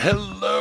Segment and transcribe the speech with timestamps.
[0.00, 0.57] Hello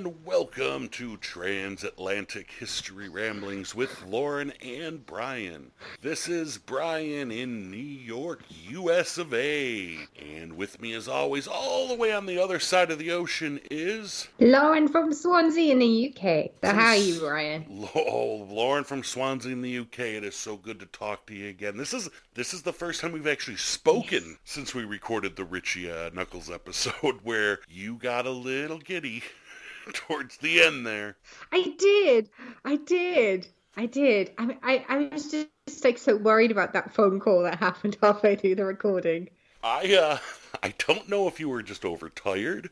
[0.00, 5.72] and welcome to Transatlantic History Ramblings with Lauren and Brian.
[6.00, 9.98] This is Brian in New York, US of A.
[10.18, 13.60] And with me as always, all the way on the other side of the ocean
[13.70, 16.52] is Lauren from Swansea in the UK.
[16.64, 17.66] So how are you, Brian?
[17.94, 19.98] Oh, Lauren from Swansea in the UK.
[19.98, 21.76] It is so good to talk to you again.
[21.76, 24.36] This is this is the first time we've actually spoken yes.
[24.44, 29.20] since we recorded the Richie uh, Knucklez episode where you got a little little giddy
[29.92, 31.16] towards the end there.
[31.52, 32.30] I did.
[32.64, 33.46] I did.
[33.76, 34.32] I did.
[34.38, 37.96] I, I, I was just, just like so worried about that phone call that happened
[38.02, 39.28] halfway through the recording.
[39.62, 40.18] I uh
[40.62, 42.70] I don't know if you were just overtired,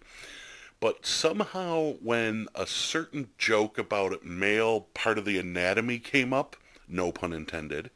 [0.80, 6.56] but somehow when a certain joke about a male part of the anatomy came up,
[6.88, 7.90] no pun intended,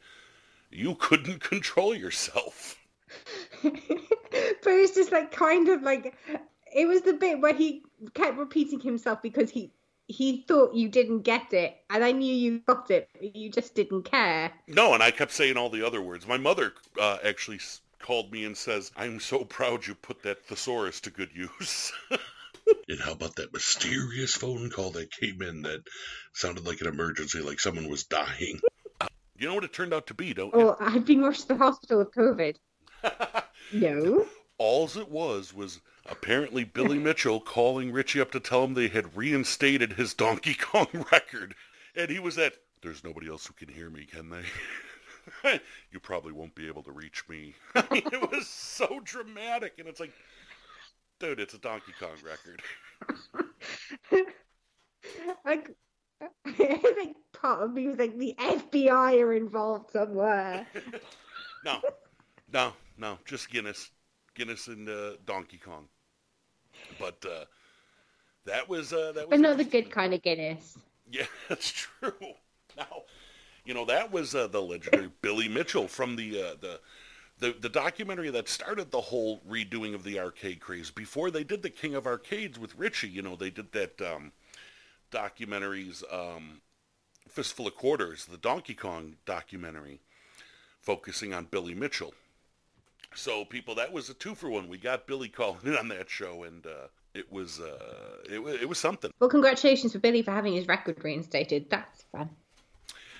[0.71, 2.77] you couldn't control yourself.
[3.61, 3.73] but
[4.65, 6.15] it's just like kind of like
[6.75, 9.71] it was the bit where he kept repeating himself because he
[10.07, 13.73] he thought you didn't get it, and I knew you got it, but you just
[13.73, 14.51] didn't care.
[14.67, 16.27] No, and I kept saying all the other words.
[16.27, 17.59] My mother uh, actually
[17.99, 21.91] called me and says, "I'm so proud you put that thesaurus to good use."
[22.89, 25.83] and how about that mysterious phone call that came in that
[26.33, 28.59] sounded like an emergency, like someone was dying?
[29.37, 30.69] you know what it turned out to be, don't you?
[30.69, 32.55] Oh, I've been rushed to the hospital with COVID.
[33.73, 34.25] no.
[34.57, 39.15] Alls it was was apparently Billy Mitchell calling Richie up to tell him they had
[39.15, 41.55] reinstated his Donkey Kong record.
[41.95, 45.59] And he was at, there's nobody else who can hear me, can they?
[45.91, 47.55] you probably won't be able to reach me.
[47.75, 49.73] I mean, it was so dramatic.
[49.79, 50.11] And it's like,
[51.19, 52.61] dude, it's a Donkey Kong record.
[55.45, 55.69] like,
[56.45, 60.67] I think part of me was like, the FBI are involved somewhere.
[61.63, 61.79] no,
[62.51, 63.91] no, no, just Guinness.
[64.35, 65.87] Guinness and uh, Donkey Kong.
[66.99, 67.45] But uh,
[68.45, 70.77] that was uh, that was another good kind of Guinness.
[71.11, 72.13] Yeah, that's true.
[72.77, 73.03] Now,
[73.65, 76.79] you know that was uh, the legendary Billy Mitchell from the uh, the.
[77.39, 81.61] The, the documentary that started the whole redoing of the arcade craze before they did
[81.61, 84.31] the King of Arcades with Richie, you know, they did that um,
[85.11, 86.61] documentaries, um,
[87.27, 89.99] Fistful of Quarters, the Donkey Kong documentary,
[90.79, 92.13] focusing on Billy Mitchell.
[93.15, 94.67] So people, that was a two for one.
[94.67, 97.77] We got Billy calling in on that show, and uh, it was uh,
[98.29, 99.11] it, it was something.
[99.19, 101.69] Well, congratulations for Billy for having his record reinstated.
[101.69, 102.29] That's fun.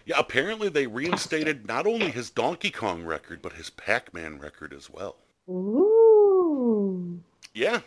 [0.05, 4.89] Yeah, apparently they reinstated not only his Donkey Kong record, but his Pac-Man record as
[4.89, 5.15] well.
[5.49, 7.19] Ooh.
[7.53, 7.81] Yeah.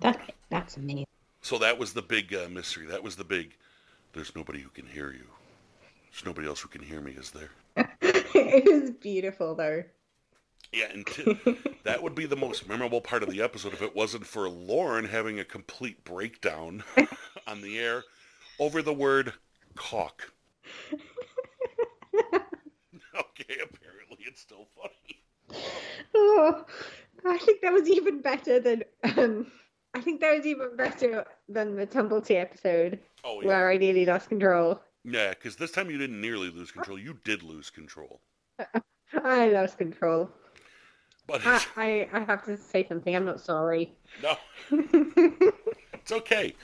[0.00, 1.06] That that's amazing.
[1.42, 2.86] So that was the big uh, mystery.
[2.86, 3.54] That was the big.
[4.14, 5.26] There's nobody who can hear you.
[6.10, 7.50] There's nobody else who can hear me, is there?
[8.00, 9.82] it was beautiful, though.
[10.72, 11.38] Yeah, and t-
[11.84, 15.04] that would be the most memorable part of the episode if it wasn't for Lauren
[15.04, 16.82] having a complete breakdown
[17.46, 18.02] on the air
[18.58, 19.32] over the word
[19.74, 20.30] cock.
[20.92, 22.34] okay,
[23.62, 25.22] apparently it's still funny.
[26.14, 26.64] Oh,
[27.24, 28.82] I think that was even better than
[29.16, 29.46] um,
[29.94, 33.48] I think that was even better than the Tumblety episode oh, yeah.
[33.48, 34.80] where I nearly lost control.
[35.04, 36.98] Yeah, because this time you didn't nearly lose control.
[36.98, 38.20] You did lose control.
[39.22, 40.30] I lost control.
[41.26, 43.14] But I, I, I have to say something.
[43.14, 43.94] I'm not sorry.
[44.22, 44.36] No,
[44.70, 46.54] it's okay.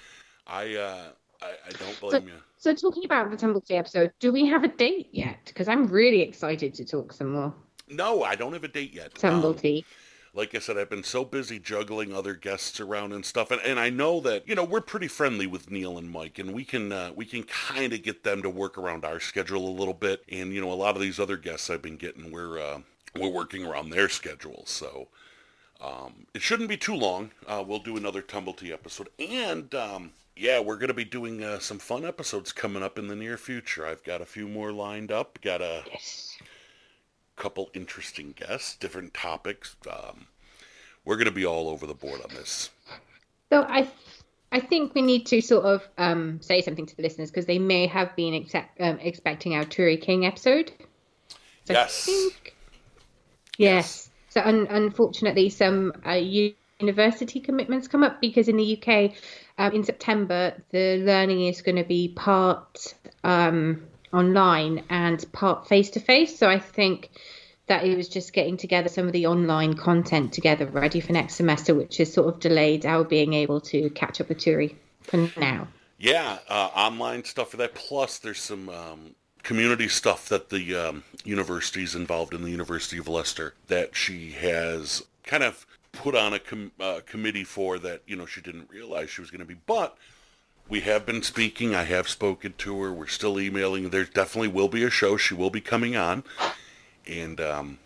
[0.47, 1.05] I uh,
[1.43, 2.33] I, I don't blame so, you.
[2.59, 5.39] So talking about the Tumblety episode, do we have a date yet?
[5.47, 7.55] Because I'm really excited to talk some more.
[7.89, 9.15] No, I don't have a date yet.
[9.15, 9.79] Tumblety.
[9.79, 9.85] Um,
[10.33, 13.81] like I said, I've been so busy juggling other guests around and stuff, and, and
[13.81, 16.93] I know that you know we're pretty friendly with Neil and Mike, and we can
[16.93, 20.23] uh, we can kind of get them to work around our schedule a little bit.
[20.31, 22.81] And you know, a lot of these other guests I've been getting, we're uh,
[23.19, 24.71] we're working around their schedules.
[24.71, 25.09] So
[25.81, 27.31] um, it shouldn't be too long.
[27.47, 29.09] Uh, we'll do another Tumblety episode.
[29.19, 33.09] And um, yeah, we're going to be doing uh, some fun episodes coming up in
[33.09, 33.87] the near future.
[33.87, 35.39] I've got a few more lined up.
[35.43, 36.39] Got a yes.
[37.37, 39.77] couple interesting guests, different topics.
[39.91, 40.27] Um,
[41.05, 42.71] we're going to be all over the board on this.
[43.51, 43.89] So I,
[44.53, 47.59] I think we need to sort of um, say something to the listeners because they
[47.59, 48.47] may have been
[48.81, 50.73] um, expecting our Turi King episode.
[51.65, 52.09] So yes.
[52.09, 52.55] I think
[53.61, 54.11] Yes.
[54.31, 59.13] So un- unfortunately, some uh, university commitments come up because in the UK,
[59.59, 65.91] um, in September, the learning is going to be part um, online and part face
[65.91, 66.39] to face.
[66.39, 67.11] So I think
[67.67, 71.35] that it was just getting together some of the online content together, ready for next
[71.35, 75.29] semester, which is sort of delayed our being able to catch up with Turi for
[75.39, 75.69] now.
[75.99, 77.75] Yeah, uh, online stuff for that.
[77.75, 82.99] Plus, there's some um, community stuff that the um, university is involved in, the University
[82.99, 88.03] of Leicester, that she has kind of put on a com- uh, committee for that,
[88.07, 89.57] you know, she didn't realize she was going to be.
[89.67, 89.97] But
[90.69, 91.75] we have been speaking.
[91.75, 92.93] I have spoken to her.
[92.93, 93.91] We're still emailing.
[93.91, 95.17] There definitely will be a show.
[95.17, 96.23] She will be coming on.
[97.07, 97.79] And um,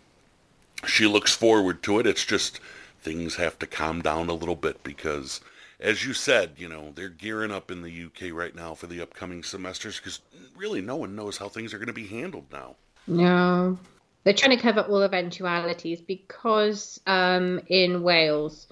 [0.85, 2.05] she looks forward to it.
[2.05, 2.59] It's just
[3.01, 5.41] things have to calm down a little bit because,
[5.85, 9.01] as you said, you know, they're gearing up in the UK right now for the
[9.01, 10.19] upcoming semesters because
[10.57, 12.75] really no one knows how things are going to be handled now.
[13.05, 13.77] No.
[14.23, 18.67] They're trying to cover all eventualities because um, in Wales,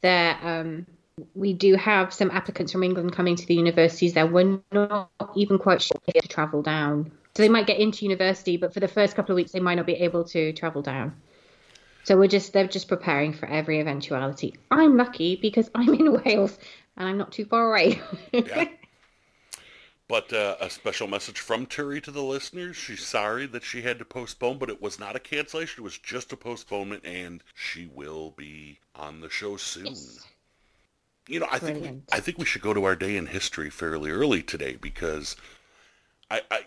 [0.00, 0.86] there um,
[1.34, 4.26] we do have some applicants from England coming to the universities there.
[4.28, 7.10] We're not even quite sure if to travel down.
[7.34, 9.74] So they might get into university, but for the first couple of weeks, they might
[9.74, 11.16] not be able to travel down.
[12.08, 14.54] So we're just they're just preparing for every eventuality.
[14.70, 16.58] I'm lucky because I'm in Wales
[16.96, 18.00] and I'm not too far away.
[18.32, 18.66] yeah.
[20.08, 22.78] But uh, a special message from Turi to the listeners.
[22.78, 25.82] She's sorry that she had to postpone, but it was not a cancellation.
[25.82, 29.88] It was just a postponement, and she will be on the show soon.
[29.88, 30.26] Yes.
[31.26, 31.84] You know, I Brilliant.
[31.84, 34.78] think we, I think we should go to our day in history fairly early today
[34.80, 35.36] because
[36.30, 36.60] I I,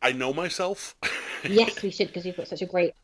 [0.00, 0.94] I know myself.
[1.42, 2.94] yes, we should because you've got such a great.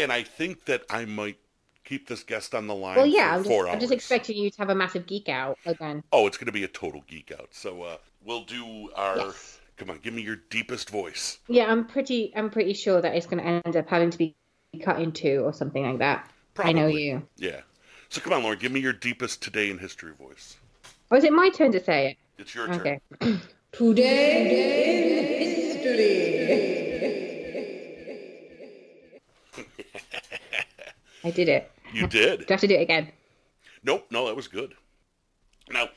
[0.00, 1.38] And I think that I might
[1.84, 2.96] keep this guest on the line.
[2.96, 6.02] Well, yeah, I'm just, I'm just, expecting you to have a massive geek out again.
[6.12, 7.48] Oh, it's going to be a total geek out.
[7.52, 9.18] So uh, we'll do our.
[9.18, 9.58] Yes.
[9.78, 11.38] Come on, give me your deepest voice.
[11.48, 12.32] Yeah, I'm pretty.
[12.36, 14.36] I'm pretty sure that it's going to end up having to be
[14.82, 16.30] cut in two or something like that.
[16.54, 16.70] Probably.
[16.70, 17.26] I know you.
[17.36, 17.60] Yeah.
[18.08, 20.56] So come on, Lauren, give me your deepest today in history voice.
[21.10, 22.16] Oh, is it my turn to say it?
[22.38, 23.00] It's your okay.
[23.20, 23.40] turn.
[23.72, 26.91] today in history.
[31.24, 31.70] I did it.
[31.92, 32.40] You did.
[32.40, 33.08] do I have to do it again?
[33.84, 34.06] Nope.
[34.10, 34.74] No, that was good.
[35.70, 35.88] Now,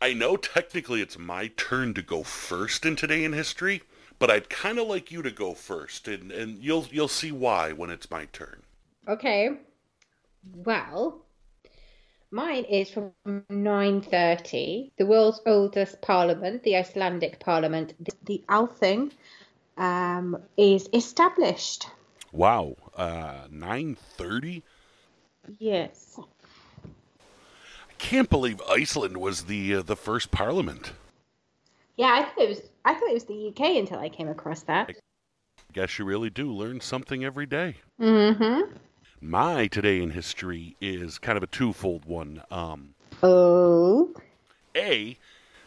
[0.00, 3.82] I know technically it's my turn to go first in today in history,
[4.18, 7.72] but I'd kind of like you to go first, and, and you'll you'll see why
[7.72, 8.62] when it's my turn.
[9.08, 9.50] Okay.
[10.52, 11.22] Well,
[12.30, 13.12] mine is from
[13.48, 14.92] 930.
[14.98, 19.12] The world's oldest parliament, the Icelandic parliament, the, the Althing,
[19.76, 21.86] um, is established.
[22.32, 24.62] Wow, uh, 930.
[25.58, 26.18] Yes
[26.84, 30.92] I can't believe Iceland was the uh, the first parliament.
[31.96, 32.62] Yeah, I thought it was.
[32.84, 34.90] I thought it was the UK until I came across that.
[34.90, 37.76] I guess you really do learn something every day.
[38.00, 38.76] Mm-hmm.
[39.20, 42.42] My today in history is kind of a twofold one.
[42.50, 44.12] Um, oh.
[44.76, 45.16] A,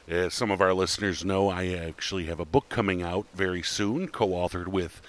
[0.07, 4.09] as some of our listeners know, I actually have a book coming out very soon,
[4.09, 5.01] co-authored with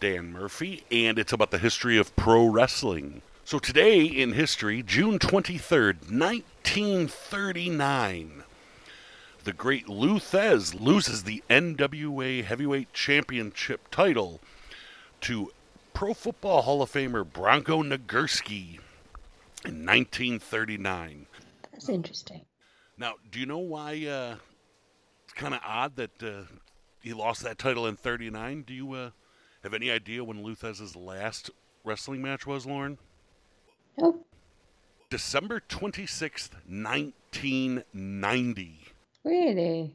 [0.00, 3.22] Dan Murphy, and it's about the history of pro wrestling.
[3.44, 8.42] So today in history, June 23rd, 1939,
[9.44, 14.40] the great Lou Thesz loses the NWA Heavyweight Championship title
[15.20, 15.52] to
[15.94, 18.80] Pro Football Hall of Famer Bronco Nagurski
[19.64, 21.26] in 1939.
[21.72, 22.44] That's interesting.
[22.98, 24.36] Now, do you know why uh,
[25.24, 26.42] it's kind of odd that uh,
[27.00, 28.64] he lost that title in 39?
[28.66, 29.10] Do you uh,
[29.66, 31.50] have any idea when Lou Thesz's last
[31.82, 32.98] wrestling match was, Lauren?
[34.00, 34.20] Oh.
[35.10, 38.78] December 26th, 1990.
[39.24, 39.92] Really?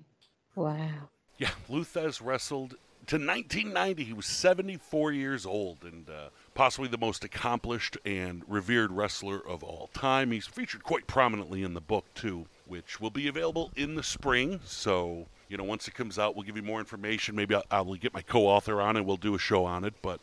[0.56, 1.08] Wow.
[1.38, 2.72] Yeah, Lou Thesz wrestled
[3.08, 4.04] to 1990.
[4.04, 9.64] He was 74 years old and uh, possibly the most accomplished and revered wrestler of
[9.64, 10.32] all time.
[10.32, 14.60] He's featured quite prominently in the book, too, which will be available in the spring.
[14.66, 17.36] So, you know, once it comes out, we'll give you more information.
[17.36, 19.94] Maybe I'll, get my co author on and we'll do a show on it.
[20.02, 20.22] But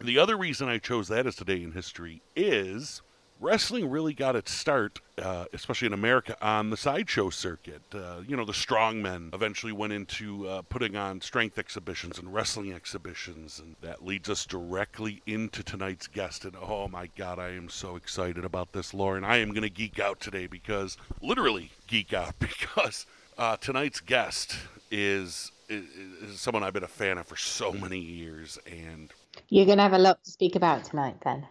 [0.00, 3.02] the other reason I chose that as today in history is
[3.40, 7.82] wrestling really got its start, uh, especially in America, on the sideshow circuit.
[7.92, 12.72] Uh, you know, the strongmen eventually went into uh, putting on strength exhibitions and wrestling
[12.72, 16.44] exhibitions, and that leads us directly into tonight's guest.
[16.44, 19.24] And oh my God, I am so excited about this, Lauren.
[19.24, 23.04] I am going to geek out today because, literally, geek out because
[23.38, 24.56] uh, tonight's guest
[24.90, 25.84] is, is,
[26.22, 29.12] is someone I've been a fan of for so many years, and
[29.48, 31.46] you're going to have a lot to speak about tonight, then.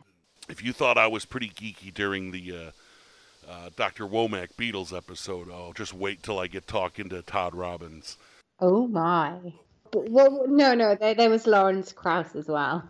[0.49, 2.55] If you thought I was pretty geeky during the
[3.47, 4.05] uh, uh, Dr.
[4.05, 8.17] Womack Beatles episode, oh, just wait till I get talking to Todd Robbins.
[8.59, 9.53] Oh my!
[9.93, 12.83] Well, no, no, there, there was Lawrence Krauss as well.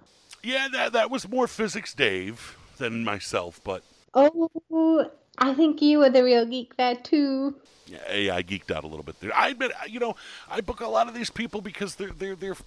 [0.43, 3.83] Yeah, that that was more physics, Dave, than myself, but.
[4.13, 7.55] Oh, I think you were the real geek there too.
[7.85, 9.35] Yeah, yeah, I geeked out a little bit there.
[9.35, 10.15] I admit, you know,
[10.49, 12.57] I book a lot of these people because they're they're they're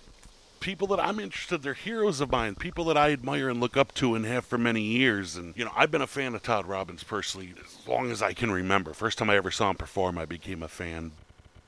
[0.60, 1.62] people that I'm interested.
[1.62, 4.58] They're heroes of mine, people that I admire and look up to and have for
[4.58, 5.36] many years.
[5.36, 8.32] And you know, I've been a fan of Todd Robbins personally as long as I
[8.32, 8.94] can remember.
[8.94, 11.12] First time I ever saw him perform, I became a fan.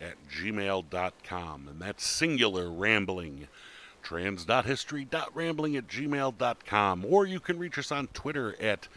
[0.00, 1.68] at gmail.com.
[1.68, 3.46] And that's singular rambling.
[4.02, 7.06] Trans.history.rambling at gmail.com.
[7.08, 8.88] Or you can reach us on Twitter at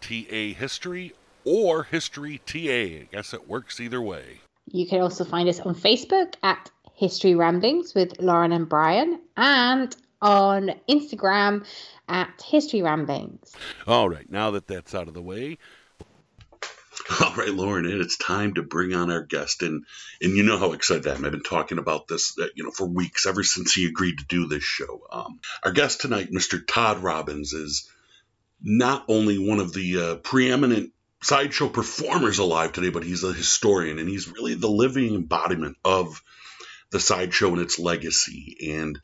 [0.00, 1.12] TA History
[1.44, 2.58] or History TA.
[2.58, 4.40] I guess it works either way.
[4.64, 9.94] You can also find us on Facebook at History Ramblings with Lauren and Brian and
[10.22, 11.66] on Instagram
[12.08, 13.52] at History Ramblings.
[13.86, 15.58] All right, now that that's out of the way,
[17.20, 19.84] all right, Lauren, it's time to bring on our guest, and
[20.20, 21.24] and you know how excited I am.
[21.24, 24.24] I've been talking about this, uh, you know, for weeks, ever since he agreed to
[24.26, 25.00] do this show.
[25.10, 26.60] Um, our guest tonight, Mr.
[26.66, 27.88] Todd Robbins, is
[28.62, 33.98] not only one of the uh, preeminent sideshow performers alive today, but he's a historian,
[33.98, 36.22] and he's really the living embodiment of
[36.90, 38.56] the sideshow and its legacy.
[38.74, 39.00] And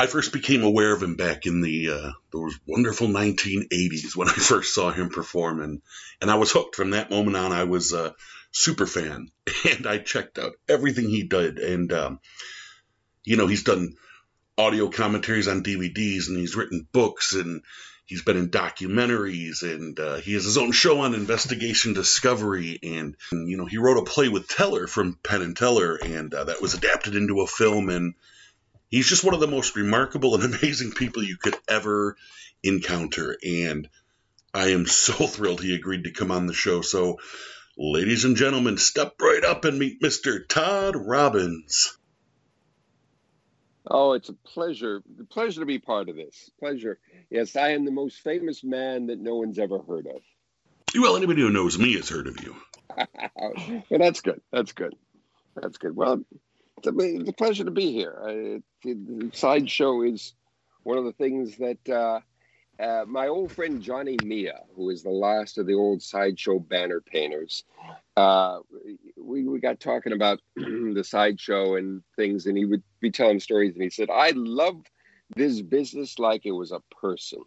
[0.00, 4.32] I first became aware of him back in the uh, those wonderful 1980s when I
[4.32, 5.82] first saw him perform, and
[6.22, 7.52] and I was hooked from that moment on.
[7.52, 8.14] I was a
[8.50, 9.30] super fan,
[9.70, 12.20] and I checked out everything he did, and um,
[13.24, 13.94] you know he's done
[14.56, 17.60] audio commentaries on DVDs, and he's written books, and
[18.06, 23.16] he's been in documentaries, and uh, he has his own show on Investigation Discovery, and,
[23.32, 26.44] and, you know he wrote a play with Teller from Penn and Teller, and uh,
[26.44, 28.14] that was adapted into a film, and
[28.90, 32.16] he's just one of the most remarkable and amazing people you could ever
[32.62, 33.36] encounter.
[33.42, 33.88] And
[34.52, 36.82] I am so thrilled he agreed to come on the show.
[36.82, 37.18] So,
[37.76, 40.46] ladies and gentlemen, step right up and meet Mr.
[40.46, 41.96] Todd Robbins.
[43.86, 45.02] Oh, it's a pleasure.
[45.30, 46.50] Pleasure to be part of this.
[46.60, 46.98] Pleasure.
[47.30, 50.20] Yes, I am the most famous man that no one's ever heard of.
[50.94, 52.56] Well, anybody who knows me has heard of you.
[53.36, 54.40] well, that's good.
[54.52, 54.94] That's good.
[55.56, 55.96] That's good.
[55.96, 56.22] Well,
[56.86, 58.60] it's a pleasure to be here.
[58.84, 58.90] Uh,
[59.32, 60.34] sideshow is
[60.82, 62.20] one of the things that uh,
[62.82, 67.00] uh, my old friend Johnny Meah, who is the last of the old sideshow banner
[67.00, 67.64] painters,
[68.16, 68.60] uh,
[69.16, 73.74] we, we got talking about the sideshow and things, and he would be telling stories,
[73.74, 74.82] and he said, "I love
[75.36, 77.40] this business like it was a person,"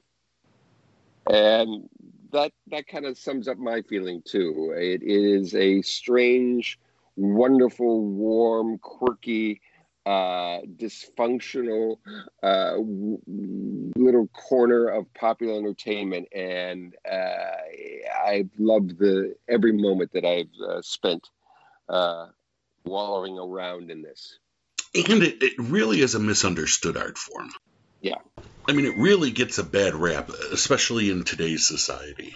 [1.29, 1.89] and
[2.31, 4.73] that that kind of sums up my feeling too.
[4.75, 6.79] It is a strange
[7.15, 9.62] wonderful, warm, quirky,
[10.05, 11.98] uh, dysfunctional
[12.41, 13.20] uh, w-
[13.96, 20.82] little corner of popular entertainment, and uh, I've loved the every moment that I've uh,
[20.82, 21.29] spent
[21.88, 22.27] uh,
[22.84, 24.39] wallowing around in this.
[24.96, 27.50] And it, it really is a misunderstood art form.
[28.01, 28.20] Yeah.
[28.67, 32.34] I mean, it really gets a bad rap, especially in today's society.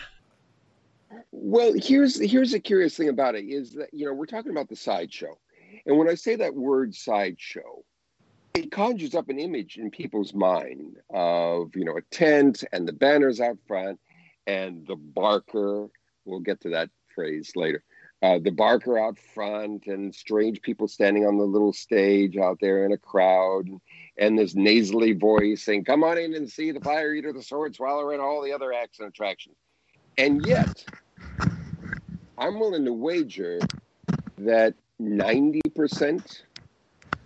[1.49, 4.67] Well, here's here's the curious thing about it is that you know we're talking about
[4.67, 5.37] the sideshow,
[5.85, 7.85] and when I say that word sideshow,
[8.53, 12.91] it conjures up an image in people's mind of you know a tent and the
[12.91, 13.97] banners out front
[14.45, 15.87] and the barker.
[16.25, 17.81] We'll get to that phrase later.
[18.21, 22.83] Uh, the barker out front and strange people standing on the little stage out there
[22.83, 23.69] in a crowd
[24.17, 27.73] and this nasally voice saying, Come on in and see the fire eater, the sword
[27.73, 29.55] swallower, and all the other acts and attractions.
[30.17, 30.83] And yet,
[32.37, 33.59] I'm willing to wager
[34.37, 36.41] that 90%,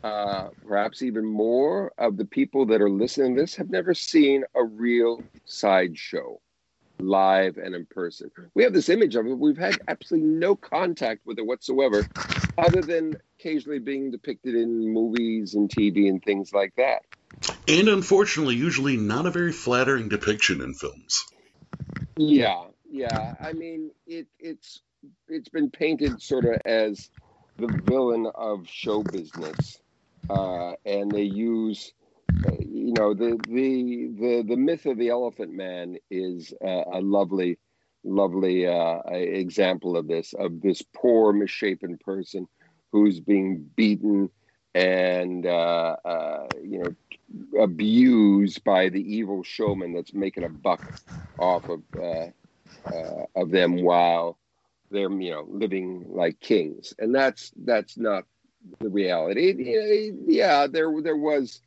[0.03, 4.45] uh, perhaps even more, of the people that are listening to this have never seen
[4.55, 6.39] a real sideshow
[6.99, 8.31] live and in person.
[8.53, 9.37] We have this image of it.
[9.37, 12.07] We've had absolutely no contact with it whatsoever,
[12.57, 17.01] other than occasionally being depicted in movies and TV and things like that.
[17.67, 21.25] And unfortunately, usually not a very flattering depiction in films.
[22.17, 23.33] Yeah, yeah.
[23.41, 24.81] I mean, it, it's
[25.27, 27.09] it's been painted sort of as
[27.57, 29.79] the villain of show business,
[30.29, 31.93] uh, and they use,
[32.45, 37.01] uh, you know, the the the the myth of the Elephant Man is uh, a
[37.01, 37.59] lovely,
[38.03, 42.47] lovely uh, example of this of this poor misshapen person
[42.91, 44.29] who's being beaten
[44.73, 50.81] and uh, uh, you know abused by the evil showman that's making a buck
[51.37, 51.81] off of
[53.35, 54.37] of them while
[54.91, 58.25] they're you know living like kings, and that's that's not
[58.79, 59.49] the reality.
[59.49, 61.61] It, yeah, there there was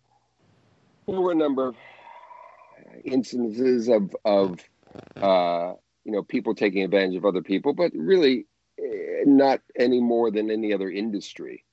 [1.07, 1.77] there were a number of
[3.05, 4.61] instances of of
[5.17, 5.73] uh,
[6.05, 8.47] you know people taking advantage of other people, but really
[8.79, 11.65] eh, not any more than any other industry,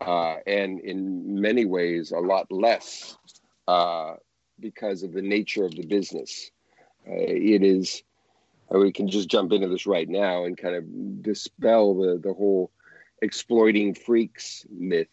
[0.00, 3.16] uh, and in many ways a lot less
[3.68, 4.14] uh,
[4.60, 6.50] because of the nature of the business.
[7.06, 8.02] Uh, it is
[8.78, 12.70] we can just jump into this right now and kind of dispel the the whole
[13.22, 15.08] exploiting freaks myth.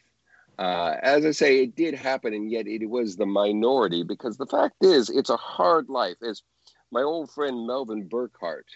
[0.59, 4.45] Uh, as I say, it did happen, and yet it was the minority because the
[4.45, 6.17] fact is, it's a hard life.
[6.21, 6.43] As
[6.91, 8.67] my old friend Melvin Burkhart,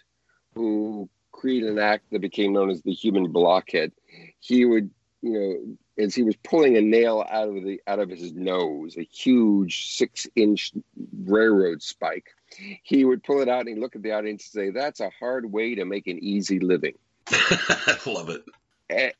[0.55, 3.91] who created an act that became known as the human blockhead,
[4.39, 4.89] he would,
[5.21, 8.97] you know, as he was pulling a nail out of the out of his nose,
[8.97, 10.71] a huge six-inch
[11.23, 12.29] railroad spike,
[12.83, 15.09] he would pull it out and he'd look at the audience and say, "That's a
[15.19, 16.95] hard way to make an easy living."
[18.05, 18.43] Love it.
[18.89, 19.13] And,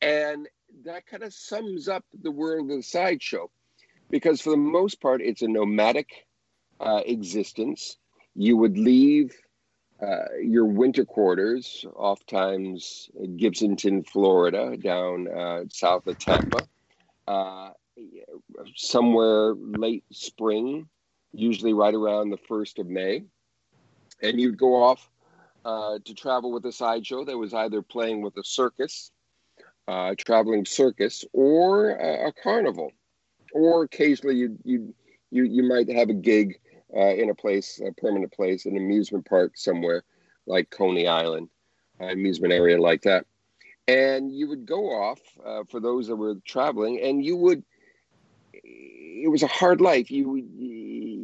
[0.00, 0.48] and
[0.84, 3.50] that kind of sums up the world of the sideshow,
[4.08, 6.26] because for the most part, it's a nomadic
[6.80, 7.96] uh, existence.
[8.34, 9.34] You would leave
[10.00, 16.66] uh, your winter quarters, oftentimes Gibsonton, Florida, down uh, south of Tampa,
[17.28, 17.70] uh,
[18.74, 20.88] somewhere late spring,
[21.32, 23.24] usually right around the 1st of May.
[24.22, 25.08] And you'd go off
[25.64, 29.10] uh, to travel with a sideshow that was either playing with a circus,
[29.88, 32.92] uh, traveling circus, or a, a carnival.
[33.52, 34.94] Or occasionally you, you,
[35.30, 36.58] you, you might have a gig
[36.94, 40.02] uh, in a place, a permanent place, an amusement park somewhere
[40.46, 41.48] like Coney Island,
[41.98, 43.26] an amusement area like that.
[43.88, 47.64] And you would go off uh, for those that were traveling, and you would.
[48.64, 50.10] It was a hard life.
[50.10, 50.36] You,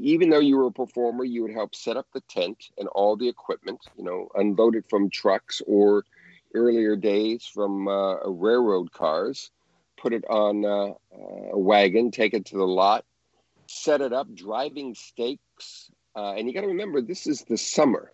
[0.02, 3.16] even though you were a performer, you would help set up the tent and all
[3.16, 3.81] the equipment.
[3.97, 6.05] You know, unload it from trucks or
[6.55, 9.50] earlier days from uh, railroad cars.
[9.97, 10.95] Put it on uh,
[11.52, 13.05] a wagon, take it to the lot,
[13.66, 15.90] set it up, driving stakes.
[16.14, 18.12] Uh, and you got to remember, this is the summer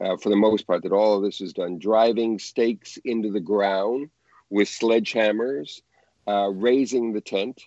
[0.00, 1.78] uh, for the most part, that all of this is done.
[1.78, 4.10] Driving stakes into the ground
[4.50, 5.82] with sledgehammers,
[6.26, 7.62] uh, raising the tent,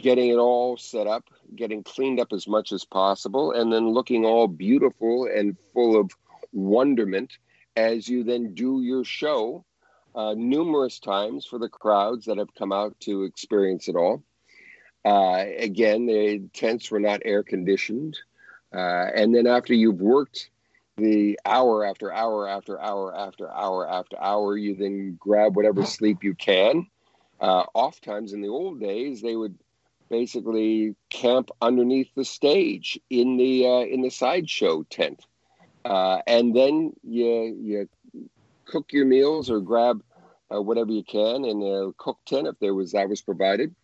[0.00, 4.24] getting it all set up, getting cleaned up as much as possible, and then looking
[4.24, 6.10] all beautiful and full of
[6.52, 7.32] wonderment
[7.76, 9.64] as you then do your show
[10.14, 14.22] uh, numerous times for the crowds that have come out to experience it all.
[15.04, 18.18] Uh, again, the tents were not air conditioned.
[18.72, 20.50] Uh, and then after you've worked
[20.96, 26.22] the hour after hour after hour after hour after hour, you then grab whatever sleep
[26.22, 26.86] you can.
[27.40, 29.58] Uh, oftentimes in the old days, they would
[30.10, 35.24] basically camp underneath the stage in the uh, in the sideshow tent,
[35.84, 37.88] uh, and then you you
[38.66, 40.02] cook your meals or grab
[40.54, 43.74] uh, whatever you can in a cook tent if there was that was provided.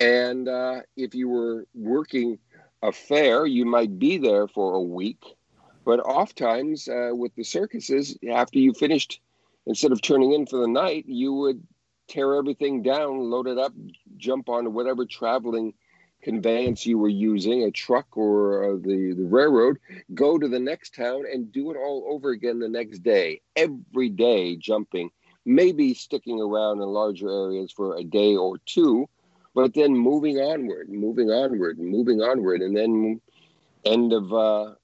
[0.00, 2.38] And uh, if you were working
[2.82, 5.24] a fair, you might be there for a week.
[5.84, 9.20] But oftentimes uh, with the circuses, after you finished,
[9.66, 11.62] instead of turning in for the night, you would
[12.08, 13.72] tear everything down, load it up,
[14.16, 15.74] jump on whatever traveling
[16.22, 19.78] conveyance you were using, a truck or uh, the, the railroad,
[20.14, 24.08] go to the next town and do it all over again the next day, every
[24.08, 25.10] day jumping,
[25.44, 29.08] maybe sticking around in larger areas for a day or two,
[29.54, 33.20] but then moving onward, moving onward, moving onward, and then
[33.84, 34.74] end of uh,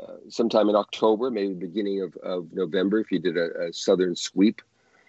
[0.00, 4.14] uh, sometime in October, maybe beginning of, of November, if you did a, a southern
[4.16, 4.62] sweep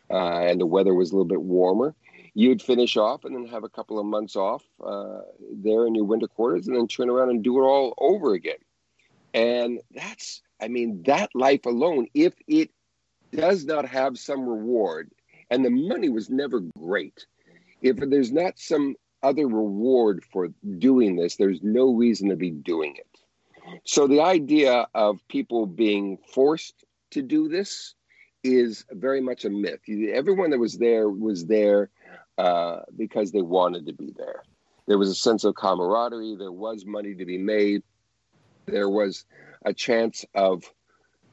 [0.09, 1.95] uh, and the weather was a little bit warmer,
[2.33, 6.05] you'd finish off and then have a couple of months off uh, there in your
[6.05, 8.57] winter quarters and then turn around and do it all over again.
[9.33, 12.71] And that's, I mean, that life alone, if it
[13.31, 15.11] does not have some reward,
[15.49, 17.25] and the money was never great,
[17.81, 22.95] if there's not some other reward for doing this, there's no reason to be doing
[22.95, 23.07] it.
[23.83, 27.95] So the idea of people being forced to do this
[28.43, 29.81] is very much a myth.
[29.87, 31.89] Everyone that was there was there
[32.37, 34.43] uh, because they wanted to be there.
[34.87, 36.35] There was a sense of camaraderie.
[36.37, 37.83] There was money to be made.
[38.65, 39.25] There was
[39.65, 40.63] a chance of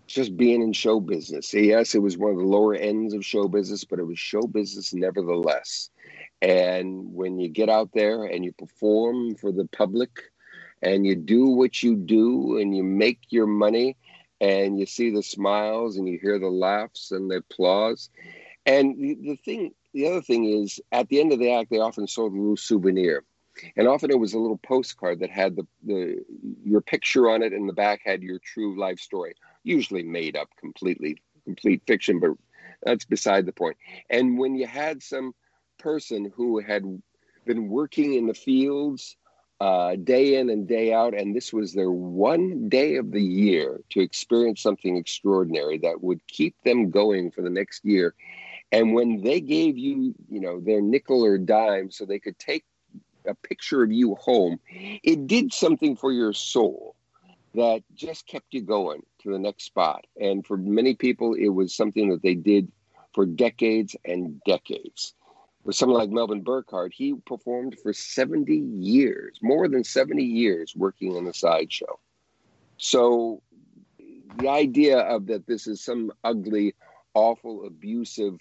[0.06, 1.52] just being in show business.
[1.54, 4.42] Yes, it was one of the lower ends of show business, but it was show
[4.42, 5.90] business nevertheless.
[6.42, 10.10] And when you get out there and you perform for the public,
[10.82, 13.96] and you do what you do and you make your money
[14.40, 18.10] and you see the smiles and you hear the laughs and the applause.
[18.64, 22.06] And the, thing, the other thing is, at the end of the act, they often
[22.06, 23.24] sold a little souvenir.
[23.76, 26.24] And often it was a little postcard that had the, the
[26.62, 30.48] your picture on it, and the back had your true life story, usually made up
[30.60, 32.32] completely, complete fiction, but
[32.82, 33.78] that's beside the point.
[34.10, 35.34] And when you had some
[35.78, 36.82] person who had
[37.46, 39.16] been working in the fields
[39.60, 43.80] uh, day in and day out, and this was their one day of the year
[43.90, 48.14] to experience something extraordinary that would keep them going for the next year.
[48.70, 52.64] And when they gave you, you know, their nickel or dime so they could take
[53.26, 56.94] a picture of you home, it did something for your soul
[57.54, 60.06] that just kept you going to the next spot.
[60.20, 62.70] And for many people, it was something that they did
[63.14, 65.14] for decades and decades
[65.66, 71.16] with someone like Melvin Burkhart, he performed for 70 years, more than 70 years working
[71.16, 71.98] on the sideshow.
[72.78, 73.42] So
[74.38, 76.76] the idea of that this is some ugly,
[77.14, 78.40] awful, abusive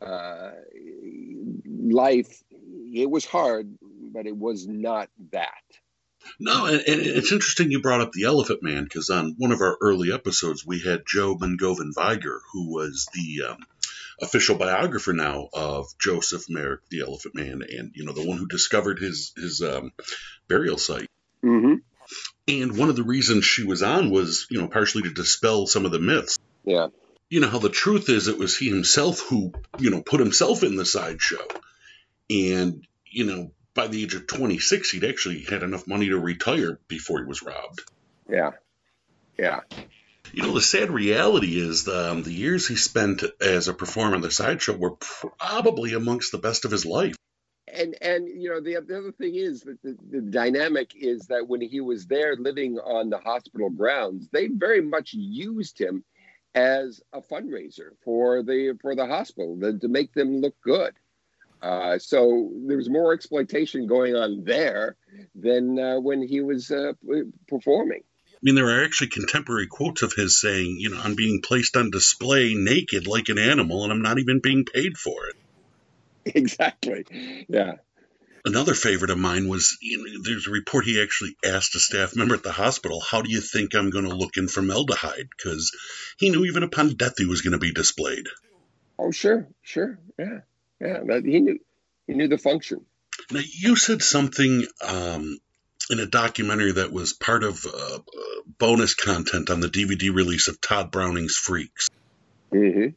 [0.00, 0.52] uh,
[1.66, 2.42] life.
[2.94, 5.50] It was hard, but it was not that.
[6.40, 9.76] No, and, it's interesting you brought up the Elephant Man because on one of our
[9.82, 13.58] early episodes we had Joe Mungovan Viger, who was the um,
[14.24, 18.46] official biographer now of Joseph Merrick, the Elephant Man, and you know the one who
[18.46, 19.92] discovered his his um,
[20.48, 21.08] burial site.
[21.44, 21.74] Mm-hmm.
[22.46, 25.84] And one of the reasons she was on was you know partially to dispel some
[25.84, 26.38] of the myths.
[26.64, 26.88] Yeah.
[27.30, 30.62] You know how the truth is, it was he himself who you know put himself
[30.62, 31.46] in the sideshow,
[32.30, 36.78] and you know by the age of 26 he'd actually had enough money to retire
[36.86, 37.82] before he was robbed.
[38.28, 38.52] Yeah.
[39.36, 39.60] Yeah.
[40.34, 44.16] You know, the sad reality is the, um, the years he spent as a performer
[44.16, 44.96] on the sideshow were
[45.38, 47.14] probably amongst the best of his life.
[47.72, 51.46] And and you know the, the other thing is that the, the dynamic is that
[51.46, 56.04] when he was there living on the hospital grounds, they very much used him
[56.56, 60.94] as a fundraiser for the for the hospital to, to make them look good.
[61.62, 64.96] Uh, so there was more exploitation going on there
[65.36, 66.92] than uh, when he was uh,
[67.46, 68.02] performing.
[68.44, 71.78] I mean, there are actually contemporary quotes of his saying, you know, I'm being placed
[71.78, 75.36] on display naked like an animal and I'm not even being paid for it.
[76.26, 77.04] Exactly.
[77.48, 77.74] Yeah.
[78.46, 82.16] Another favorite of mine was you know, there's a report he actually asked a staff
[82.16, 85.28] member at the hospital, How do you think I'm going to look in formaldehyde?
[85.36, 85.74] Because
[86.18, 88.26] he knew even upon death he was going to be displayed.
[88.98, 89.98] Oh, sure, sure.
[90.18, 90.40] Yeah.
[90.80, 91.00] Yeah.
[91.04, 91.58] That, he knew
[92.06, 92.86] he knew the function.
[93.30, 95.38] Now, you said something um,
[95.90, 97.98] in a documentary that was part of uh,
[98.58, 101.88] bonus content on the DVD release of Tod Browning's Freaks,
[102.52, 102.88] mm-hmm.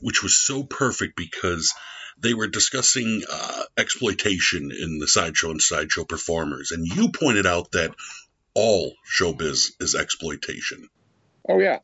[0.00, 1.72] which was so perfect because
[2.18, 7.72] they were discussing uh, exploitation in the sideshow and sideshow performers, and you pointed out
[7.72, 7.94] that
[8.54, 10.88] all showbiz is exploitation.
[11.48, 11.80] Oh yeah,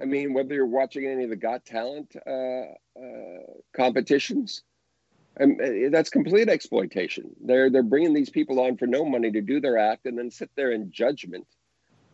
[0.00, 3.42] I mean whether you're watching any of the Got Talent uh, uh
[3.74, 4.62] competitions
[5.36, 7.30] and uh, that's complete exploitation.
[7.44, 10.30] They're they're bringing these people on for no money to do their act and then
[10.30, 11.46] sit there in judgment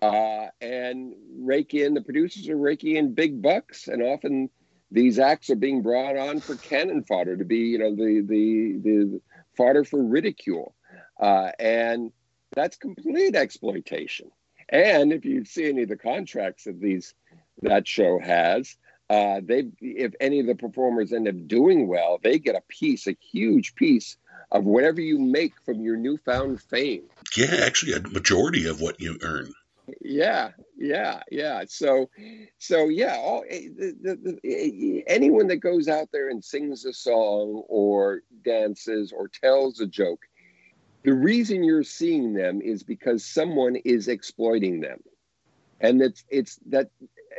[0.03, 1.95] uh, and rake in.
[1.95, 4.51] The producers are raking in big bucks, and often
[4.91, 8.79] these acts are being brought on for cannon fodder to be, you know, the the
[8.83, 9.21] the
[9.57, 10.75] fodder for ridicule,
[11.21, 12.13] uh, and
[12.53, 14.31] that's complete exploitation.
[14.69, 17.15] And if you see any of the contracts that these
[17.63, 18.77] that show has,
[19.11, 23.09] uh, they if any of the performers end up doing well, they get a piece,
[23.09, 24.17] a huge piece
[24.53, 27.03] of whatever you make from your newfound fame.
[27.37, 29.53] Yeah, actually, a majority of what you earn.
[30.01, 31.65] Yeah, yeah, yeah.
[31.67, 32.09] So,
[32.59, 36.93] so yeah, all eh, the, the, the, anyone that goes out there and sings a
[36.93, 40.21] song or dances or tells a joke,
[41.03, 45.01] the reason you're seeing them is because someone is exploiting them,
[45.81, 46.91] and it's it's that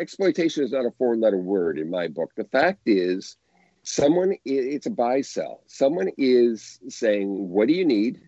[0.02, 2.32] exploitation is not a four letter word in my book.
[2.36, 3.38] The fact is,
[3.84, 5.64] someone, it's a buy sell.
[5.68, 8.20] Someone is saying, What do you need?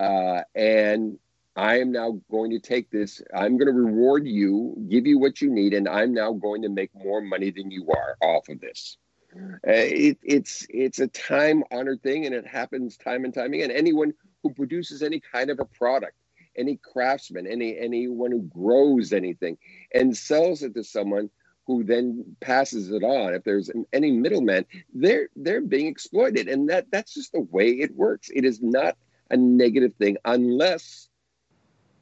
[0.00, 1.18] Uh, and
[1.56, 3.22] I am now going to take this.
[3.34, 6.68] I'm going to reward you, give you what you need, and I'm now going to
[6.68, 8.96] make more money than you are off of this.
[9.36, 13.70] Uh, it, it's it's a time honored thing, and it happens time and time again.
[13.70, 16.14] Anyone who produces any kind of a product
[16.56, 19.58] any craftsman, any anyone who grows anything,
[19.92, 21.30] and sells it to someone
[21.66, 23.34] who then passes it on.
[23.34, 27.94] If there's any middleman, they're they're being exploited, and that that's just the way it
[27.94, 28.30] works.
[28.34, 28.96] It is not
[29.30, 31.08] a negative thing unless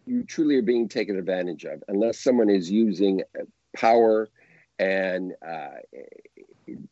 [0.07, 3.23] you truly are being taken advantage of, unless someone is using
[3.77, 4.29] power
[4.79, 5.79] and uh,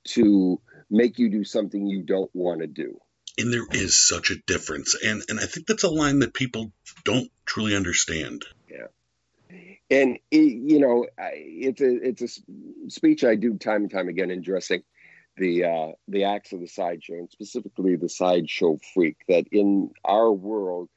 [0.04, 2.98] to make you do something you don't want to do
[3.40, 4.96] and there is such a difference.
[5.02, 6.72] And and i think that's a line that people
[7.04, 8.44] don't truly understand.
[8.70, 8.86] Yeah.
[9.90, 14.30] And it, you know it's a it's a speech i do time and time again
[14.30, 14.82] in dressing
[15.36, 20.30] the uh the acts of the sideshow and specifically the sideshow freak that in our
[20.30, 20.88] world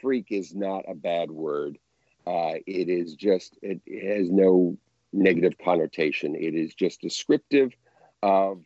[0.00, 1.78] freak is not a bad word.
[2.26, 4.78] Uh it is just it, it has no
[5.12, 6.34] negative connotation.
[6.34, 7.72] It is just descriptive
[8.22, 8.64] of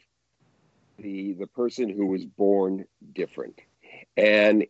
[0.98, 3.60] the the person who was born different.
[4.16, 4.66] And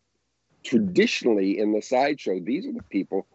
[0.65, 3.27] traditionally in the sideshow, these are the people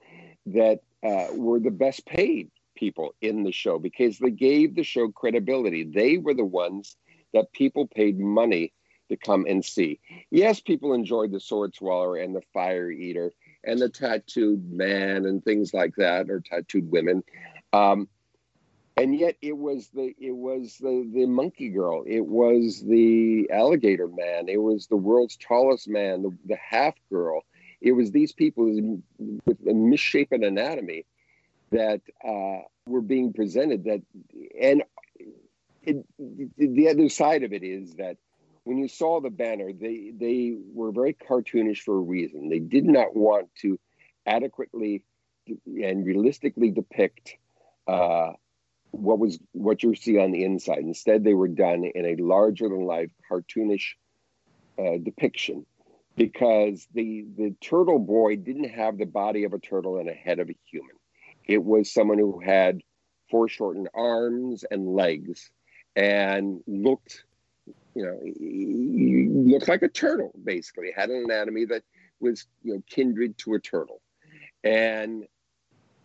[0.48, 5.10] that uh, were the best paid people in the show because they gave the show
[5.10, 5.84] credibility.
[5.84, 6.96] They were the ones
[7.34, 8.74] that people paid money
[9.10, 10.00] to come and see.
[10.32, 13.32] Yes, people enjoyed the sword swallower and the fire eater
[13.64, 17.24] and the tattooed man and things like that, or tattooed women.
[17.74, 18.08] Um,
[18.98, 24.08] and yet it was the it was the the monkey girl it was the alligator
[24.08, 27.44] man it was the world's tallest man the, the half girl
[27.82, 28.66] it was these people
[29.20, 31.06] with a misshapen anatomy
[31.72, 33.84] that uh, were being presented.
[33.86, 34.02] That
[34.60, 34.84] and
[35.84, 36.06] it,
[36.58, 38.18] the other side of it is that
[38.64, 42.50] when you saw the banner, they they were very cartoonish for a reason.
[42.50, 43.80] They did not want to
[44.26, 45.04] adequately
[45.66, 47.38] and realistically depict
[47.88, 48.34] uh,
[48.92, 50.80] what was what you see on the inside.
[50.80, 53.96] Instead, they were done in a larger than life cartoonish
[54.80, 55.66] uh, depiction
[56.16, 60.40] because the the turtle boy didn't have the body of a turtle and a head
[60.40, 60.96] of a human.
[61.46, 62.82] It was someone who had
[63.30, 65.50] foreshortened arms and legs
[65.96, 67.24] and looked,
[67.96, 70.32] you know, looked like a turtle.
[70.44, 71.84] Basically, had an anatomy that
[72.20, 74.02] was you know kindred to a turtle,
[74.64, 75.26] and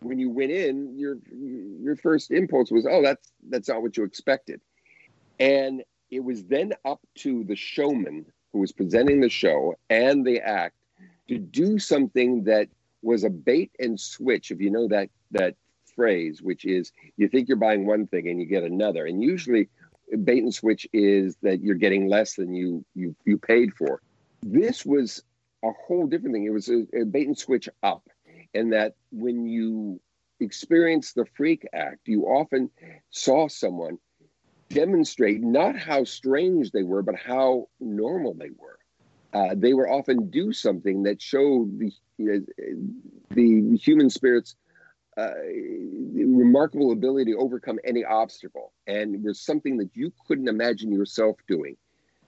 [0.03, 4.03] when you went in, your your first impulse was, "Oh, that's that's not what you
[4.03, 4.61] expected,"
[5.39, 10.39] and it was then up to the showman who was presenting the show and the
[10.39, 10.75] act
[11.27, 12.67] to do something that
[13.01, 14.51] was a bait and switch.
[14.51, 15.55] If you know that that
[15.95, 19.69] phrase, which is you think you're buying one thing and you get another, and usually
[20.23, 24.01] bait and switch is that you're getting less than you you you paid for.
[24.41, 25.23] This was
[25.63, 26.45] a whole different thing.
[26.45, 28.03] It was a, a bait and switch up
[28.53, 29.99] and that when you
[30.39, 32.69] experience the freak act, you often
[33.09, 33.97] saw someone
[34.69, 38.79] demonstrate not how strange they were, but how normal they were.
[39.33, 42.45] Uh, they were often do something that showed the you know,
[43.31, 44.55] the human spirit's
[45.17, 45.33] uh,
[46.13, 51.75] remarkable ability to overcome any obstacle, and was something that you couldn't imagine yourself doing.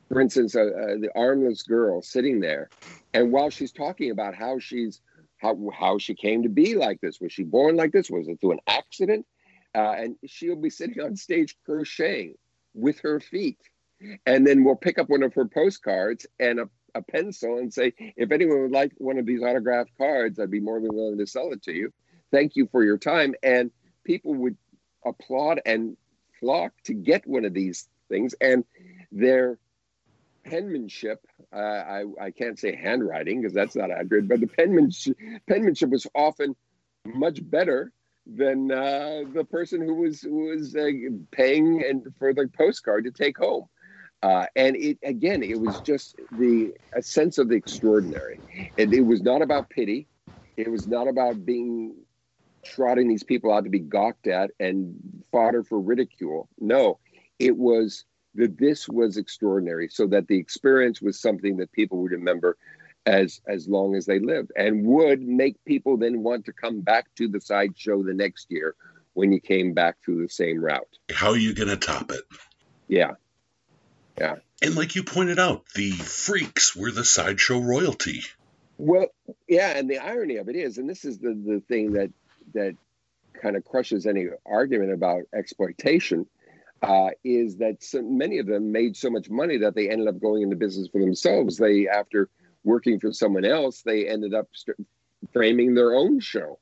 [0.09, 2.69] For instance, uh, uh the armless girl sitting there,
[3.13, 5.01] and while she's talking about how she's
[5.37, 7.19] how how she came to be like this.
[7.19, 8.09] Was she born like this?
[8.09, 9.25] Was it through an accident?
[9.73, 12.35] Uh, and she'll be sitting on stage crocheting
[12.73, 13.59] with her feet,
[14.25, 17.93] and then we'll pick up one of her postcards and a, a pencil and say,
[18.15, 21.27] if anyone would like one of these autographed cards, I'd be more than willing to
[21.27, 21.93] sell it to you.
[22.31, 23.35] Thank you for your time.
[23.43, 23.71] And
[24.05, 24.57] people would
[25.05, 25.97] applaud and
[26.39, 28.63] flock to get one of these things, and
[29.11, 29.57] their
[30.45, 31.19] penmanship
[31.53, 36.07] uh, I, I can't say handwriting because that's not accurate, but the penmanship, penmanship was
[36.15, 36.55] often
[37.05, 37.91] much better
[38.25, 40.89] than uh, the person who was who was uh,
[41.31, 43.65] paying and for the postcard to take home.
[44.23, 48.39] Uh, and it again, it was just the a sense of the extraordinary.
[48.77, 50.07] And it was not about pity.
[50.57, 51.95] It was not about being
[52.65, 54.95] trotting these people out to be gawked at and
[55.31, 56.49] fodder for ridicule.
[56.59, 56.99] No,
[57.37, 62.11] it was that this was extraordinary so that the experience was something that people would
[62.11, 62.57] remember
[63.05, 67.05] as as long as they lived and would make people then want to come back
[67.15, 68.75] to the sideshow the next year
[69.13, 70.97] when you came back through the same route.
[71.13, 72.23] How are you going to top it?
[72.87, 73.13] Yeah.
[74.19, 74.35] Yeah.
[74.61, 78.21] And like you pointed out the freaks were the sideshow royalty.
[78.77, 79.07] Well
[79.47, 82.11] yeah and the irony of it is and this is the the thing that
[82.53, 82.75] that
[83.41, 86.25] kind of crushes any argument about exploitation
[86.85, 90.19] uh, is that so many of them made so much money that they ended up
[90.21, 91.57] going into business for themselves.
[91.57, 92.29] They, after
[92.63, 94.77] working for someone else, they ended up st-
[95.33, 96.59] framing their own show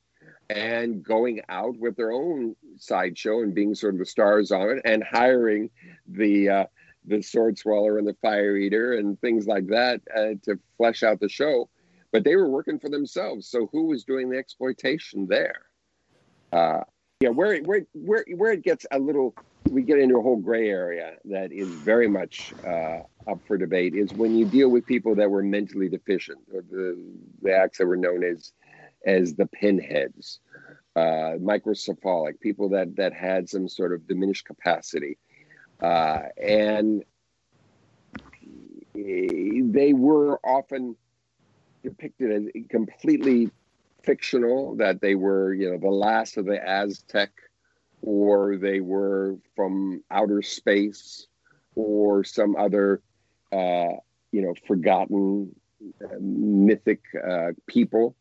[0.48, 4.82] and going out with their own sideshow and being sort of the stars on it
[4.86, 5.68] and hiring
[6.08, 6.64] the uh,
[7.04, 11.20] the sword swallower and the fire eater and things like that uh, to flesh out
[11.20, 11.68] the show.
[12.12, 13.46] But they were working for themselves.
[13.48, 15.66] So who was doing the exploitation there?
[16.50, 16.84] Uh,
[17.20, 19.34] yeah, where where where where it gets a little
[19.70, 23.94] we get into a whole gray area that is very much uh, up for debate
[23.94, 27.02] is when you deal with people that were mentally deficient or the,
[27.42, 28.52] the acts that were known as
[29.06, 30.40] as the pinheads
[30.96, 35.18] uh, microcephalic people that that had some sort of diminished capacity
[35.80, 37.04] uh, and
[38.94, 40.96] they were often
[41.82, 43.50] depicted as completely
[44.02, 47.30] fictional that they were you know the last of the aztec
[48.04, 51.26] or they were from outer space
[51.74, 53.00] or some other,
[53.50, 53.94] uh,
[54.30, 55.54] you know, forgotten
[56.20, 58.14] mythic uh, people.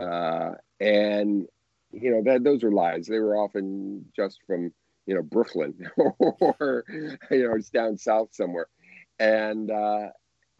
[0.00, 1.46] Uh, and,
[1.92, 3.06] you know, that those are lies.
[3.06, 4.72] They were often just from,
[5.06, 6.84] you know, Brooklyn or,
[7.30, 8.68] you know, it's down south somewhere.
[9.18, 10.08] And, uh,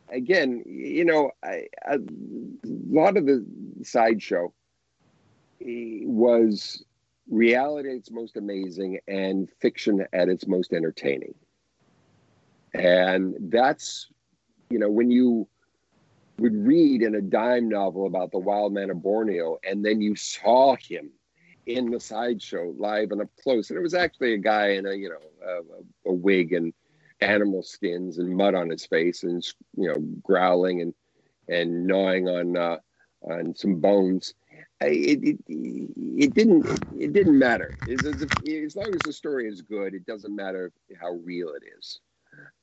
[0.08, 1.98] again, you know, I, a
[2.64, 3.46] lot of the
[3.84, 4.52] sideshow
[5.60, 6.82] eh, was
[7.28, 11.34] reality at its most amazing and fiction at its most entertaining.
[12.74, 14.08] And that's,
[14.70, 15.48] you know, when you
[16.38, 20.14] would read in a dime novel about the wild man of Borneo and then you
[20.14, 21.10] saw him
[21.64, 23.70] in the sideshow live and up close.
[23.70, 25.62] And it was actually a guy in a, you know,
[26.04, 26.72] a, a wig and
[27.20, 29.44] animal skins and mud on his face and,
[29.76, 30.94] you know, growling and,
[31.48, 32.76] and gnawing on, uh,
[33.22, 34.34] on some bones
[34.80, 36.66] it, it, it didn't
[36.98, 37.76] it didn't matter.
[37.86, 42.00] As, as long as the story is good it doesn't matter how real it is.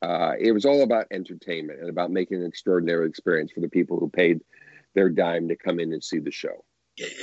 [0.02, 3.99] Uh, it was all about entertainment and about making an extraordinary experience for the people
[3.99, 4.41] who paid
[4.93, 6.63] their dime to come in and see the show.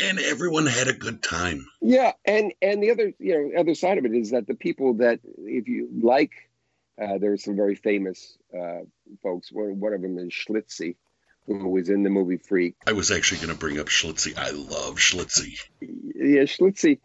[0.03, 1.67] And everyone had a good time.
[1.81, 4.95] Yeah and and the other you know other side of it is that the people
[4.95, 6.33] that if you like
[7.01, 8.81] uh, there's some very famous uh,
[9.23, 9.51] folks.
[9.51, 10.97] One, one of them is schlitzie
[11.51, 12.77] was in the movie Freak.
[12.87, 14.37] I was actually going to bring up Schlitzie.
[14.37, 15.59] I love Schlitzie.
[15.81, 17.01] Yeah, Schlitzie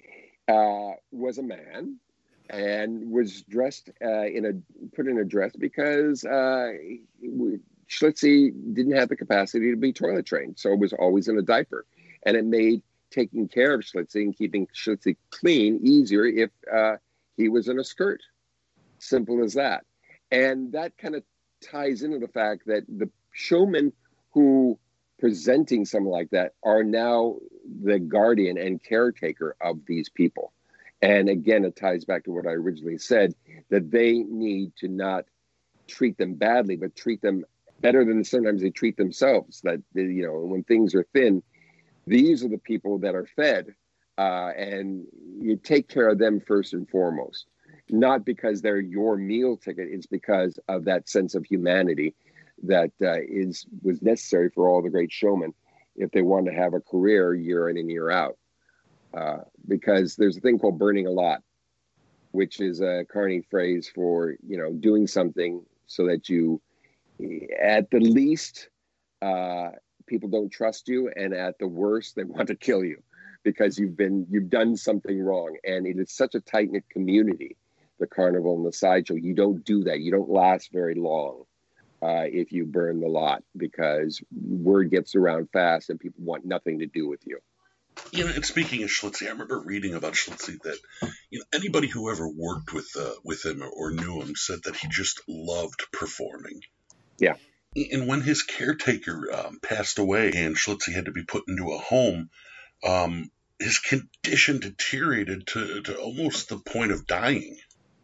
[0.48, 1.98] uh, was a man
[2.50, 6.74] and was dressed uh, in a put in a dress because uh,
[7.90, 11.42] Schlitzie didn't have the capacity to be toilet trained, so it was always in a
[11.42, 11.86] diaper,
[12.24, 16.98] and it made taking care of Schlitzie and keeping Schlitzie clean easier if uh,
[17.38, 18.22] he was in a skirt.
[19.00, 19.84] Simple as that,
[20.32, 21.24] and that kind of
[21.62, 23.92] ties into the fact that the showman
[24.36, 24.78] who
[25.18, 27.38] presenting something like that are now
[27.84, 30.52] the guardian and caretaker of these people.
[31.02, 33.34] And again, it ties back to what I originally said
[33.70, 35.26] that they need to not
[35.88, 37.46] treat them badly, but treat them
[37.80, 39.62] better than sometimes they treat themselves.
[39.62, 41.42] That, you know, when things are thin,
[42.06, 43.74] these are the people that are fed,
[44.18, 45.06] uh, and
[45.40, 47.46] you take care of them first and foremost.
[47.90, 52.16] Not because they're your meal ticket, it's because of that sense of humanity
[52.64, 55.54] that uh, is was necessary for all the great showmen
[55.96, 58.38] if they want to have a career year in and year out.
[59.14, 59.38] Uh,
[59.68, 61.42] because there's a thing called burning a lot,
[62.32, 66.62] which is a Carney phrase for you know doing something so that you,
[67.62, 68.70] at the least,
[69.22, 69.70] uh,
[70.08, 73.02] people don't trust you, and at the worst, they want to kill you
[73.44, 75.56] because you've been you've done something wrong.
[75.64, 77.56] And it is such a tight knit community,
[78.00, 79.16] the carnival and the sideshow.
[79.16, 80.02] You don't do that.
[80.02, 81.46] You don't last very long
[82.02, 86.80] uh, if you burn the lot because word gets around fast and people want nothing
[86.80, 87.40] to do with you.
[88.12, 90.78] You know, and speaking of Schlitzie, I remember reading about Schlitzie that
[91.30, 94.76] you know anybody who ever worked with uh, with him or knew him said that
[94.76, 96.62] he just loved performing.
[97.18, 97.36] Yeah.
[97.76, 101.78] And when his caretaker um, passed away and Schlitzie had to be put into a
[101.78, 102.30] home,
[102.86, 107.58] um, his condition deteriorated to, to almost the point of dying.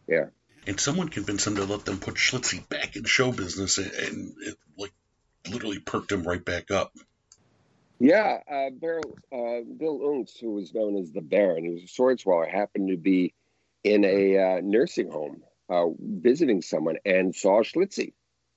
[0.06, 0.26] Yeah
[0.66, 4.34] and someone convinced him to let them put Schlitzie back in show business, and, and
[4.40, 4.92] it like
[5.50, 6.92] literally perked him right back up.
[7.98, 9.00] Yeah, uh, Bill,
[9.32, 12.88] uh, Bill Unz, who was known as the Baron, he was a sword swallower, happened
[12.88, 13.32] to be
[13.84, 18.12] in a uh, nursing home uh, visiting someone and saw Schlitzie,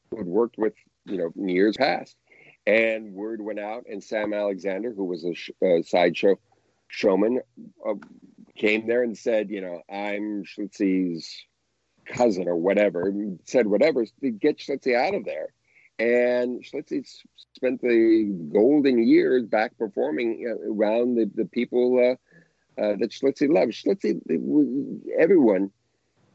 [0.10, 0.74] who had worked with,
[1.06, 2.16] you know, in years past.
[2.68, 5.52] And word went out, and Sam Alexander, who was a sh-
[5.84, 6.40] sideshow
[6.88, 7.42] showman,
[7.88, 7.94] uh,
[8.58, 11.46] came there and said, you know, I'm Schlitzie's
[12.06, 13.14] cousin or whatever
[13.46, 15.54] said whatever to get Schlitzie out of there.
[15.98, 17.08] And Schlitzie
[17.56, 23.72] spent the golden years back performing around the, the people uh, uh, that Schlitzie loved.
[23.72, 24.20] Schlitzie,
[25.18, 25.72] everyone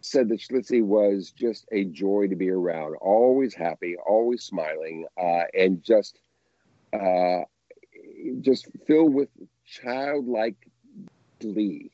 [0.01, 5.43] said that Schlitzie was just a joy to be around, always happy, always smiling, uh,
[5.53, 6.19] and just
[6.95, 7.41] uh,
[8.41, 9.29] just filled with
[9.67, 10.57] childlike
[11.39, 11.91] glee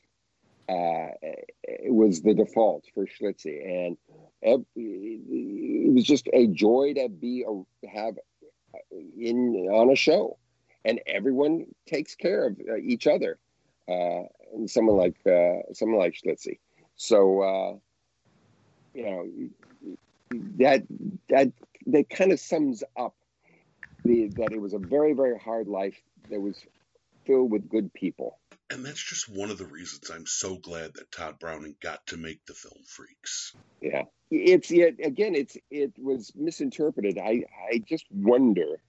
[0.68, 1.08] uh,
[1.62, 3.96] it was the default for Schlitzie, and
[4.42, 8.16] it was just a joy to be a, have
[9.16, 10.38] in on a show,
[10.84, 13.38] and everyone takes care of uh, each other.
[13.88, 14.24] Uh,
[14.54, 16.58] and someone like uh, someone like Schlitzie,
[16.96, 17.76] so uh,
[18.92, 19.28] you know
[20.58, 20.82] that
[21.28, 21.52] that
[21.86, 23.14] that kind of sums up
[24.04, 26.00] the that it was a very very hard life
[26.30, 26.56] that was
[27.24, 28.38] filled with good people
[28.70, 32.16] and that's just one of the reasons I'm so glad that Tod Browning got to
[32.16, 33.54] make the film Freaks.
[33.80, 37.18] Yeah, it's yet again, it's it was misinterpreted.
[37.18, 38.80] I I just wonder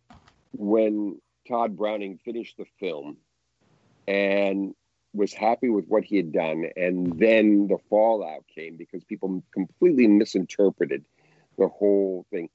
[0.54, 3.18] when Tod Browning finished the film
[4.08, 4.74] and
[5.14, 10.08] was happy with what he had done, and then the fallout came because people completely
[10.08, 11.06] misinterpreted
[11.58, 12.50] the whole thing.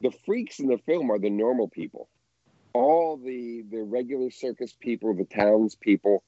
[0.00, 2.08] The freaks in the film are the normal people.
[2.72, 6.22] All the the regular circus people, the townspeople,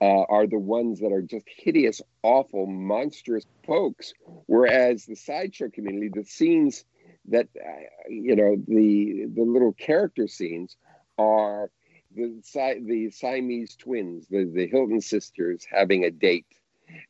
[0.00, 4.12] uh, are the ones that are just hideous, awful, monstrous folks.
[4.46, 6.84] Whereas the sideshow community, the scenes
[7.28, 10.76] that uh, you know, the the little character scenes
[11.18, 11.70] are
[12.14, 12.40] the
[12.84, 16.46] the Siamese twins, the the Hilton sisters having a date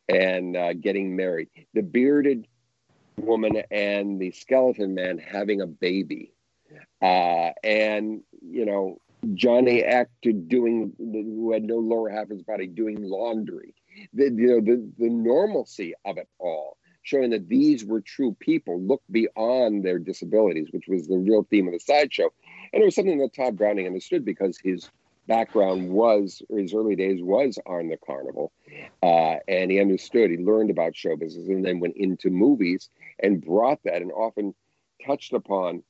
[0.09, 2.47] and uh, getting married, the bearded
[3.17, 6.33] woman and the skeleton man having a baby,
[7.03, 9.01] uh, and you know
[9.35, 13.75] Johnny Eck doing who had no lower half of his body doing laundry.
[14.15, 18.81] The you know the the normalcy of it all, showing that these were true people,
[18.81, 22.29] look beyond their disabilities, which was the real theme of the sideshow.
[22.73, 24.89] And it was something that Tod Browning understood because his
[25.27, 28.53] background was, his early days was on the carnival,
[29.03, 30.31] uh, and he understood.
[30.31, 32.89] He learned about show business, and then went into movies
[33.21, 34.55] and brought that, and often
[35.05, 35.83] touched upon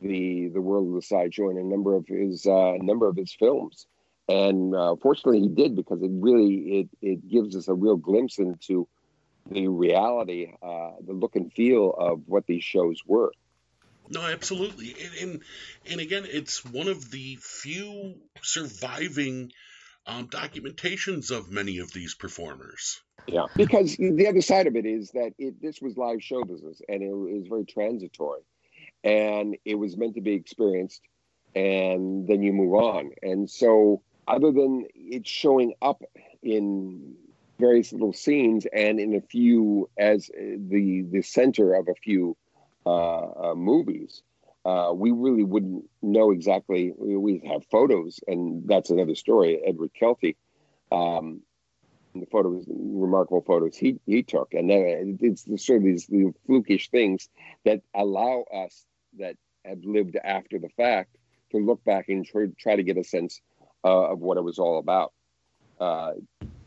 [0.00, 3.32] the the world of the sideshow in a number of his uh, number of his
[3.32, 3.86] films.
[4.28, 8.38] And uh, fortunately, he did because it really it it gives us a real glimpse
[8.38, 8.88] into
[9.50, 13.30] the reality, uh, the look and feel of what these shows were.
[14.08, 15.42] No, absolutely, and, and
[15.90, 19.52] and, again, it's one of the few surviving
[20.06, 23.00] um, documentations of many of these performers.
[23.26, 26.80] Yeah, because the other side of it is that it, this was live show business,
[26.88, 28.42] and it was very transitory,
[29.04, 31.02] and it was meant to be experienced,
[31.54, 33.10] and then you move on.
[33.22, 36.02] And so, other than it showing up
[36.42, 37.14] in
[37.58, 42.36] various little scenes and in a few as the the center of a few
[42.84, 44.22] uh, uh, movies,
[44.64, 46.92] uh, we really wouldn't know exactly.
[46.96, 49.60] We have photos, and that's another story.
[49.64, 50.36] Edward Kelty,
[50.92, 51.40] um,
[52.20, 56.90] the photos, remarkable photos he he took, and then it's sort of these the flukish
[56.90, 57.28] things
[57.64, 58.84] that allow us
[59.18, 61.16] that have lived after the fact
[61.50, 63.40] to look back and try, try to get a sense
[63.84, 65.12] uh, of what it was all about.
[65.80, 66.12] Uh,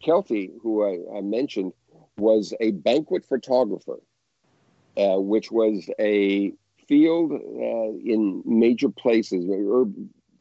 [0.06, 1.74] Kelty, who I, I mentioned,
[2.18, 4.00] was a banquet photographer
[4.98, 6.52] uh, which was a
[6.88, 9.46] field uh, in major places,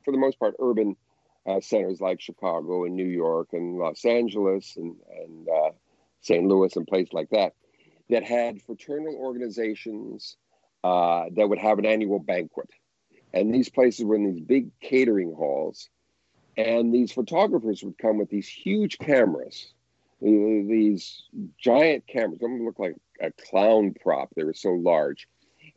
[0.05, 0.97] for the most part, urban
[1.49, 5.71] uh, centers like Chicago and New York and Los Angeles and, and uh,
[6.21, 6.47] St.
[6.47, 7.55] Louis and places like that,
[8.11, 10.37] that had fraternal organizations
[10.85, 12.69] uh, that would have an annual banquet.
[13.33, 15.89] And these places were in these big catering halls.
[16.57, 19.73] And these photographers would come with these huge cameras,
[20.21, 21.23] these
[21.59, 22.41] giant cameras.
[22.41, 24.31] Them look like a clown prop.
[24.35, 25.29] They were so large.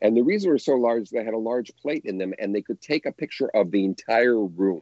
[0.01, 2.55] And the reason they were so large, they had a large plate in them and
[2.55, 4.81] they could take a picture of the entire room.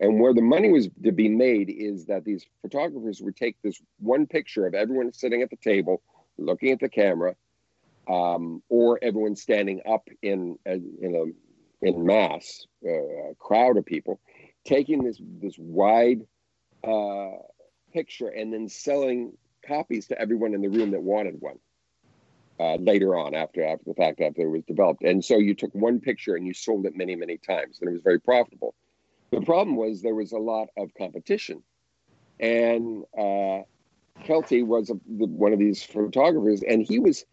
[0.00, 3.80] And where the money was to be made is that these photographers would take this
[3.98, 6.02] one picture of everyone sitting at the table,
[6.36, 7.34] looking at the camera,
[8.08, 14.20] um, or everyone standing up in in a in mass, uh, crowd of people,
[14.64, 16.22] taking this this wide
[16.84, 17.30] uh,
[17.92, 19.32] picture and then selling
[19.66, 21.58] copies to everyone in the room that wanted one.
[22.60, 25.72] Uh, later on, after after the fact, after it was developed, and so you took
[25.76, 28.74] one picture and you sold it many many times, and it was very profitable.
[29.30, 31.62] The problem was there was a lot of competition,
[32.40, 33.62] and uh,
[34.24, 37.24] Kelty was a, the, one of these photographers, and he was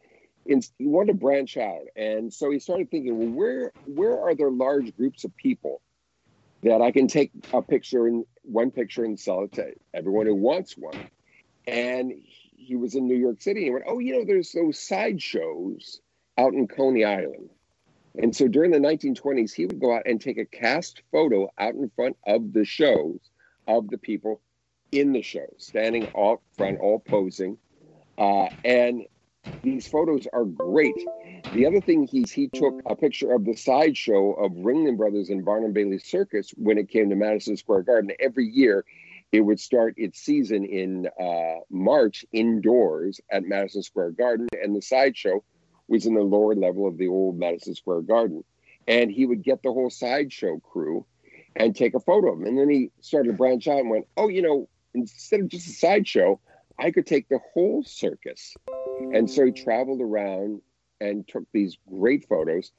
[0.46, 4.36] in, he wanted to branch out, and so he started thinking, well, where where are
[4.36, 5.82] there large groups of people
[6.64, 10.36] that I can take a picture in one picture and sell it to everyone who
[10.36, 10.98] wants one?
[11.68, 12.14] and
[12.56, 16.00] he was in New York City and went, Oh, you know, there's those sideshows
[16.38, 17.50] out in Coney Island.
[18.18, 21.74] And so during the 1920s, he would go out and take a cast photo out
[21.74, 23.20] in front of the shows
[23.68, 24.42] of the people
[24.92, 27.58] in the show, standing all front, all posing.
[28.18, 29.04] Uh, and
[29.64, 30.96] these photos are great.
[31.54, 35.44] The other thing he's he took a picture of the sideshow of Ringling Brothers and
[35.44, 38.12] Barnum Bailey Circus when it came to Madison Square Garden.
[38.20, 38.86] Every year,
[39.32, 44.82] it would start its season in uh, March indoors at Madison Square Garden, and the
[44.82, 45.44] sideshow
[45.88, 48.44] was in the lower level of the old Madison Square Garden.
[48.88, 51.06] And he would get the whole sideshow crew
[51.56, 52.48] and take a photo of them.
[52.48, 55.68] And then he started to branch out and went, Oh, you know, instead of just
[55.68, 56.40] a sideshow,
[56.78, 58.54] I could take the whole circus.
[59.14, 60.62] And so he traveled around
[61.00, 62.72] and took these great photos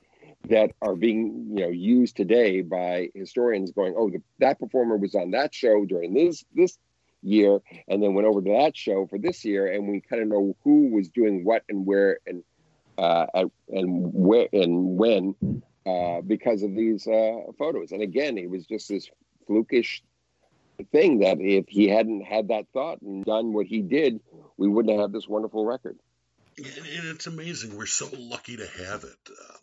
[0.48, 5.14] that are being you know used today by historians going oh the, that performer was
[5.14, 6.78] on that show during this this
[7.22, 10.28] year and then went over to that show for this year and we kind of
[10.28, 12.42] know who was doing what and where and
[12.98, 13.26] uh,
[13.68, 15.34] and where and when
[15.86, 17.92] uh, because of these uh, photos.
[17.92, 19.10] And again it was just this
[19.48, 20.00] flukish
[20.92, 24.20] thing that if he hadn't had that thought and done what he did
[24.56, 25.98] we wouldn't have this wonderful record.
[26.58, 27.76] And it's amazing.
[27.76, 29.30] We're so lucky to have it.
[29.30, 29.56] Uh,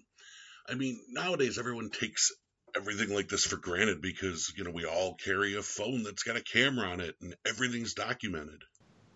[0.69, 2.31] I mean, nowadays everyone takes
[2.75, 6.37] everything like this for granted because you know we all carry a phone that's got
[6.37, 8.61] a camera on it and everything's documented.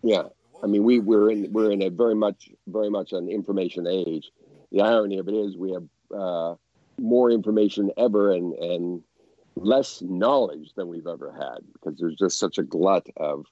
[0.04, 0.24] Yeah,
[0.64, 4.32] I mean we we're in we're in a very much very much an information age.
[4.72, 5.86] The irony of it is we have
[6.16, 6.56] uh,
[7.00, 9.04] more information ever and and
[9.56, 13.46] less knowledge than we've ever had because there's just such a glut of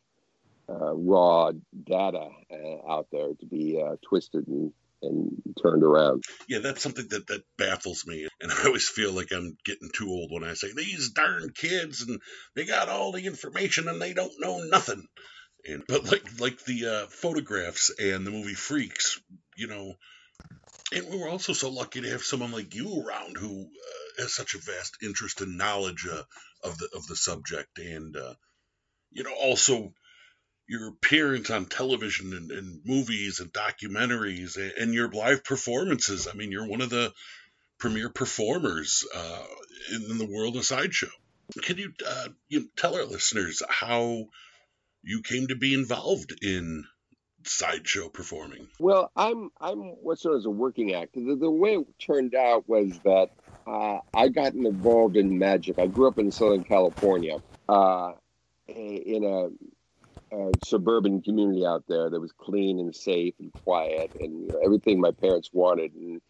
[0.70, 1.51] uh, raw
[1.84, 5.32] data uh, out there to be uh, twisted and and
[5.62, 6.24] turned around.
[6.47, 10.08] Yeah, that's something that that baffles me, and I always feel like I'm getting too
[10.08, 12.20] old when I say these darn kids and
[12.56, 15.08] they got all the information and they don't know nothing.
[15.68, 19.20] And but like like the uh, photographs and the movie Freaks,
[19.55, 19.95] you know,
[20.93, 24.34] and we were also so lucky to have someone like you around who uh, has
[24.34, 26.24] such a vast interest and knowledge uh,
[26.63, 28.34] of the of the subject, and uh,
[29.11, 29.93] you know also
[30.68, 36.28] your appearance on television and, and movies and documentaries and, and, your live performances.
[36.28, 37.13] I mean, you're one of the
[37.78, 39.43] premier performers uh,
[39.93, 41.09] in, in, the world of sideshow.
[41.61, 44.26] Can you, uh, you tell our listeners how
[45.06, 46.84] you came to be involved in
[47.45, 48.68] sideshow performing?
[48.80, 51.22] Well, I'm I'm what's known as a working actor.
[51.22, 53.30] The, the way it turned out was that
[53.68, 55.80] uh, I got involved in magic.
[55.80, 57.38] I grew up in Southern California,
[57.70, 58.14] uh,
[58.68, 64.41] in a, a, suburban community out there that was clean and safe and quiet and
[64.41, 65.93] you know, everything my parents wanted.
[65.93, 66.22] And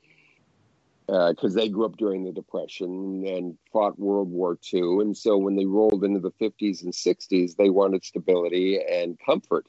[1.08, 5.02] because uh, they grew up during the Depression and fought World War II.
[5.02, 9.68] And so when they rolled into the 50s and 60s, they wanted stability and comfort.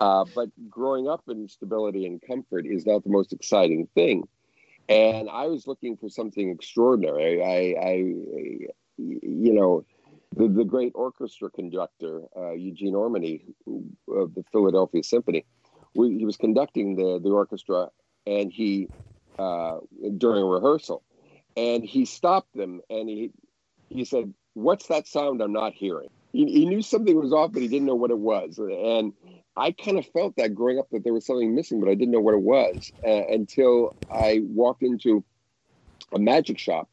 [0.00, 4.26] Uh, but growing up in stability and comfort is not the most exciting thing.
[4.88, 7.42] And I was looking for something extraordinary.
[7.42, 7.94] I, I
[8.96, 9.84] you know,
[10.34, 13.42] the, the great orchestra conductor, uh, Eugene Ormandy
[14.08, 15.44] of the Philadelphia Symphony,
[15.94, 17.88] we, he was conducting the, the orchestra
[18.26, 18.88] and he
[19.38, 19.78] uh,
[20.18, 21.02] during rehearsal,
[21.56, 23.30] and he stopped them and he
[23.88, 27.62] he said, "What's that sound I'm not hearing?" He, he knew something was off, but
[27.62, 28.58] he didn't know what it was.
[28.58, 29.12] And
[29.54, 32.12] I kind of felt that growing up that there was something missing, but I didn't
[32.12, 35.24] know what it was uh, until I walked into
[36.14, 36.88] a magic shop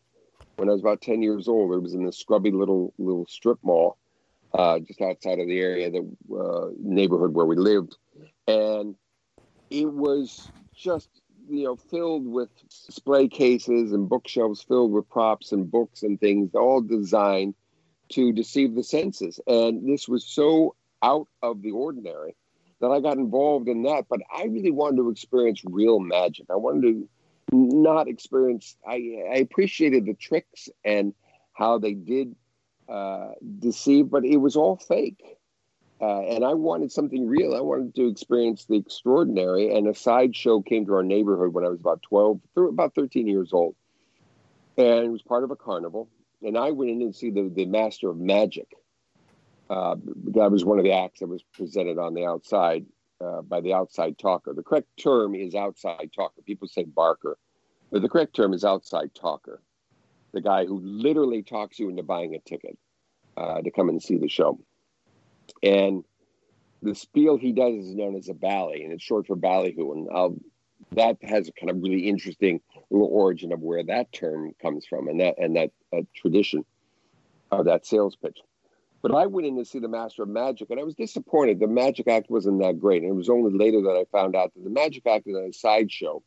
[0.57, 1.73] when I was about ten years old.
[1.73, 3.97] It was in the scrubby little little strip mall
[4.53, 7.95] uh, just outside of the area, the uh, neighborhood where we lived,
[8.47, 8.95] and
[9.69, 11.09] it was just
[11.49, 12.49] you know, filled with
[12.85, 17.55] display cases and bookshelves filled with props and books and things, all designed
[18.09, 19.39] to deceive the senses.
[19.47, 22.35] And this was so out of the ordinary
[22.81, 24.05] that I got involved in that.
[24.09, 26.47] But I really wanted to experience real magic.
[26.49, 27.09] I wanted to
[27.51, 31.13] not experience, I, I appreciated the tricks and
[31.53, 32.35] how they did
[32.87, 35.38] uh, deceive, but it was all fake.
[36.01, 37.55] Uh, and I wanted something real.
[37.55, 39.75] I wanted to experience the extraordinary.
[39.75, 43.27] And a sideshow came to our neighborhood when I was about 12, through about 13
[43.27, 43.75] years old.
[44.77, 46.09] And it was part of a carnival.
[46.41, 48.67] And I went in and see the, the Master of Magic.
[49.69, 49.95] Uh,
[50.33, 52.85] that was one of the acts that was presented on the outside
[53.23, 54.53] uh, by the outside talker.
[54.53, 56.41] The correct term is outside talker.
[56.45, 57.37] People say barker,
[57.91, 59.61] but the correct term is outside talker.
[60.31, 62.77] The guy who literally talks you into buying a ticket
[63.35, 64.59] uh, to come and see the show.
[65.63, 66.03] And
[66.81, 69.91] the spiel he does is known as a bally, and it's short for ballyhoo.
[69.91, 70.35] And I'll,
[70.93, 75.07] that has a kind of really interesting little origin of where that term comes from,
[75.07, 76.65] and that and that uh, tradition
[77.51, 78.39] of that sales pitch.
[79.01, 81.59] But I went in to see the Master of Magic, and I was disappointed.
[81.59, 84.53] The Magic Act wasn't that great, and it was only later that I found out
[84.53, 86.21] that the Magic Act is a sideshow,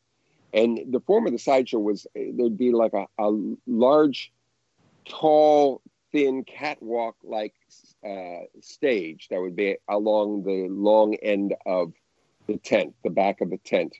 [0.54, 3.30] and the form of the sideshow was uh, there'd be like a, a
[3.66, 4.32] large,
[5.06, 5.82] tall,
[6.12, 7.54] thin catwalk-like
[8.06, 11.92] uh, stage that would be along the long end of
[12.46, 13.96] the tent, the back of the tent.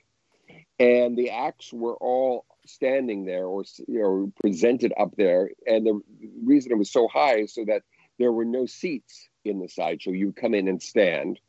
[0.79, 5.51] And the acts were all standing there or you know, presented up there.
[5.67, 6.01] And the
[6.43, 7.83] reason it was so high is so that
[8.19, 10.11] there were no seats in the sideshow.
[10.11, 11.39] You would come in and stand.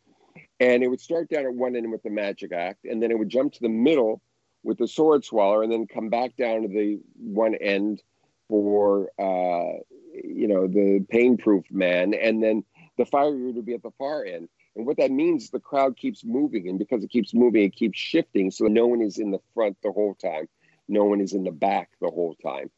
[0.61, 3.19] And it would start down at one end with the magic act, and then it
[3.19, 4.23] would jump to the middle
[4.63, 8.03] with the sword swallower, and then come back down to the one end
[8.49, 9.79] for uh,
[10.23, 12.65] you know, the pain proof man, and then
[12.97, 14.49] the fire eater to be at the far end.
[14.77, 17.77] And what that means is the crowd keeps moving, and because it keeps moving, it
[17.77, 18.51] keeps shifting.
[18.51, 20.49] So no one is in the front the whole time,
[20.89, 22.71] no one is in the back the whole time.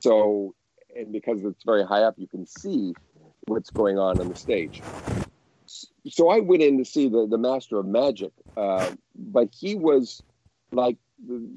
[0.00, 0.54] So,
[0.94, 2.94] and because it's very high up, you can see
[3.46, 4.82] what's going on on the stage.
[6.08, 10.22] So I went in to see the, the Master of Magic, uh, but he was
[10.72, 11.48] like the,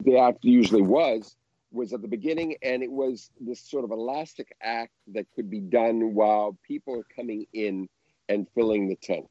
[0.00, 1.36] the act usually was
[1.72, 5.60] was at the beginning, and it was this sort of elastic act that could be
[5.60, 7.88] done while people are coming in
[8.28, 9.28] and filling the tent.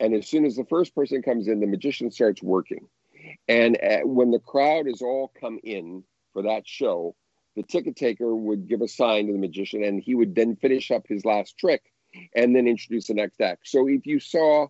[0.00, 2.88] And as soon as the first person comes in, the magician starts working.
[3.48, 7.14] And uh, when the crowd is all come in for that show,
[7.54, 10.90] the ticket taker would give a sign to the magician, and he would then finish
[10.90, 11.82] up his last trick
[12.34, 13.68] and then introduce the next act.
[13.68, 14.68] So if you saw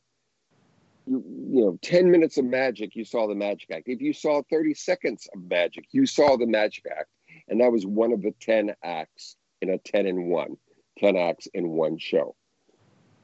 [1.07, 3.89] you, you know 10 minutes of magic you saw the magic act.
[3.89, 7.09] If you saw 30 seconds of magic you saw the magic act.
[7.49, 10.57] And that was one of the 10 acts in a 10 in 1
[10.99, 12.35] 10 acts in one show.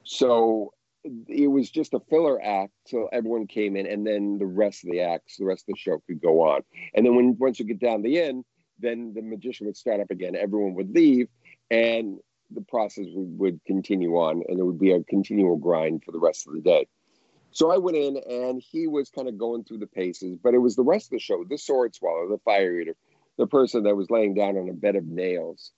[0.05, 0.73] So
[1.29, 4.91] it was just a filler act till everyone came in and then the rest of
[4.91, 6.63] the acts the rest of the show could go on.
[6.95, 8.45] And then when once you get down the end
[8.81, 10.37] then the magician would start up again.
[10.37, 11.29] Everyone would leave
[11.71, 12.19] and
[12.51, 16.19] the process would, would continue on and it would be a continual grind for the
[16.19, 16.87] rest of the day
[17.51, 20.59] so I went in and he was kind of going through the paces, but it
[20.59, 22.95] was the rest of the show the sword swallow, the fire eater,
[23.37, 25.73] the person that was laying down on a bed of nails.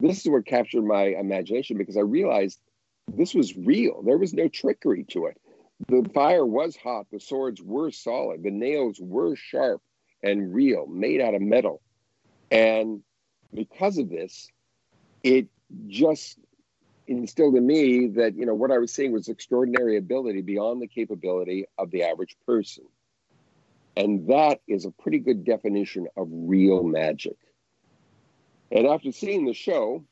[0.00, 2.58] this is what captured my imagination because I realized
[3.14, 4.02] this was real.
[4.02, 5.40] There was no trickery to it.
[5.88, 9.82] The fire was hot, the swords were solid, the nails were sharp
[10.22, 11.82] and real, made out of metal.
[12.50, 13.02] And
[13.52, 14.50] because of this,
[15.22, 15.48] it
[15.86, 16.38] just
[17.06, 20.86] instilled in me that, you know, what I was seeing was extraordinary ability beyond the
[20.86, 22.84] capability of the average person.
[23.96, 27.36] And that is a pretty good definition of real magic.
[28.70, 30.04] And after seeing the show,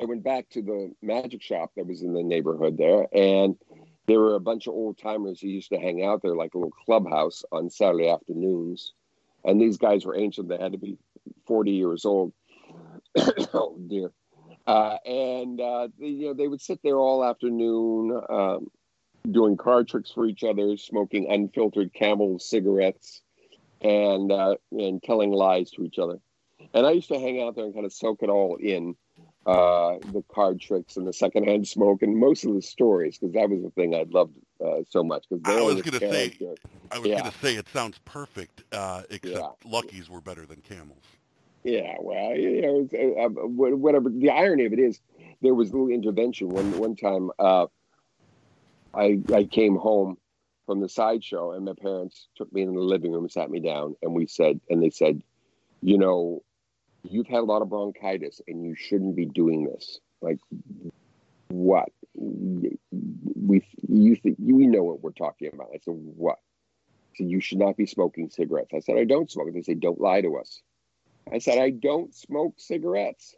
[0.00, 3.56] I went back to the magic shop that was in the neighborhood there, and
[4.06, 6.58] there were a bunch of old timers who used to hang out there, like a
[6.58, 8.92] little clubhouse on Saturday afternoons.
[9.44, 10.98] And these guys were ancient; they had to be
[11.46, 12.32] forty years old.
[13.54, 14.10] oh dear!
[14.66, 18.70] Uh, and uh, they, you know they would sit there all afternoon, um,
[19.30, 23.22] doing card tricks for each other, smoking unfiltered Camel cigarettes,
[23.80, 26.18] and uh, and telling lies to each other.
[26.72, 28.96] And I used to hang out there and kind of soak it all in
[29.46, 33.50] uh, the card tricks and the secondhand smoke and most of the stories because that
[33.50, 34.32] was the thing I loved
[34.64, 35.26] uh, so much.
[35.28, 36.38] Because I was going to say,
[36.90, 37.20] I was yeah.
[37.20, 39.48] going to say it sounds perfect, uh, except yeah.
[39.70, 41.04] Luckies were better than Camels.
[41.64, 44.10] Yeah, well, you know, uh, uh, whatever.
[44.10, 45.00] The irony of it is,
[45.40, 47.30] there was a little intervention one one time.
[47.38, 47.66] Uh,
[48.94, 50.18] I I came home
[50.66, 53.96] from the sideshow, and my parents took me in the living room, sat me down,
[54.02, 55.22] and we said, and they said,
[55.82, 56.42] you know,
[57.02, 60.00] you've had a lot of bronchitis and you shouldn't be doing this.
[60.22, 60.38] Like,
[61.48, 61.90] what?
[62.14, 65.68] We, you think you know what we're talking about.
[65.74, 66.38] I said, what?
[67.16, 68.72] So you should not be smoking cigarettes.
[68.74, 69.48] I said, I don't smoke.
[69.52, 70.62] They say, don't lie to us.
[71.32, 73.34] I said, I don't smoke cigarettes.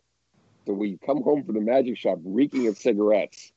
[0.66, 3.52] So we come home from the magic shop reeking of cigarettes.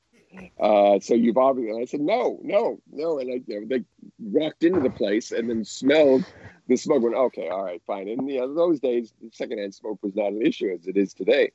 [0.59, 3.19] Uh, so you've obviously, I said, no, no, no.
[3.19, 3.83] And I, you know, they
[4.19, 6.23] walked into the place and then smelled
[6.69, 8.07] the smoke went, okay, all right, fine.
[8.07, 11.51] And you know, those days, secondhand smoke was not an issue as it is today.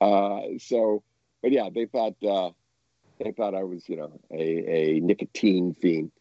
[0.00, 1.02] Uh, so,
[1.42, 2.50] but yeah, they thought uh,
[3.18, 6.12] they thought I was, you know, a, a nicotine fiend.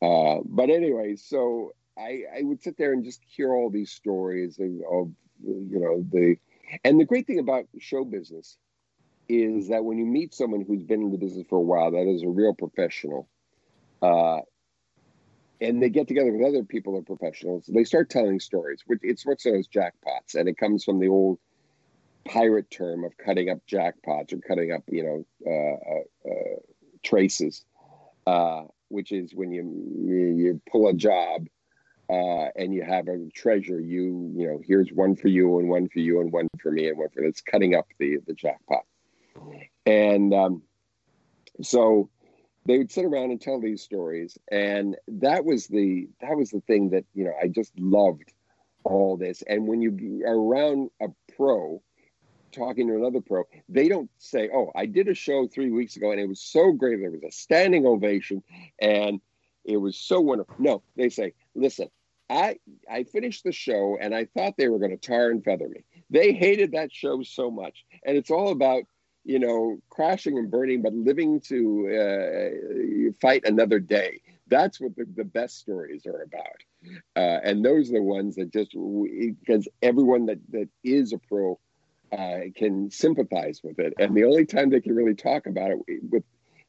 [0.00, 4.58] Uh, but anyway, so I, I would sit there and just hear all these stories
[4.58, 5.10] of, of,
[5.44, 6.36] you know, the,
[6.84, 8.56] and the great thing about show business
[9.28, 12.06] is that when you meet someone who's been in the business for a while, that
[12.06, 13.28] is a real professional.
[14.00, 14.40] Uh,
[15.60, 17.64] and they get together with other people or professionals.
[17.72, 18.82] They start telling stories.
[18.86, 21.38] Which it's what's known as jackpots, and it comes from the old
[22.24, 26.56] pirate term of cutting up jackpots or cutting up, you know, uh, uh, uh,
[27.04, 27.64] traces,
[28.26, 29.62] uh, which is when you
[30.04, 31.46] you pull a job
[32.12, 33.80] uh, and you have a treasure.
[33.80, 36.88] You you know, here's one for you and one for you and one for me
[36.88, 37.24] and one for.
[37.24, 38.84] It's cutting up the the jackpot,
[39.86, 40.62] and um,
[41.62, 42.10] so
[42.66, 46.60] they would sit around and tell these stories and that was the that was the
[46.60, 48.32] thing that you know i just loved
[48.84, 51.06] all this and when you are around a
[51.36, 51.82] pro
[52.52, 56.10] talking to another pro they don't say oh i did a show three weeks ago
[56.10, 58.42] and it was so great there was a standing ovation
[58.80, 59.20] and
[59.64, 61.88] it was so wonderful no they say listen
[62.32, 62.56] i
[62.90, 65.84] i finished the show and i thought they were going to tar and feather me
[66.10, 68.84] they hated that show so much and it's all about
[69.24, 74.20] you know, crashing and burning, but living to uh, fight another day.
[74.48, 76.96] That's what the, the best stories are about.
[77.16, 81.58] Uh, and those are the ones that just, because everyone that, that is a pro
[82.12, 83.94] uh, can sympathize with it.
[83.98, 85.78] And the only time they can really talk about it
[86.10, 86.24] with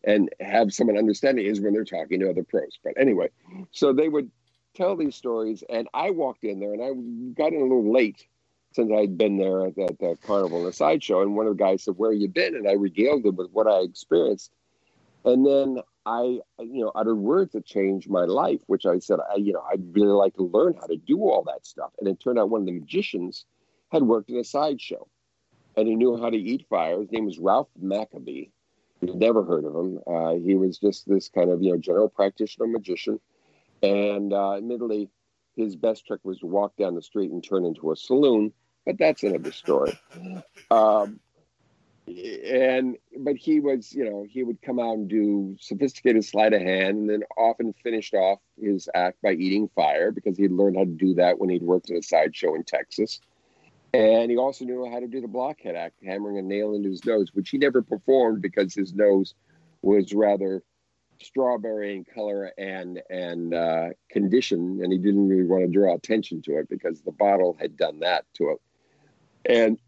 [0.06, 2.78] and have someone understand it is when they're talking to other pros.
[2.84, 3.30] But anyway,
[3.72, 4.30] so they would
[4.74, 6.90] tell these stories, and I walked in there and I
[7.42, 8.26] got in a little late
[8.74, 11.22] since I'd been there at, at the carnival and the sideshow.
[11.22, 13.68] And one of the guys said, "Where you been?" And I regaled him with what
[13.68, 14.52] I experienced.
[15.26, 19.36] And then I, you know, uttered words that changed my life, which I said, I,
[19.38, 21.92] you know, I'd really like to learn how to do all that stuff.
[22.00, 23.46] And it turned out one of the magicians
[23.90, 25.08] had worked in a sideshow,
[25.78, 27.00] and he knew how to eat fire.
[27.00, 28.48] His name was Ralph Maccabee.
[29.02, 30.00] You've never heard of him.
[30.06, 33.20] Uh, he was just this kind of, you know, general practitioner magician,
[33.84, 35.10] and uh, admittedly,
[35.56, 38.52] his best trick was to walk down the street and turn into a saloon
[38.86, 39.98] but that's another story.
[40.70, 41.20] Um,
[42.06, 46.62] and but he was, you know, he would come out and do sophisticated sleight of
[46.62, 50.84] hand, and then often finished off his act by eating fire because he'd learned how
[50.84, 53.22] to do that when he'd worked at a sideshow in Texas.
[53.94, 57.06] And he also knew how to do the blockhead act, hammering a nail into his
[57.06, 59.36] nose, which he never performed because his nose
[59.82, 60.64] was rather
[61.24, 66.42] strawberry in color and and uh, condition, and he didn't really want to draw attention
[66.44, 68.62] to it because the bottle had done that to it.
[69.46, 69.80] And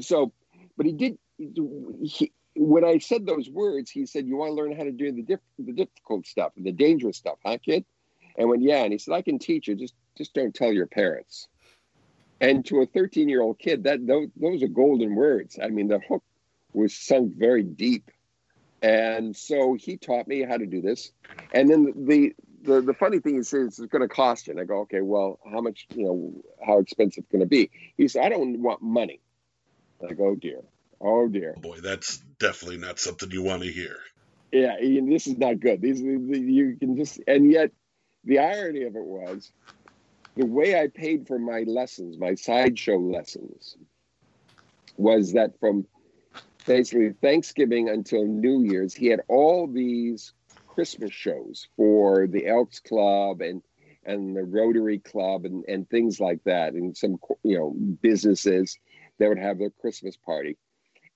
[0.04, 0.32] so,
[0.76, 1.18] but he did.
[1.38, 5.12] He, when I said those words, he said, "You want to learn how to do
[5.12, 7.84] the diff- the difficult stuff and the dangerous stuff, huh, kid?"
[8.36, 9.74] And went, "Yeah." And he said, "I can teach you.
[9.74, 11.48] Just just don't tell your parents."
[12.42, 15.60] And to a 13 year old kid, that those, those are golden words.
[15.62, 16.24] I mean, the hook
[16.72, 18.10] was sunk very deep.
[18.82, 21.12] And so he taught me how to do this.
[21.52, 24.52] And then the the, the funny thing is, it's going to cost you.
[24.52, 27.70] And I go, okay, well, how much, you know, how expensive it's going to be?
[27.96, 29.20] He said, I don't want money.
[30.08, 30.60] I go, oh dear,
[31.00, 31.56] oh dear.
[31.60, 33.96] Boy, that's definitely not something you want to hear.
[34.52, 35.80] Yeah, this is not good.
[35.80, 37.70] These you can just, and yet
[38.24, 39.50] the irony of it was
[40.36, 43.76] the way I paid for my lessons, my sideshow lessons,
[44.96, 45.86] was that from
[46.62, 50.32] basically Thanksgiving until New Year's, he had all these
[50.66, 53.62] Christmas shows for the Elks Club and
[54.04, 58.76] and the Rotary Club and, and things like that, and some you know businesses
[59.18, 60.56] that would have their Christmas party.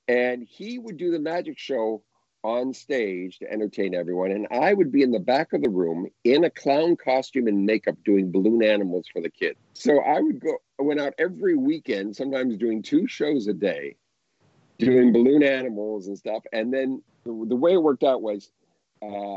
[0.09, 2.03] And he would do the magic show
[2.45, 4.31] on stage to entertain everyone.
[4.31, 7.67] And I would be in the back of the room in a clown costume and
[7.67, 9.59] makeup doing balloon animals for the kids.
[9.73, 13.97] So I would go, I went out every weekend, sometimes doing two shows a day,
[14.79, 16.45] doing balloon animals and stuff.
[16.53, 18.51] And then the, the way it worked out was
[19.03, 19.37] uh,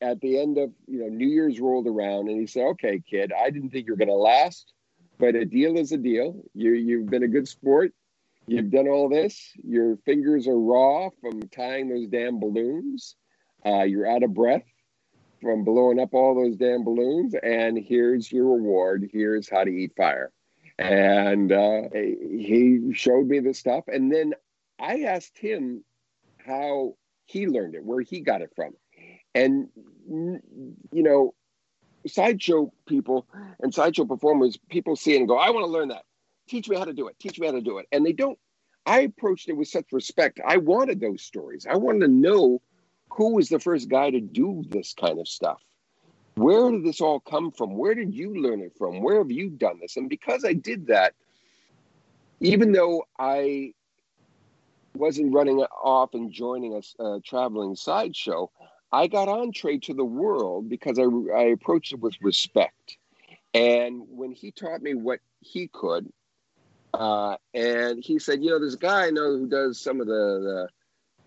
[0.00, 3.32] at the end of, you know, New Year's rolled around and he said, okay, kid,
[3.32, 4.72] I didn't think you were going to last,
[5.18, 6.42] but a deal is a deal.
[6.54, 7.92] You, you've been a good sport
[8.48, 9.52] You've done all this.
[9.62, 13.14] Your fingers are raw from tying those damn balloons.
[13.64, 14.64] Uh, you're out of breath
[15.42, 17.34] from blowing up all those damn balloons.
[17.42, 19.10] And here's your reward.
[19.12, 20.32] Here's how to eat fire.
[20.78, 23.84] And uh, he showed me the stuff.
[23.86, 24.32] And then
[24.80, 25.84] I asked him
[26.38, 26.94] how
[27.26, 28.72] he learned it, where he got it from.
[29.34, 29.68] And,
[30.08, 31.34] you know,
[32.06, 33.26] sideshow people
[33.60, 36.04] and sideshow performers, people see it and go, I want to learn that.
[36.48, 37.18] Teach me how to do it.
[37.18, 37.86] Teach me how to do it.
[37.92, 38.38] And they don't
[38.86, 40.40] i approached it with such respect.
[40.46, 41.66] I wanted those stories.
[41.70, 42.62] I wanted to know
[43.10, 45.62] who was the first guy to do this kind of stuff.
[46.36, 47.76] Where did this all come from?
[47.76, 49.02] Where did you learn it from?
[49.02, 49.96] Where have you done this?
[49.98, 51.14] And because i did that
[52.40, 53.74] even though i
[54.98, 58.50] wasn't running off and joining a, a traveling sideshow
[58.92, 62.98] i got on entree to the world because I, I approached it with respect
[63.54, 66.12] and when he taught me what he could
[66.94, 70.06] uh, and he said, you know, there's a guy I know who does some of
[70.06, 70.68] the, the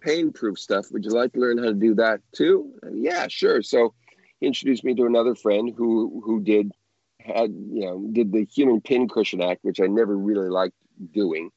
[0.01, 0.91] pain proof stuff.
[0.91, 2.73] Would you like to learn how to do that too?
[2.81, 3.61] And yeah, sure.
[3.61, 3.93] So
[4.39, 6.71] he introduced me to another friend who who did
[7.19, 10.75] had you know did the human pin cushion act, which I never really liked
[11.13, 11.51] doing.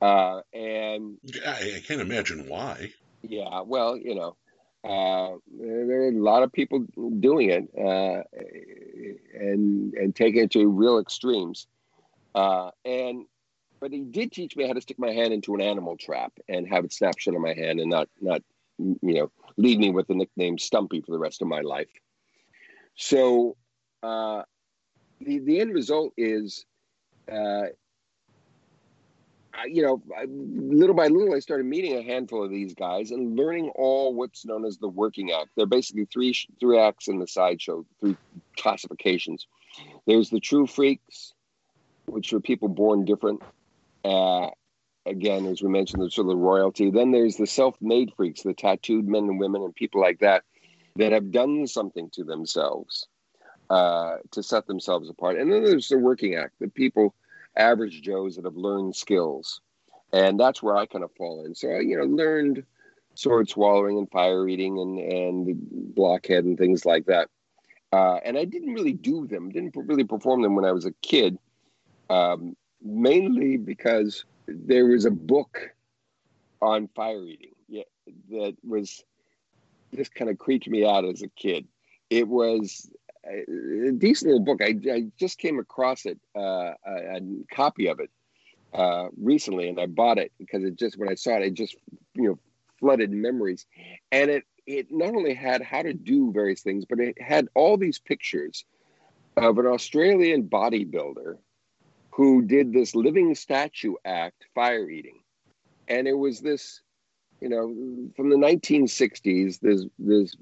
[0.00, 2.92] Uh, and I, I can't imagine why.
[3.22, 4.36] Yeah, well, you know,
[4.84, 6.86] uh, there are a lot of people
[7.18, 8.22] doing it uh,
[9.34, 11.66] and and taking it to real extremes.
[12.34, 13.26] Uh, and
[13.80, 16.68] but he did teach me how to stick my hand into an animal trap and
[16.68, 18.42] have it snap shut on my hand and not not
[18.78, 21.90] you know leave me with the nickname Stumpy for the rest of my life.
[22.94, 23.56] So
[24.02, 24.42] uh,
[25.20, 26.64] the the end result is,
[27.30, 27.66] uh,
[29.66, 33.70] you know, little by little, I started meeting a handful of these guys and learning
[33.74, 35.50] all what's known as the working act.
[35.56, 38.16] They're basically three three acts in the sideshow, three
[38.56, 39.46] classifications.
[40.06, 41.32] There's the true freaks,
[42.06, 43.42] which are people born different.
[44.04, 44.50] Uh,
[45.06, 46.90] again, as we mentioned, there's sort of royalty.
[46.90, 50.44] Then there's the self-made freaks, the tattooed men and women and people like that
[50.96, 53.06] that have done something to themselves
[53.70, 55.38] uh, to set themselves apart.
[55.38, 57.14] And then there's the working act, the people,
[57.58, 59.60] average Joes that have learned skills,
[60.12, 61.54] and that's where I kind of fall in.
[61.54, 62.64] So I, you know, learned
[63.14, 67.28] sword swallowing and fire eating and and blockhead and things like that.
[67.92, 70.92] Uh, and I didn't really do them, didn't really perform them when I was a
[71.02, 71.38] kid
[72.10, 75.74] um, mainly because there was a book
[76.60, 77.84] on fire eating yeah,
[78.30, 79.04] that was
[79.94, 81.66] just kind of creeped me out as a kid.
[82.10, 82.90] It was
[83.28, 84.62] a decent little book.
[84.62, 87.20] I, I just came across it, uh, a, a,
[87.52, 88.10] copy of it
[88.72, 91.76] uh, recently, and I bought it because it just when I saw it, it just
[92.14, 92.38] you know
[92.78, 93.66] flooded memories,
[94.12, 97.76] and it it not only had how to do various things, but it had all
[97.76, 98.64] these pictures
[99.36, 101.38] of an Australian bodybuilder
[102.10, 105.20] who did this living statue act, fire eating.
[105.86, 106.82] And it was this,
[107.40, 107.68] you know,
[108.16, 110.36] from the 1960s, this, this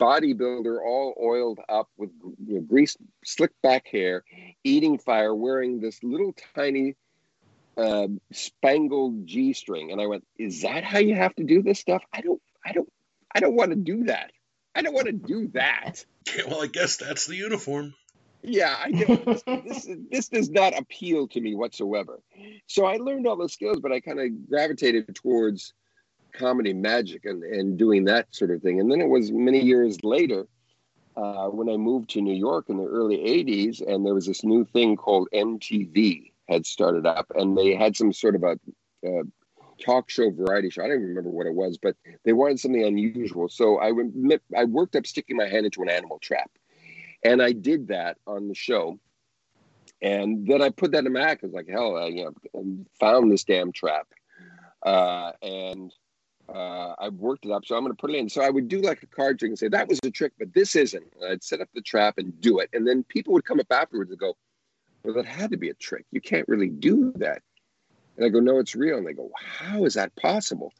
[0.00, 2.10] bodybuilder all oiled up with
[2.46, 4.24] you know, greased, slick back hair,
[4.64, 6.96] eating fire, wearing this little tiny
[7.76, 9.92] uh, spangled G string.
[9.92, 12.02] And I went, is that how you have to do this stuff?
[12.12, 12.90] I don't, I don't,
[13.34, 14.32] I don't want to do that.
[14.74, 16.04] I don't want to do that.
[16.34, 17.94] Yeah, well, I guess that's the uniform
[18.42, 22.20] yeah, I This, this, this does not appeal to me whatsoever.
[22.66, 25.74] So I learned all the skills, but I kind of gravitated towards
[26.32, 28.80] comedy magic and, and doing that sort of thing.
[28.80, 30.46] And then it was many years later
[31.16, 34.44] uh, when I moved to New York in the early 80s, and there was this
[34.44, 38.58] new thing called MTV had started up, and they had some sort of a
[39.06, 39.22] uh,
[39.80, 40.82] talk show variety show.
[40.82, 43.48] I don't even remember what it was, but they wanted something unusual.
[43.48, 43.92] So I
[44.56, 46.50] I worked up sticking my head into an animal trap,
[47.24, 48.98] and I did that on the show.
[50.02, 51.44] And then I put that in my act.
[51.44, 54.06] I was like, hell, I you know, found this damn trap,
[54.84, 55.92] uh, and
[56.54, 58.28] uh, I've worked it up, so I'm going to put it in.
[58.28, 60.52] So I would do like a card trick and say that was a trick, but
[60.52, 61.04] this isn't.
[61.20, 63.70] And I'd set up the trap and do it, and then people would come up
[63.70, 64.36] afterwards and go,
[65.02, 66.06] "Well, that had to be a trick.
[66.10, 67.42] You can't really do that."
[68.20, 68.98] And I go, no, it's real.
[68.98, 70.74] And they go, how is that possible?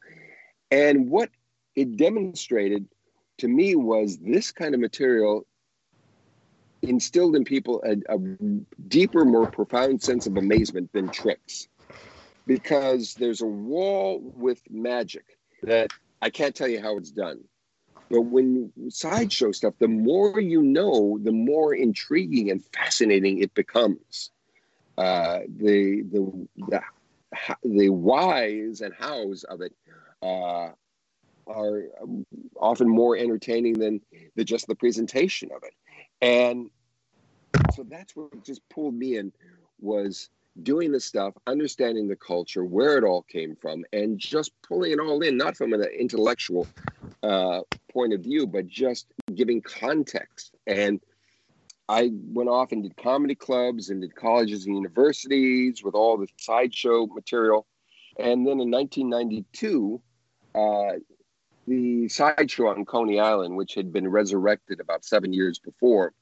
[0.69, 1.29] And what
[1.75, 2.87] it demonstrated
[3.39, 5.47] to me was this kind of material
[6.83, 8.19] instilled in people a, a
[8.87, 11.67] deeper, more profound sense of amazement than tricks.
[12.45, 15.25] Because there's a wall with magic
[15.63, 15.91] that
[16.21, 17.43] I can't tell you how it's done.
[18.09, 24.31] But when sideshow stuff, the more you know, the more intriguing and fascinating it becomes.
[24.97, 26.81] Uh, the, the the
[27.63, 29.73] the whys and hows of it
[30.21, 30.69] uh,
[31.47, 31.83] are
[32.57, 34.01] often more entertaining than
[34.35, 35.73] the just the presentation of it
[36.21, 36.69] and
[37.73, 39.31] so that's what just pulled me in
[39.79, 40.29] was
[40.63, 44.99] doing the stuff understanding the culture where it all came from and just pulling it
[44.99, 46.67] all in not from an intellectual
[47.23, 50.99] uh, point of view but just giving context and
[51.91, 56.27] I went off and did comedy clubs and did colleges and universities with all the
[56.37, 57.67] sideshow material.
[58.17, 60.01] And then in 1992,
[60.55, 60.99] uh,
[61.67, 66.13] the sideshow on Coney Island, which had been resurrected about seven years before,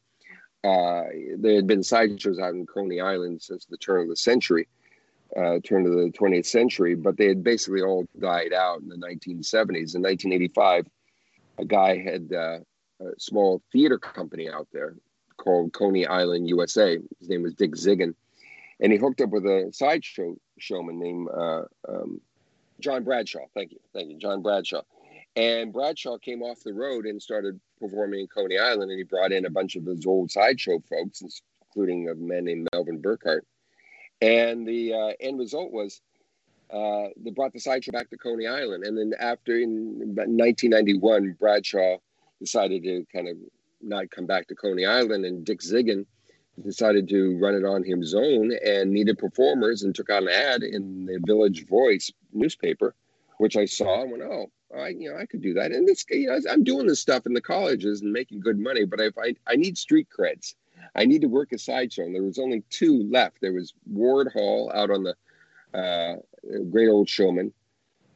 [0.64, 1.04] uh,
[1.38, 4.68] there had been sideshows out in Coney Island since the turn of the century,
[5.38, 8.96] uh, turn of the 20th century, but they had basically all died out in the
[8.96, 9.96] 1970s.
[9.96, 10.88] In 1985,
[11.60, 12.60] a guy had uh,
[13.00, 14.96] a small theater company out there
[15.38, 16.98] called Coney Island, USA.
[17.20, 18.14] His name was Dick Zigun,
[18.82, 22.20] and he hooked up with a sideshow showman named uh, um,
[22.82, 23.46] John Bradshaw.
[23.54, 24.82] Thank you, thank you, John Bradshaw.
[25.40, 29.32] And Bradshaw came off the road and started performing in Coney Island, and he brought
[29.32, 31.24] in a bunch of his old sideshow folks,
[31.62, 33.44] including a man named Melvin Burkhart.
[34.22, 36.02] And the uh, end result was
[36.74, 38.84] uh, they brought the sideshow back to Coney Island.
[38.84, 42.00] And then after in 1991, Bradshaw
[42.42, 43.38] decided to kind of
[43.82, 46.06] not come back to Coney Island, and Dick Zigun
[46.62, 50.64] decided to run it on his own and needed performers and took out an ad
[50.64, 52.94] in the Village Voice newspaper,
[53.38, 55.72] which I saw and went, oh, I you know I could do that.
[55.72, 58.86] And this you know I'm doing this stuff in the colleges and making good money,
[58.86, 60.56] but if I I need street creds,
[60.96, 62.04] I need to work a sideshow.
[62.04, 63.42] And there was only two left.
[63.42, 65.16] There was Ward Hall out on the
[65.74, 66.18] uh,
[66.70, 67.54] Great Old Showman.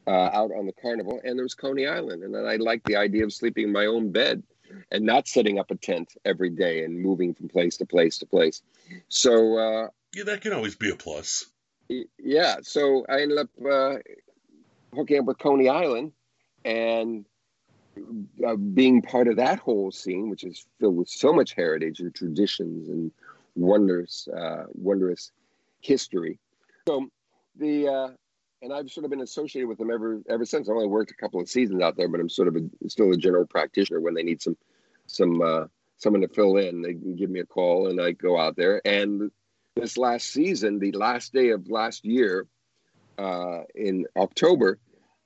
[0.06, 2.96] Uh, out on the carnival, and there was Coney Island, and then I liked the
[2.96, 4.42] idea of sleeping in my own bed
[4.90, 8.26] and not setting up a tent every day and moving from place to place to
[8.26, 8.60] place.
[9.08, 11.46] So uh, yeah, that can always be a plus.
[12.18, 13.96] Yeah, so I ended up uh,
[14.94, 16.12] hooking up with Coney Island
[16.64, 17.24] and
[18.46, 22.14] uh, being part of that whole scene, which is filled with so much heritage and
[22.14, 23.12] traditions and
[23.54, 25.30] wonders, uh, wondrous
[25.80, 26.38] history.
[26.88, 27.08] So
[27.56, 28.08] the uh,
[28.62, 30.68] and I've sort of been associated with them ever ever since.
[30.68, 33.12] I only worked a couple of seasons out there, but I'm sort of a, still
[33.12, 34.00] a general practitioner.
[34.00, 34.56] When they need some
[35.06, 35.66] some uh,
[35.98, 38.80] someone to fill in, they give me a call, and I go out there.
[38.84, 39.30] And
[39.76, 42.46] this last season, the last day of last year,
[43.18, 44.78] uh, in October,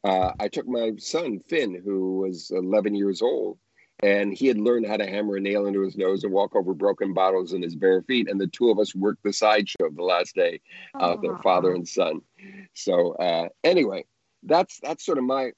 [0.08, 3.58] uh, I took my son Finn, who was 11 years old,
[4.00, 6.72] and he had learned how to hammer a nail into his nose and walk over
[6.72, 8.26] broken bottles in his bare feet.
[8.30, 10.60] And the two of us worked the sideshow the last day
[10.98, 12.22] out there, father and son.
[12.72, 14.06] So uh, anyway,
[14.44, 15.52] that's that's sort of my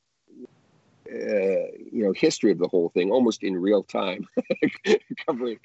[1.09, 4.27] uh, you know history of the whole thing, almost in real time,
[5.27, 5.61] covering.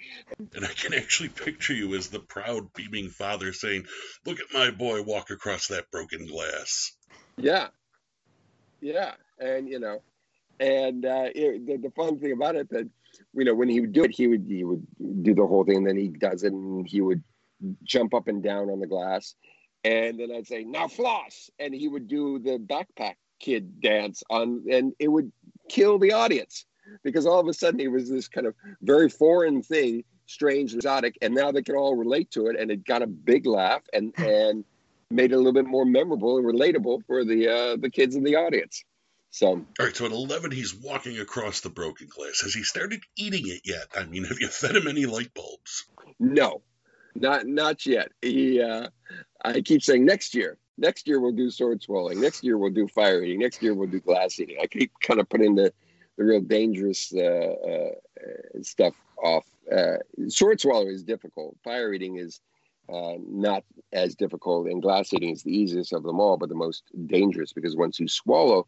[0.53, 3.85] And I can actually picture you as the proud, beaming father saying,
[4.27, 6.91] "Look at my boy walk across that broken glass."
[7.37, 7.67] Yeah,
[8.81, 10.01] yeah, and you know,
[10.59, 12.89] and uh, it, the, the, fun thing about it that
[13.33, 14.85] you know when he would do it, he would he would
[15.21, 17.23] do the whole thing, and then he does it, and he would
[17.83, 19.35] jump up and down on the glass,
[19.83, 24.63] and then I'd say now floss, and he would do the backpack kid dance on,
[24.71, 25.31] and it would
[25.69, 26.65] kill the audience
[27.03, 31.17] because all of a sudden he was this kind of very foreign thing, strange, exotic,
[31.21, 34.13] and now they can all relate to it, and it got a big laugh and
[34.17, 34.63] and
[35.11, 38.23] made it a little bit more memorable and relatable for the uh, the kids in
[38.23, 38.83] the audience.
[39.29, 39.95] So, all right.
[39.95, 42.41] So at eleven, he's walking across the broken glass.
[42.41, 43.87] Has he started eating it yet?
[43.95, 45.85] I mean, have you fed him any light bulbs?
[46.19, 46.61] No,
[47.15, 48.09] not not yet.
[48.21, 48.89] He, uh,
[49.43, 50.57] I keep saying next year.
[50.77, 52.19] Next year we'll do sword swallowing.
[52.19, 53.39] Next year we'll do fire eating.
[53.39, 54.57] Next year we'll do glass eating.
[54.61, 55.73] I keep kind of putting the
[56.17, 59.45] the real dangerous uh, uh, stuff off.
[59.71, 59.97] Uh,
[60.27, 61.57] sword swallowing is difficult.
[61.63, 62.39] Fire eating is
[62.89, 63.63] uh, not
[63.93, 67.53] as difficult, and glass eating is the easiest of them all, but the most dangerous
[67.53, 68.67] because once you swallow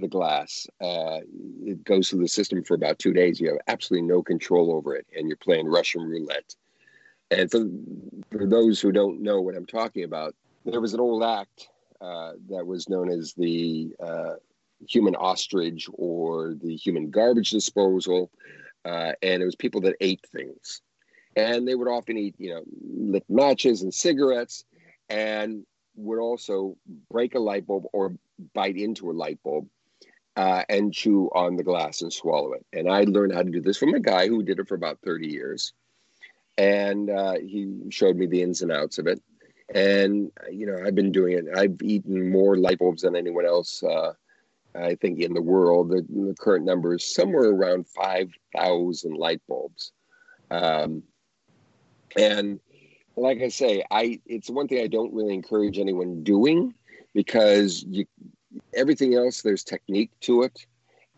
[0.00, 1.18] the glass, uh,
[1.64, 3.40] it goes through the system for about two days.
[3.40, 6.54] You have absolutely no control over it, and you're playing Russian roulette.
[7.30, 7.66] And for,
[8.30, 10.34] for those who don't know what I'm talking about,
[10.64, 11.68] there was an old act
[12.00, 14.34] uh, that was known as the uh,
[14.86, 18.30] human ostrich or the human garbage disposal.
[18.84, 20.80] Uh, and it was people that ate things.
[21.38, 24.64] And they would often eat, you know, lit matches and cigarettes
[25.08, 25.64] and
[25.96, 26.76] would also
[27.10, 28.14] break a light bulb or
[28.54, 29.68] bite into a light bulb
[30.36, 32.66] uh, and chew on the glass and swallow it.
[32.72, 34.98] And I learned how to do this from a guy who did it for about
[35.04, 35.72] 30 years.
[36.56, 39.22] And uh, he showed me the ins and outs of it.
[39.74, 41.44] And, you know, I've been doing it.
[41.56, 44.14] I've eaten more light bulbs than anyone else uh,
[44.74, 49.92] I think in the world, the, the current number is somewhere around 5,000 light bulbs.
[50.50, 51.02] Um,
[52.16, 52.60] and
[53.16, 56.74] like I say, I it's one thing I don't really encourage anyone doing
[57.14, 58.06] because you
[58.74, 60.66] everything else there's technique to it,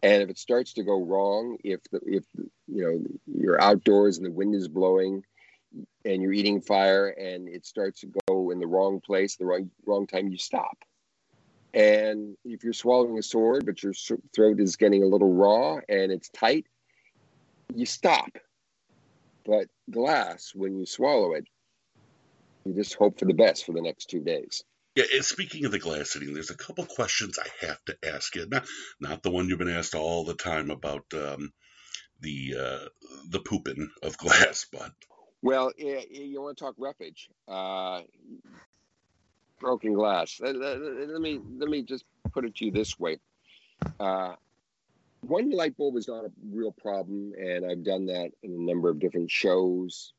[0.03, 2.25] and if it starts to go wrong, if the if
[2.67, 5.25] you know you're outdoors and the wind is blowing,
[6.05, 9.71] and you're eating fire and it starts to go in the wrong place, the wrong
[9.87, 10.79] wrong time, you stop.
[11.73, 13.93] And if you're swallowing a sword, but your
[14.35, 16.67] throat is getting a little raw and it's tight,
[17.75, 18.31] you stop.
[19.51, 21.45] But glass, when you swallow it,
[22.65, 24.63] you just hope for the best for the next two days.
[24.95, 28.37] Yeah, and speaking of the glass eating, there's a couple questions I have to ask
[28.37, 28.47] you.
[28.49, 28.65] Not,
[29.01, 31.53] not the one you've been asked all the time about um,
[32.21, 32.89] the uh,
[33.31, 34.93] the pooping of glass, but
[35.43, 37.29] well, you want to talk roughage?
[37.49, 38.03] Uh,
[39.59, 40.39] broken glass.
[40.41, 43.19] Let, me let me just put it to you this way.
[43.99, 44.35] Uh,
[45.23, 48.89] one light bulb is not a real problem, and I've done that in a number
[48.89, 50.13] of different shows,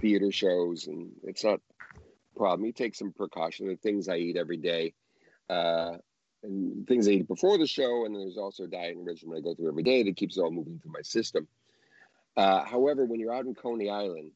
[0.00, 1.60] theater shows, and it's not
[1.94, 2.66] a problem.
[2.66, 3.68] You take some precaution.
[3.68, 4.94] The things I eat every day,
[5.48, 5.96] uh,
[6.42, 9.40] and things I eat before the show, and there's also a diet and regimen I
[9.40, 11.48] go through every day that keeps it all moving through my system.
[12.36, 14.32] Uh, however, when you're out in Coney Island,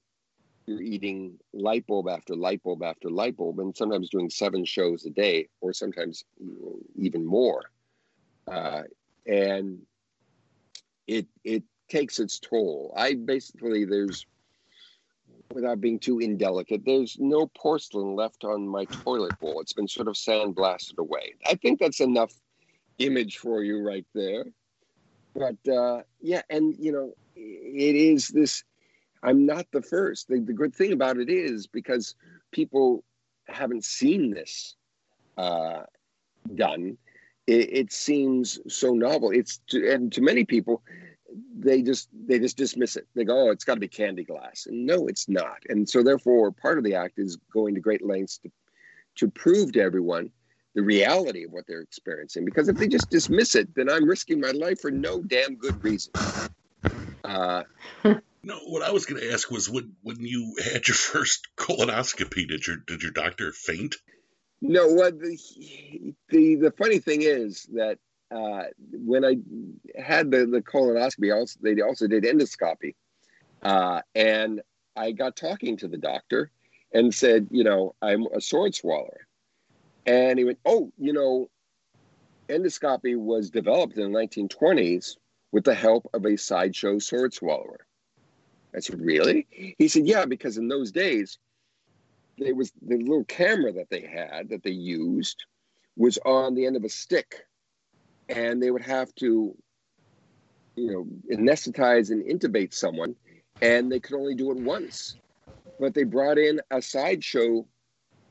[0.67, 5.05] you're eating light bulb after light bulb after light bulb, and sometimes doing seven shows
[5.05, 6.25] a day, or sometimes
[6.97, 7.65] even more.
[8.47, 8.83] Uh,
[9.27, 9.81] and
[11.07, 12.93] it it takes its toll.
[12.97, 14.27] I basically there's
[15.53, 19.61] without being too indelicate, there's no porcelain left on my toilet bowl.
[19.61, 21.35] It's been sort of sandblasted away.
[21.45, 22.33] I think that's enough
[22.99, 24.45] image for you right there.
[25.35, 28.65] But uh, yeah, and you know, it is this
[29.23, 30.29] I'm not the first.
[30.29, 32.15] The, the good thing about it is because
[32.53, 33.05] people
[33.47, 34.77] haven't seen this
[35.37, 35.83] uh,
[36.55, 36.97] done,
[37.51, 39.31] it, it, seems so novel.
[39.31, 40.83] It's to, and to many people,
[41.59, 43.07] they just they just dismiss it.
[43.15, 45.59] They go, "Oh, it's got to be candy glass," and no, it's not.
[45.69, 48.51] And so, therefore, part of the act is going to great lengths to
[49.17, 50.31] to prove to everyone
[50.75, 52.45] the reality of what they're experiencing.
[52.45, 55.83] Because if they just dismiss it, then I'm risking my life for no damn good
[55.83, 56.13] reason.
[57.25, 57.65] Uh,
[58.43, 62.49] No, what I was going to ask was when when you had your first colonoscopy,
[62.49, 63.97] did your did your doctor faint?
[64.63, 65.39] No, what the
[66.29, 67.99] the, the funny thing is that
[68.31, 69.37] uh, when I
[70.01, 72.95] had the, the colonoscopy, also, they also did endoscopy,
[73.63, 74.61] uh, and
[74.97, 76.51] I got talking to the doctor
[76.93, 79.27] and said, you know, I'm a sword swallower,
[80.07, 81.49] and he went, oh, you know,
[82.49, 85.17] endoscopy was developed in the 1920s
[85.53, 87.87] with the help of a sideshow sword swallower.
[88.75, 89.47] I said, Really?
[89.79, 91.39] He said, Yeah, because in those days,
[92.41, 95.45] there was the little camera that they had that they used
[95.97, 97.47] was on the end of a stick.
[98.29, 99.55] And they would have to,
[100.77, 103.15] you know, anesthetize and intubate someone,
[103.61, 105.17] and they could only do it once.
[105.79, 107.67] But they brought in a sideshow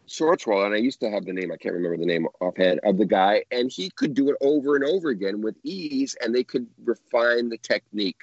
[0.07, 2.97] swallower, and I used to have the name, I can't remember the name offhand, of
[2.97, 6.43] the guy, and he could do it over and over again with ease, and they
[6.43, 8.21] could refine the technique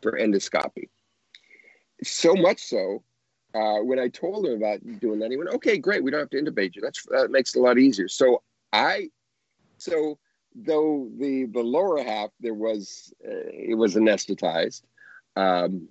[0.00, 0.88] for endoscopy
[2.04, 3.02] so much so
[3.54, 6.02] uh, when I told him about doing that, he went, "Okay, great.
[6.02, 6.82] We don't have to intubate you.
[6.82, 8.42] That's that makes it a lot easier." So
[8.72, 9.10] I,
[9.78, 10.18] so
[10.54, 14.82] though the the lower half there was uh, it was anesthetized.
[15.36, 15.88] Um,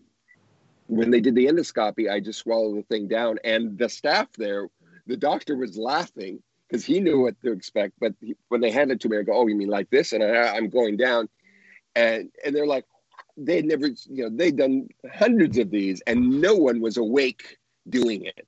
[0.87, 4.67] when they did the endoscopy, I just swallowed the thing down, and the staff there,
[5.07, 7.93] the doctor was laughing because he knew what to expect.
[7.99, 10.13] But he, when they handed it to me, I go, "Oh, you mean like this?"
[10.13, 11.29] And I, I'm going down,
[11.95, 12.85] and and they're like,
[13.37, 17.57] they'd never, you know, they'd done hundreds of these and no one was awake
[17.89, 18.47] doing it.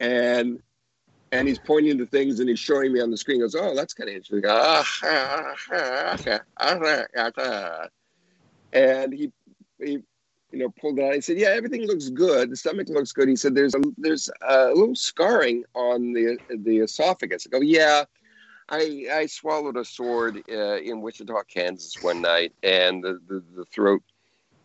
[0.00, 0.60] And
[1.32, 3.40] and he's pointing to things and he's showing me on the screen.
[3.40, 4.42] Goes, oh, that's kind of interesting.
[4.48, 4.84] Ah,
[8.72, 9.32] and he
[9.78, 10.02] he
[10.52, 11.14] you know, pulled it out.
[11.14, 12.50] He said, "Yeah, everything looks good.
[12.50, 16.78] The stomach looks good." He said, "There's a there's a little scarring on the the
[16.78, 18.04] esophagus." I go, "Yeah."
[18.70, 23.64] I, I swallowed a sword uh, in Wichita, Kansas one night, and the, the, the
[23.64, 24.02] throat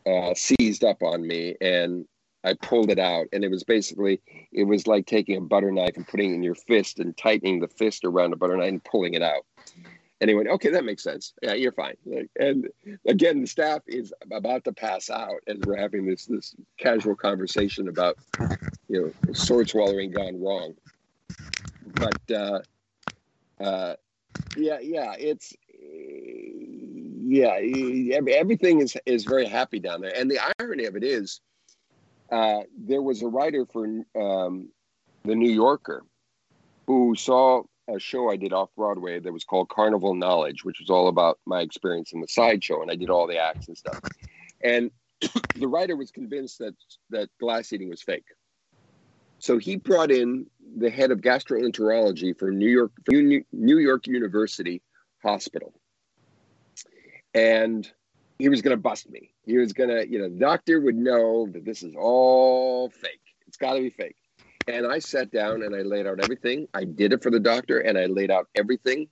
[0.05, 2.05] uh, seized up on me, and
[2.43, 3.25] I pulled it out.
[3.33, 6.43] And it was basically, it was like taking a butter knife and putting it in
[6.43, 9.45] your fist and tightening the fist around a butter knife and pulling it out.
[10.21, 11.33] And he went, okay, that makes sense.
[11.41, 11.95] Yeah, you're fine.
[12.39, 12.69] And
[13.05, 17.89] again, the staff is about to pass out and we're having this this casual conversation
[17.89, 18.17] about,
[18.87, 20.75] you know, sword swallowing gone wrong.
[21.95, 22.59] But uh,
[23.59, 23.95] uh,
[24.55, 25.53] yeah, yeah, it's
[27.27, 27.57] yeah,
[28.33, 30.13] everything is is very happy down there.
[30.15, 31.41] And the irony of it is,
[32.31, 33.85] uh, there was a writer for
[34.19, 34.69] um,
[35.23, 36.03] the New Yorker
[36.87, 40.89] who saw a show I did off Broadway that was called Carnival Knowledge, which was
[40.89, 43.99] all about my experience in the sideshow, and I did all the acts and stuff.
[44.63, 44.91] And
[45.55, 46.75] the writer was convinced that
[47.11, 48.25] that glass eating was fake.
[49.39, 54.81] So he brought in the head of gastroenterology for New York for New York University
[55.23, 55.73] Hospital,
[57.33, 57.89] and
[58.39, 59.31] he was going to bust me.
[59.45, 63.21] He was going to, you know, the doctor would know that this is all fake.
[63.47, 64.17] It's got to be fake.
[64.67, 66.67] And I sat down and I laid out everything.
[66.73, 69.07] I did it for the doctor and I laid out everything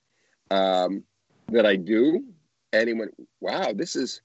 [0.50, 1.04] um,
[1.50, 2.24] that I do.
[2.74, 4.22] And he went, "Wow, this is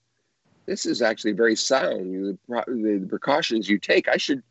[0.66, 2.14] this is actually very sound.
[2.14, 4.09] The, the, the precautions you take.
[4.09, 4.42] I should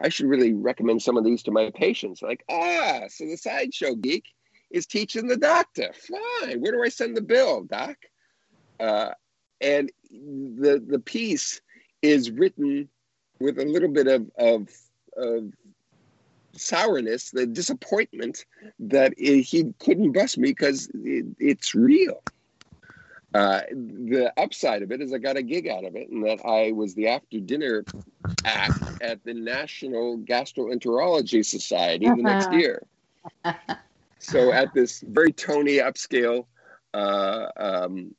[0.00, 2.22] I should really recommend some of these to my patients.
[2.22, 4.24] Like, ah, so the sideshow geek
[4.70, 5.92] is teaching the doctor.
[5.92, 6.60] Fine.
[6.60, 7.96] Where do I send the bill, doc?
[8.78, 9.10] Uh,
[9.60, 11.60] and the the piece
[12.02, 12.88] is written
[13.40, 14.68] with a little bit of of,
[15.16, 15.52] of
[16.52, 18.44] sourness, the disappointment
[18.78, 22.22] that it, he couldn't bust me because it, it's real.
[23.36, 26.40] Uh, the upside of it is I got a gig out of it, and that
[26.46, 27.84] I was the after dinner
[28.46, 32.86] act at the National Gastroenterology Society the next year.
[34.20, 36.46] so at this very Tony upscale
[36.94, 38.14] uh, um,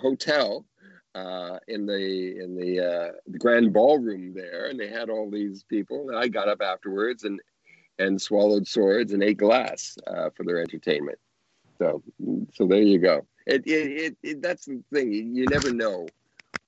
[0.00, 0.66] hotel
[1.14, 5.62] uh, in the in the, uh, the grand ballroom there, and they had all these
[5.62, 6.08] people.
[6.10, 7.40] And I got up afterwards and
[8.00, 11.20] and swallowed swords and ate glass uh, for their entertainment.
[11.78, 12.02] So
[12.54, 13.26] so there you go.
[13.46, 15.12] It, it, it, it that's the thing.
[15.12, 16.08] You, you never know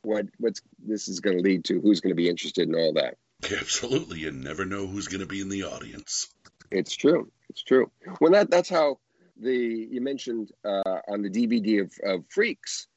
[0.03, 1.81] what what's this is going to lead to.
[1.81, 3.17] Who's going to be interested in all that?
[3.45, 6.29] Absolutely, you never know who's going to be in the audience.
[6.71, 7.31] It's true.
[7.51, 7.91] It's true.
[8.21, 8.99] Well, that that's how
[9.41, 12.89] the you mentioned uh, on the DVD of, of Freaks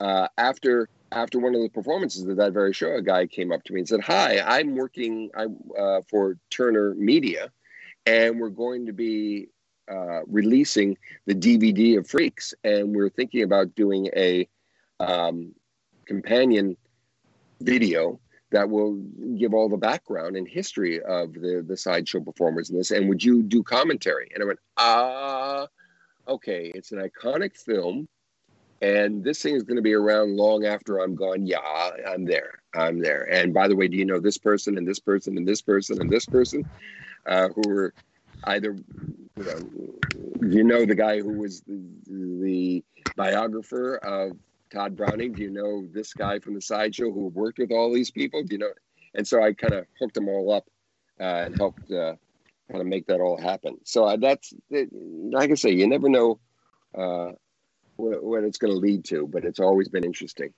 [0.00, 3.62] uh, after after one of the performances of that very show, a guy came up
[3.64, 7.50] to me and said, "Hi, I'm working I'm, uh, for Turner Media,
[8.06, 9.48] and we're going to be
[9.90, 14.48] uh, releasing the DVD of Freaks, and we're thinking about doing a
[15.00, 15.54] um,
[16.06, 16.76] companion
[17.60, 18.20] video
[18.52, 18.94] that will
[19.38, 22.90] give all the background and history of the the sideshow performers in this.
[22.90, 25.66] And would you do commentary?" And I went, "Ah,
[26.28, 28.08] okay, it's an iconic film."
[28.80, 31.46] and this thing is going to be around long after I'm gone.
[31.46, 31.58] Yeah,
[32.08, 32.62] I'm there.
[32.74, 33.30] I'm there.
[33.30, 36.00] And by the way, do you know this person and this person and this person
[36.00, 36.64] and this person
[37.26, 37.94] uh, who were
[38.44, 38.76] either,
[39.36, 39.58] you know,
[40.42, 42.84] you know the guy who was the, the,
[43.16, 44.36] biographer of
[44.72, 45.32] Tod Browning?
[45.32, 48.42] Do you know this guy from the sideshow who worked with all these people?
[48.42, 48.72] Do you know?
[49.14, 50.64] And so I kind of hooked them all up
[51.18, 52.14] uh, and helped uh,
[52.70, 53.78] kind of make that all happen.
[53.84, 56.38] So uh, that's, like I say, you never know
[56.96, 57.32] uh,
[57.96, 60.52] what, what it's going to lead to, but it's always been interesting.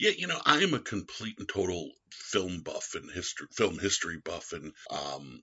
[0.00, 4.18] Yeah, you know, I am a complete and total film buff and history, film history
[4.24, 5.42] buff, and um,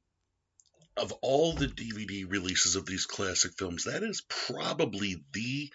[0.97, 5.71] of all the DVD releases of these classic films, that is probably the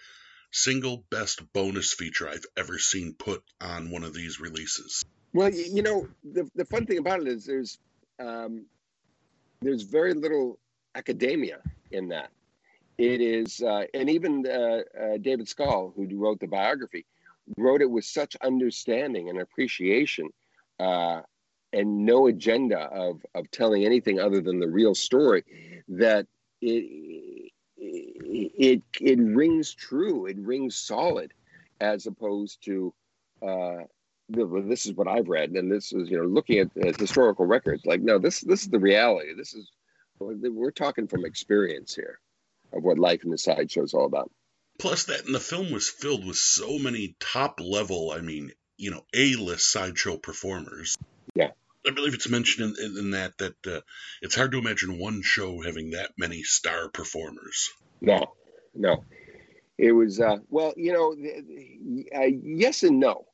[0.51, 5.03] single best bonus feature I've ever seen put on one of these releases.
[5.33, 7.77] Well, you know, the the fun thing about it is there's
[8.19, 8.65] um,
[9.61, 10.59] there's very little
[10.95, 11.59] academia
[11.91, 12.31] in that.
[12.97, 17.05] It is, uh, and even uh, uh, David Skal, who wrote the biography,
[17.57, 20.29] wrote it with such understanding and appreciation,
[20.79, 21.21] uh,
[21.73, 25.43] and no agenda of of telling anything other than the real story,
[25.87, 26.27] that
[26.61, 31.33] it it it rings true, it rings solid,
[31.79, 32.93] as opposed to.
[33.45, 33.83] Uh,
[34.29, 37.85] this is what I've read, and this is you know looking at, at historical records.
[37.85, 39.33] Like, no, this this is the reality.
[39.35, 39.69] This is
[40.19, 42.19] we're talking from experience here
[42.73, 44.31] of what life in the sideshow is all about.
[44.79, 48.91] Plus, that and the film was filled with so many top level, I mean, you
[48.91, 50.97] know, A list sideshow performers.
[51.35, 51.51] Yeah.
[51.85, 53.81] I believe it's mentioned in, in that that uh,
[54.21, 57.71] it's hard to imagine one show having that many star performers.
[58.01, 58.33] No,
[58.75, 59.03] no.
[59.77, 61.15] It was, uh, well, you know,
[62.15, 63.25] uh, yes and no.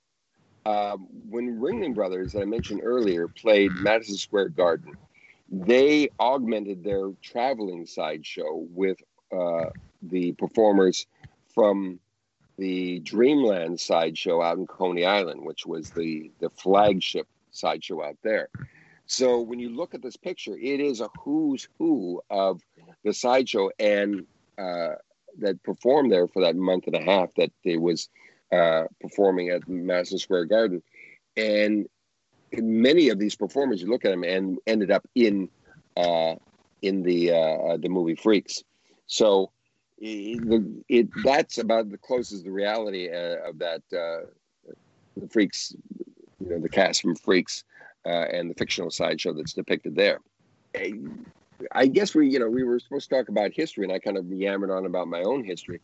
[0.66, 4.96] um, when Ringling Brothers, that I mentioned earlier, played Madison Square Garden,
[5.50, 8.98] they augmented their traveling sideshow with
[9.32, 9.66] uh,
[10.02, 11.06] the performers
[11.54, 12.00] from
[12.58, 17.28] the Dreamland sideshow out in Coney Island, which was the, the flagship
[17.58, 18.50] sideshow out there.
[19.06, 22.62] So when you look at this picture, it is a who's who of
[23.04, 24.26] the sideshow and
[24.58, 24.96] uh,
[25.40, 28.10] that performed there for that month and a half that they was
[28.52, 30.82] uh, performing at Madison Square Garden,
[31.36, 31.88] and
[32.54, 35.50] many of these performers, you look at them and ended up in
[35.96, 36.36] uh,
[36.82, 38.64] in the uh, the movie Freaks.
[39.08, 39.52] So
[39.98, 44.28] it, it, that's about the closest the reality uh, of that uh,
[45.16, 45.76] the Freaks,
[46.48, 47.64] you know, the cast from Freaks
[48.06, 50.20] uh, and the fictional sideshow that's depicted there.
[51.72, 54.18] I guess we, you know, we were supposed to talk about history, and I kind
[54.18, 55.82] of yammered on about my own history.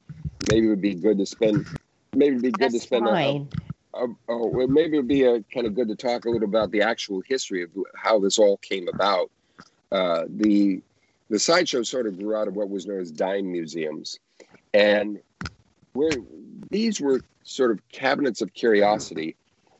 [0.49, 1.65] Maybe it would be good to spend.
[2.15, 3.05] Maybe it'd be good That's to spend.
[3.05, 3.49] fine.
[3.95, 6.47] A, a, oh, well, maybe it'd be a, kind of good to talk a little
[6.47, 9.31] about the actual history of how this all came about.
[9.91, 10.81] Uh, the
[11.29, 14.19] the sideshow sort of grew out of what was known as dime museums,
[14.73, 15.19] and
[15.93, 16.11] where
[16.69, 19.35] these were sort of cabinets of curiosity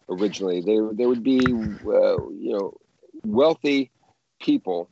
[0.10, 0.62] originally.
[0.62, 2.74] There there would be uh, you know
[3.26, 3.92] wealthy
[4.42, 4.90] people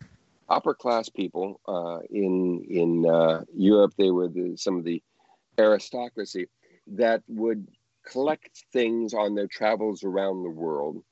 [0.50, 3.94] upper class people uh, in in uh, Europe.
[3.98, 5.02] They were the, some of the
[5.58, 6.48] aristocracy
[6.88, 7.68] that would
[8.06, 11.04] collect things on their travels around the world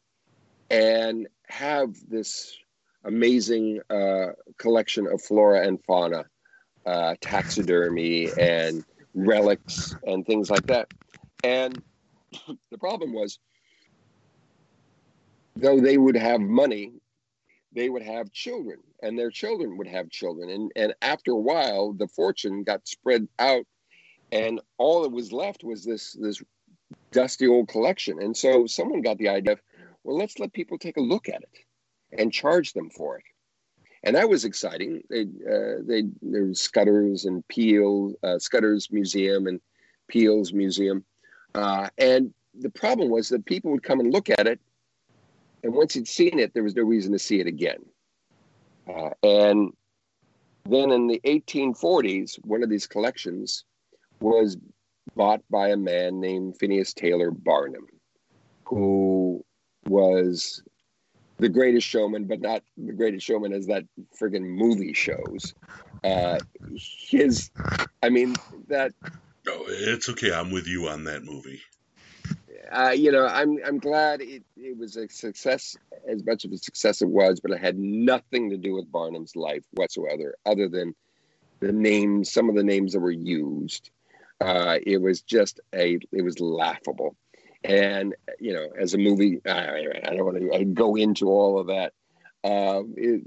[0.70, 2.56] and have this
[3.04, 4.28] amazing uh,
[4.58, 6.26] collection of flora and fauna,
[6.86, 10.88] uh, taxidermy and relics and things like that.
[11.44, 11.82] And
[12.72, 13.40] the problem was,
[15.60, 16.94] though they would have money,
[17.74, 20.50] they would have children and their children would have children.
[20.50, 23.66] And, and after a while, the fortune got spread out
[24.32, 26.42] and all that was left was this, this
[27.12, 28.22] dusty old collection.
[28.22, 29.62] And so someone got the idea of,
[30.04, 33.24] well, let's let people take a look at it and charge them for it.
[34.04, 35.04] And that was exciting.
[35.10, 39.60] They, uh, they, there was Scudder's and Peale, uh, Scudder's Museum and
[40.08, 41.04] Peale's Museum.
[41.54, 44.60] Uh, and the problem was that people would come and look at it.
[45.64, 47.80] And once you'd seen it, there was no reason to see it again.
[48.88, 49.74] Uh, and
[50.66, 53.66] then in the 1840s, one of these collections
[54.20, 54.58] was
[55.16, 57.88] bought by a man named Phineas Taylor Barnum,
[58.66, 59.44] who
[59.86, 60.62] was
[61.40, 63.86] the greatest showman, but not the greatest showman as that
[64.20, 65.54] friggin' movie shows.
[66.04, 66.40] Uh,
[67.10, 67.50] his,
[68.04, 68.36] I mean,
[68.68, 68.94] that.
[69.48, 70.32] Oh, it's okay.
[70.34, 71.62] I'm with you on that movie.
[72.72, 75.76] Uh, you know, I'm I'm glad it, it was a success
[76.08, 79.36] as much of a success it was, but it had nothing to do with Barnum's
[79.36, 80.94] life whatsoever, other than
[81.60, 83.90] the names, some of the names that were used.
[84.40, 87.16] Uh, it was just a, it was laughable.
[87.64, 91.68] And, you know, as a movie, I, I don't want to go into all of
[91.68, 91.94] that.
[92.42, 93.22] Um, it,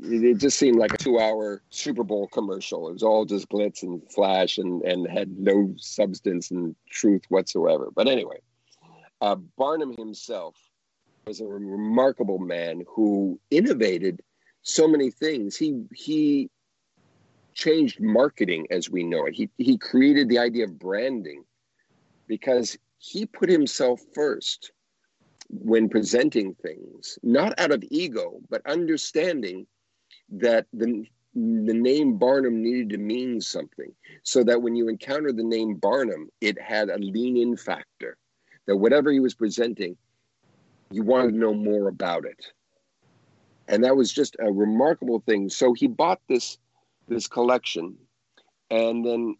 [0.00, 2.88] it just seemed like a two hour Super Bowl commercial.
[2.88, 7.90] It was all just glitz and flash and, and had no substance and truth whatsoever.
[7.94, 8.40] But anyway,
[9.20, 10.56] uh, Barnum himself
[11.26, 14.20] was a remarkable man who innovated
[14.62, 15.56] so many things.
[15.56, 16.50] He he
[17.54, 19.34] changed marketing as we know it.
[19.34, 21.44] He he created the idea of branding
[22.26, 24.72] because he put himself first
[25.48, 29.66] when presenting things, not out of ego, but understanding
[30.30, 33.92] that the the name Barnum needed to mean something,
[34.24, 38.16] so that when you encounter the name Barnum, it had a lean in factor
[38.70, 39.96] that whatever he was presenting,
[40.92, 42.52] you wanted to know more about it.
[43.66, 45.50] And that was just a remarkable thing.
[45.50, 46.56] So he bought this
[47.08, 47.96] this collection
[48.70, 49.34] and then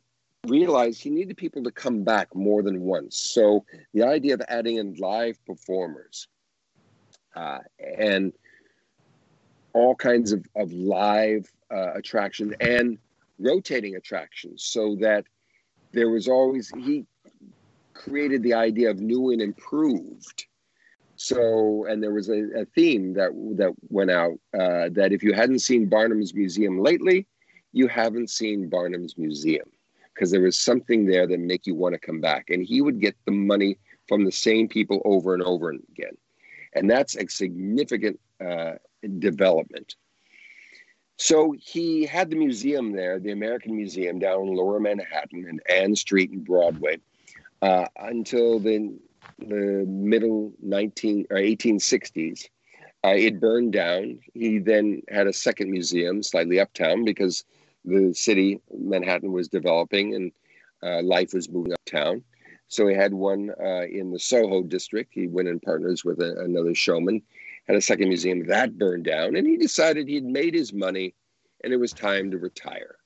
[0.49, 3.19] realized he needed people to come back more than once.
[3.19, 6.27] So the idea of adding in live performers
[7.37, 7.59] uh,
[7.99, 8.33] and
[9.75, 12.99] all kinds of, of live uh, attraction and
[13.39, 15.25] rotating attractions so that
[15.93, 17.07] there was always he
[18.01, 20.47] created the idea of new and improved.
[21.17, 25.35] So, and there was a, a theme that that went out uh, that if you
[25.35, 27.27] hadn't seen Barnum's Museum lately,
[27.73, 29.69] you haven't seen Barnum's Museum
[30.15, 32.49] because there was something there that make you want to come back.
[32.49, 33.77] And he would get the money
[34.09, 36.17] from the same people over and over again,
[36.73, 38.75] and that's a significant uh,
[39.19, 39.97] development.
[41.19, 45.95] So he had the museum there, the American Museum down in Lower Manhattan and Ann
[45.95, 46.97] Street and Broadway
[47.63, 48.99] uh, until the
[49.39, 52.49] the middle 19 or 1860s.
[53.03, 54.19] Uh, it burned down.
[54.35, 57.45] He then had a second museum slightly uptown because
[57.85, 60.33] the city, Manhattan, was developing and
[60.83, 62.23] uh, life was moving uptown.
[62.69, 65.13] So he had one uh, in the Soho district.
[65.15, 67.23] He went in partners with a, another showman,
[67.67, 71.15] had a second museum that burned down, and he decided he'd made his money
[71.63, 72.97] and it was time to retire.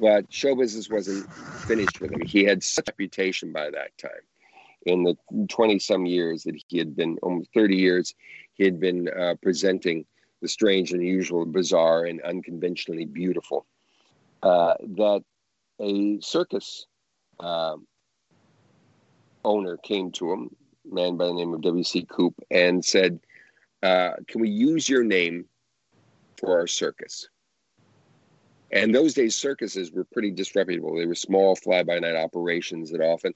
[0.00, 1.28] But show business wasn't
[1.66, 2.22] finished with him.
[2.24, 4.10] He had such a reputation by that time.
[4.86, 5.16] In the
[5.48, 8.14] 20 some years that he had been, almost 30 years,
[8.54, 10.06] he had been uh, presenting
[10.40, 13.66] the strange unusual, bizarre, and unconventionally beautiful.
[14.42, 15.22] Uh, that
[15.82, 16.86] a circus
[17.40, 17.86] um,
[19.44, 20.56] owner came to him,
[20.90, 22.06] man by the name of W.C.
[22.08, 23.20] Coup, and said,
[23.82, 25.44] uh, Can we use your name
[26.38, 27.28] for our circus?
[28.72, 30.96] And those days, circuses were pretty disreputable.
[30.96, 33.34] They were small fly by night operations that often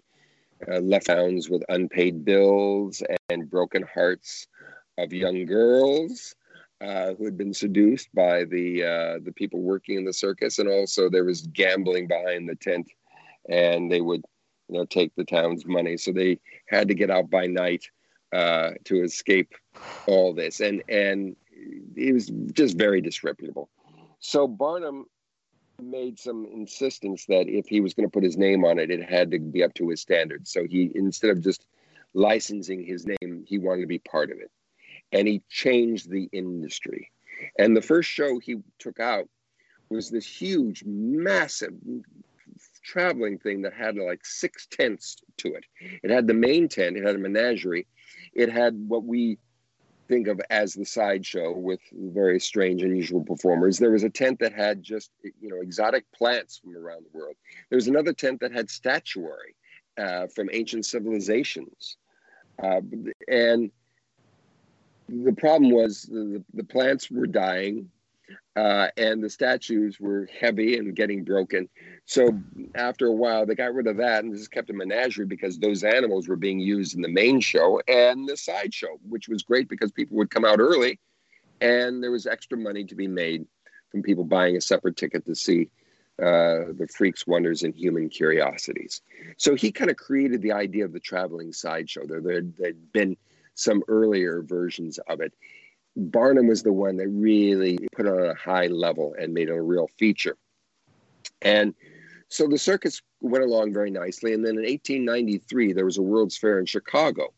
[0.70, 4.46] uh, left towns with unpaid bills and broken hearts
[4.96, 6.34] of young girls
[6.80, 10.68] uh, who had been seduced by the uh, the people working in the circus, and
[10.68, 12.86] also there was gambling behind the tent,
[13.48, 14.22] and they would
[14.68, 16.38] you know take the town's money, so they
[16.68, 17.84] had to get out by night
[18.32, 19.52] uh, to escape
[20.06, 21.36] all this, and and
[21.96, 23.70] it was just very disreputable.
[24.18, 25.06] So Barnum
[25.80, 29.08] made some insistence that if he was going to put his name on it, it
[29.08, 30.52] had to be up to his standards.
[30.52, 31.66] So he, instead of just
[32.14, 34.50] licensing his name, he wanted to be part of it.
[35.12, 37.10] And he changed the industry.
[37.58, 39.28] And the first show he took out
[39.88, 41.74] was this huge, massive
[42.82, 45.64] traveling thing that had like six tents to it.
[46.02, 47.86] It had the main tent, it had a menagerie,
[48.34, 49.38] it had what we
[50.08, 53.78] think of as the sideshow with very strange, unusual performers.
[53.78, 57.36] There was a tent that had just you know exotic plants from around the world.
[57.70, 59.54] There was another tent that had statuary
[59.98, 61.96] uh, from ancient civilizations,
[62.62, 62.80] uh,
[63.28, 63.70] and
[65.08, 67.90] the problem was the, the plants were dying
[68.56, 71.68] uh, and the statues were heavy and getting broken.
[72.06, 72.38] So
[72.74, 75.82] after a while, they got rid of that and just kept a menagerie because those
[75.82, 79.68] animals were being used in the main show and the side show, which was great
[79.68, 80.98] because people would come out early,
[81.60, 83.46] and there was extra money to be made
[83.90, 85.70] from people buying a separate ticket to see
[86.20, 89.02] uh, the freaks, wonders, and human curiosities.
[89.36, 92.06] So he kind of created the idea of the traveling sideshow.
[92.06, 93.16] There, there had been
[93.54, 95.32] some earlier versions of it.
[95.96, 99.52] Barnum was the one that really put it on a high level and made it
[99.52, 100.36] a real feature.
[101.42, 101.74] And
[102.28, 104.32] so the circus went along very nicely.
[104.32, 107.32] And then in 1893, there was a World's Fair in Chicago.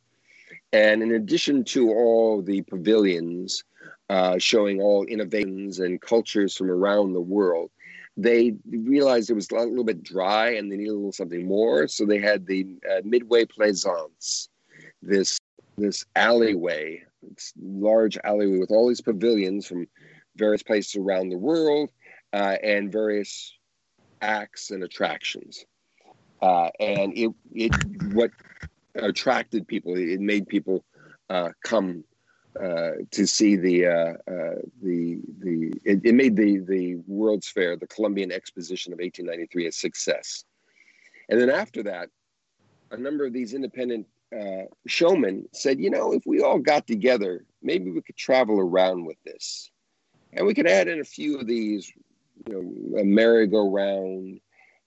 [0.73, 3.63] And in addition to all the pavilions
[4.09, 7.71] uh, showing all innovations and cultures from around the world,
[8.17, 11.87] they realized it was a little bit dry and they needed a little something more.
[11.89, 14.49] So they had the uh, Midway Plaisance,
[15.03, 15.39] this
[15.79, 17.05] this alleyway
[17.61, 19.87] large alleyway with all these pavilions from
[20.37, 21.91] various places around the world
[22.33, 23.57] uh, and various
[24.21, 25.65] acts and attractions.
[26.43, 27.73] Uh, and it, it
[28.13, 28.31] what
[28.95, 30.85] attracted people, it made people
[31.31, 32.05] uh, come
[32.61, 37.77] uh, to see the uh, uh, the the it, it, made the the World's Fair,
[37.77, 40.45] the Columbian Exposition of 1893, a success.
[41.29, 42.09] And then after that,
[42.91, 47.45] a number of these independent uh, showman said, you know, if we all got together,
[47.63, 49.71] maybe we could travel around with this,
[50.33, 51.93] and we could add in a few of these,
[52.47, 54.41] you know, a merry-go-round,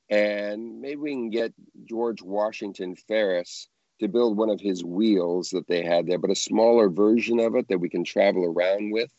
[0.10, 1.53] and maybe we can get
[1.86, 3.68] George Washington Ferris
[3.99, 7.56] to build one of his wheels that they had there, but a smaller version of
[7.56, 9.11] it that we can travel around with,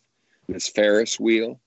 [0.49, 1.61] this Ferris wheel,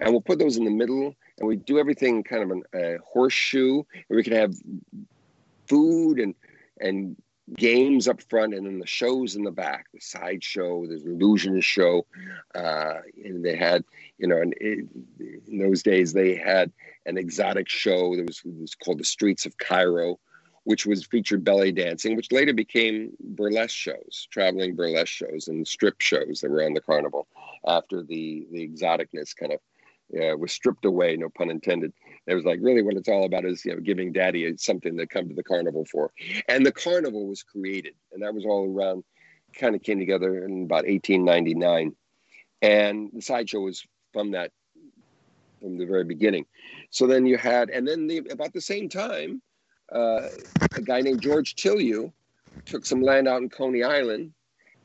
[0.00, 2.96] and we'll put those in the middle, and we do everything kind of an, a
[3.04, 4.54] horseshoe, and we can have
[5.66, 6.34] food and
[6.80, 7.16] and
[7.56, 11.66] games up front and then the shows in the back the side show the illusionist
[11.66, 12.06] show
[12.54, 13.84] uh, and they had
[14.18, 14.86] you know and it,
[15.46, 16.72] in those days they had
[17.06, 20.18] an exotic show that was, was called the streets of cairo
[20.64, 26.00] which was featured belly dancing which later became burlesque shows traveling burlesque shows and strip
[26.00, 27.26] shows that were on the carnival
[27.66, 29.60] after the the exoticness kind of
[30.20, 31.92] uh, was stripped away no pun intended
[32.26, 35.06] it was like really what it's all about is you know giving daddy something to
[35.06, 36.12] come to the carnival for.
[36.48, 39.04] And the carnival was created, and that was all around
[39.52, 41.94] kind of came together in about 1899.
[42.62, 44.50] And the sideshow was from that
[45.60, 46.46] from the very beginning.
[46.90, 49.40] So then you had, and then the, about the same time,
[49.94, 50.28] uh,
[50.74, 52.12] a guy named George Tilyou
[52.64, 54.32] took some land out in Coney Island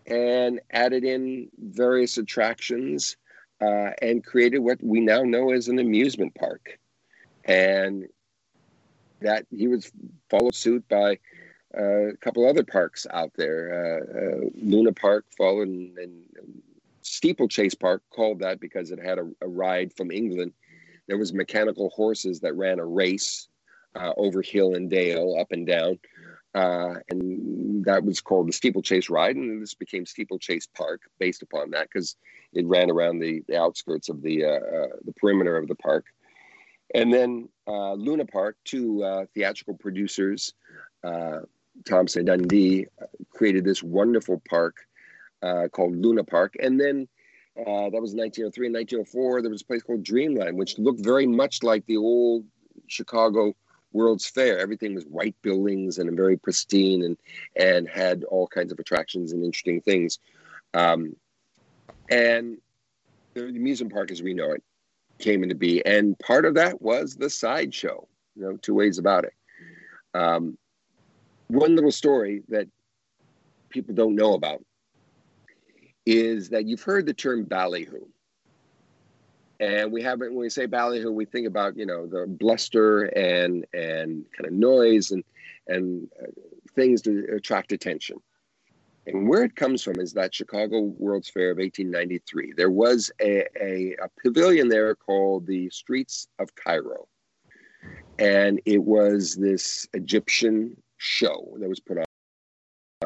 [0.06, 3.18] and added in various attractions
[3.62, 6.78] uh, and created what we now know as an amusement park
[7.48, 8.08] and
[9.22, 9.92] that he was
[10.30, 11.18] followed suit by
[11.78, 13.74] uh, a couple other parks out there.
[13.74, 16.24] Uh, uh, Luna Park followed, and, and,
[17.02, 20.52] Steeplechase Park called that because it had a, a, ride from England.
[21.08, 23.48] There was mechanical horses that ran a race
[23.96, 26.00] uh, over hill and dale, up and down.
[26.54, 31.72] uh, and that was called the Steeplechase Ride, and this became Steeplechase Park based upon
[31.72, 32.18] that because
[32.52, 36.08] it ran around the, the outskirts of the uh, the perimeter of the park.
[36.94, 40.54] And then uh, Luna Park, two uh, theatrical producers,
[41.04, 41.40] uh,
[41.86, 42.88] Thompson Dundy,
[43.30, 44.78] created this wonderful park
[45.72, 47.08] called Luna Park, and then.
[47.56, 49.42] that was 1903 and 1904.
[49.42, 52.46] There was a place called Dreamland, which looked very much like the old
[52.88, 53.56] Chicago
[53.92, 54.60] World's Fair.
[54.60, 57.18] Everything was white buildings and very pristine and
[57.56, 60.20] and had all kinds of attractions and interesting things.
[60.74, 61.16] Um,
[62.10, 62.58] and
[63.34, 64.64] the, the amusement park, as we know it,
[65.20, 68.08] came into be, and part of that was the sideshow.
[68.36, 69.34] You know, two ways about it.
[70.14, 70.58] Um,
[71.48, 72.68] one little story that
[73.70, 74.64] people don't know about
[76.06, 78.06] is that you've heard the term ballyhoo.
[79.60, 83.66] And we haven't, when we say ballyhoo, we think about you know the bluster and
[83.74, 85.24] and kind of noise and
[85.68, 86.28] and uh,
[86.76, 88.18] things to attract attention.
[89.08, 92.54] And where it comes from is that Chicago World's Fair of 1893.
[92.58, 97.08] There was a, a, a pavilion there called the Streets of Cairo,
[98.20, 102.04] and it was this Egyptian show that was put on.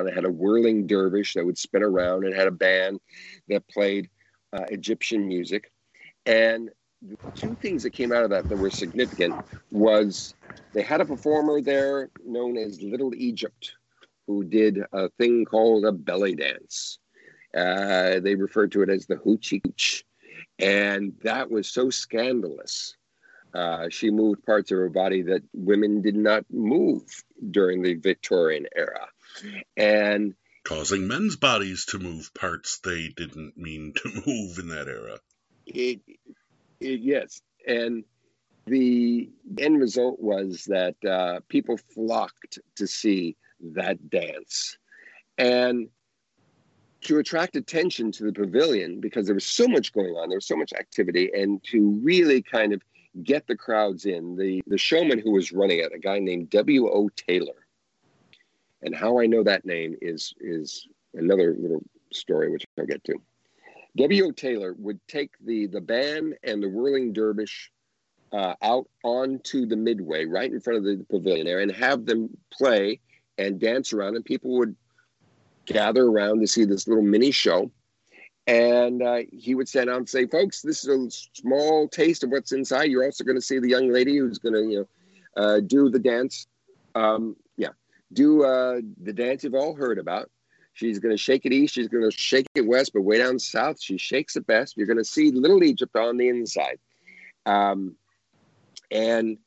[0.08, 2.26] It had a whirling dervish that would spin around.
[2.26, 3.00] It had a band
[3.50, 4.10] that played
[4.54, 5.72] uh, Egyptian music
[6.26, 6.72] and
[7.02, 9.36] the two things that came out of that that were significant
[9.72, 10.36] was
[10.74, 13.74] they had a performer there known as Little Egypt
[14.28, 17.00] who did a thing called a belly dance.
[17.56, 20.04] Uh, they referred to it as the hoochie cooch.
[20.58, 22.96] And that was so scandalous.
[23.54, 27.04] Uh, she moved parts of her body that women did not move
[27.50, 29.08] during the Victorian era.
[29.76, 35.20] And causing men's bodies to move parts they didn't mean to move in that era
[35.66, 36.02] it,
[36.80, 38.04] it, yes, and
[38.66, 43.36] the end result was that uh, people flocked to see
[43.74, 44.78] that dance,
[45.38, 45.90] and
[47.02, 50.46] to attract attention to the pavilion because there was so much going on, there was
[50.46, 52.82] so much activity, and to really kind of
[53.24, 54.36] get the crowds in.
[54.36, 56.88] The the showman who was running it, a guy named W.
[56.88, 57.10] O.
[57.10, 57.66] Taylor,
[58.82, 63.22] and how I know that name is is another little story which I'll get to.
[63.98, 64.32] W.O.
[64.32, 67.72] Taylor would take the, the band and the whirling dervish
[68.32, 72.30] uh, out onto the midway, right in front of the pavilion there, and have them
[72.52, 73.02] play
[73.38, 74.76] and dance around, and people would
[75.66, 77.72] gather around to see this little mini show.
[78.48, 82.32] And uh, he would stand out and say, "Folks, this is a small taste of
[82.32, 82.90] what's inside.
[82.90, 85.90] You're also going to see the young lady who's going to, you know, uh, do
[85.90, 86.48] the dance.
[86.96, 87.70] Um, yeah,
[88.14, 90.30] do uh, the dance you've all heard about.
[90.74, 91.76] She's going to shake it east.
[91.76, 94.78] She's going to shake it west, but way down south, she shakes it best.
[94.78, 96.80] You're going to see Little Egypt on the inside.
[97.46, 97.96] Um,
[98.90, 99.38] and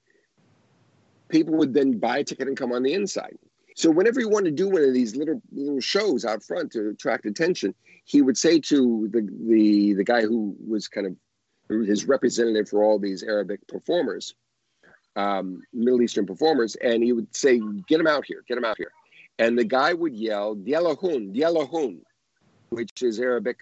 [1.28, 3.38] people would then buy a ticket and come on the inside.
[3.74, 6.90] So whenever he wanted to do one of these little little shows out front to
[6.90, 7.74] attract attention,
[8.04, 12.84] he would say to the the the guy who was kind of his representative for
[12.84, 14.34] all these Arabic performers,
[15.16, 18.44] um, Middle Eastern performers, and he would say, "Get him out here!
[18.46, 18.92] Get him out here!"
[19.38, 22.00] and the guy would yell "Dialahun, Dialahun,"
[22.70, 23.58] which is Arabic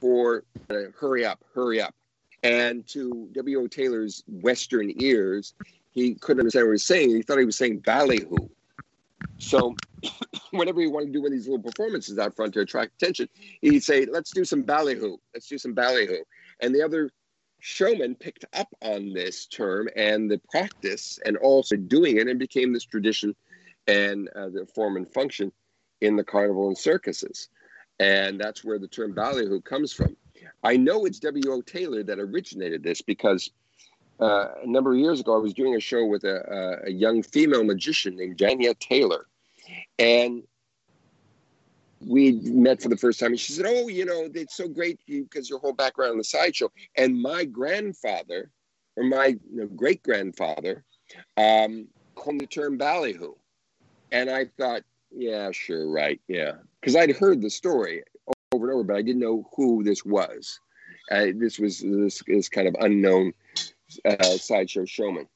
[0.00, 1.94] for uh, "hurry up, hurry up."
[2.44, 3.62] And to W.
[3.62, 3.66] O.
[3.66, 5.54] Taylor's Western ears,
[5.90, 7.10] he couldn't understand what he was saying.
[7.10, 8.48] He thought he was saying ballyhoo.
[9.38, 9.76] So,
[10.50, 13.28] whenever he wanted to do one of these little performances out front to attract attention,
[13.60, 15.16] he'd say, "Let's do some ballyhoo.
[15.34, 16.24] Let's do some ballyhoo."
[16.60, 17.10] And the other
[17.60, 22.72] showmen picked up on this term and the practice, and also doing it, and became
[22.72, 23.34] this tradition
[23.86, 25.50] and uh, the form and function
[26.00, 27.48] in the carnival and circuses.
[27.98, 30.16] And that's where the term ballyhoo comes from.
[30.62, 31.62] I know it's W.O.
[31.62, 33.50] Taylor that originated this because
[34.20, 37.22] uh, a number of years ago, I was doing a show with a, a, young
[37.22, 39.26] female magician named Jania Taylor.
[39.98, 40.42] And
[42.00, 43.30] we met for the first time.
[43.30, 46.24] And she said, Oh, you know, it's so great because your whole background on the
[46.24, 46.70] sideshow.
[46.96, 48.50] And my grandfather,
[48.96, 50.84] or my you great grandfather,
[51.36, 53.34] um, coined the term ballyhoo.
[54.10, 58.02] And I thought, yeah, sure, right, yeah, because I'd heard the story
[58.52, 60.60] over and over, but I didn't know who this was.
[61.10, 63.32] Uh, this was this, this kind of unknown
[64.04, 65.28] uh, sideshow showman,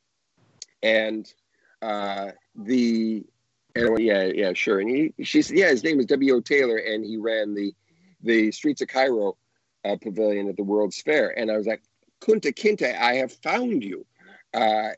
[0.82, 1.32] and
[1.80, 3.24] uh, the
[3.74, 4.80] and went, yeah, yeah, sure.
[4.80, 6.36] And he, she said, yeah, his name is W.
[6.36, 6.40] O.
[6.40, 7.74] Taylor, and he ran the
[8.22, 9.36] the Streets of Cairo
[9.84, 11.36] uh, pavilion at the World's Fair.
[11.36, 11.82] And I was like,
[12.20, 14.06] Kunta Kinte, I have found you.
[14.54, 14.90] Uh,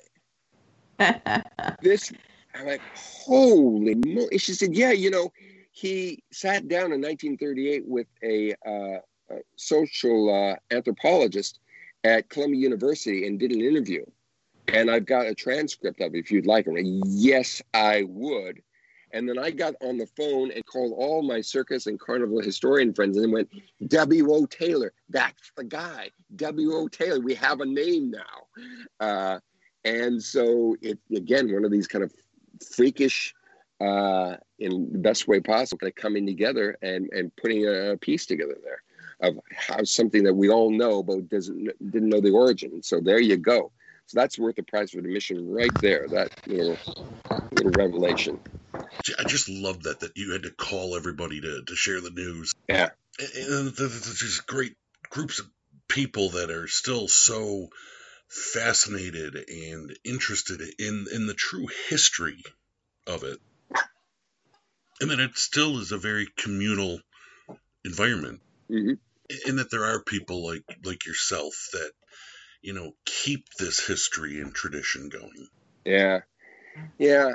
[1.81, 2.13] this
[2.55, 4.39] I'm like, holy moly.
[4.39, 5.33] She said, yeah, you know,
[5.73, 8.99] he sat down in 1938 with a, uh,
[9.31, 11.59] a social uh, anthropologist
[12.05, 14.05] at Columbia University and did an interview.
[14.69, 16.67] And I've got a transcript of it if you'd like.
[16.67, 18.63] And yes, I would.
[19.13, 22.93] And then I got on the phone and called all my circus and carnival historian
[22.93, 23.49] friends and went,
[23.87, 24.47] W.O.
[24.47, 26.11] Taylor, that's the guy.
[26.37, 26.89] W.O.
[26.89, 29.07] Taylor, we have a name now.
[29.07, 29.39] Uh,
[29.85, 32.13] and so it again, one of these kind of
[32.75, 33.35] freakish,
[33.81, 38.27] uh, in the best way possible, kind of coming together and, and putting a piece
[38.27, 38.83] together there
[39.21, 42.83] of how something that we all know but doesn't didn't know the origin.
[42.83, 43.73] So there you go.
[44.07, 46.09] So that's worth the price of admission right there.
[46.11, 46.81] That little
[47.53, 48.41] little revelation.
[49.19, 52.53] I just love that that you had to call everybody to to share the news.
[52.69, 54.75] Yeah, and there's just great
[55.11, 55.47] groups of
[55.89, 57.69] people that are still so
[58.29, 62.43] fascinated and interested in in the true history
[63.07, 63.41] of it,
[65.01, 67.01] and that it still is a very communal
[67.85, 68.43] environment.
[68.71, 68.95] Mm-hmm.
[69.49, 71.93] And that there are people like like yourself that
[72.65, 75.49] you know, keep this history and tradition going.
[75.85, 76.21] Yeah,
[76.99, 77.35] yeah,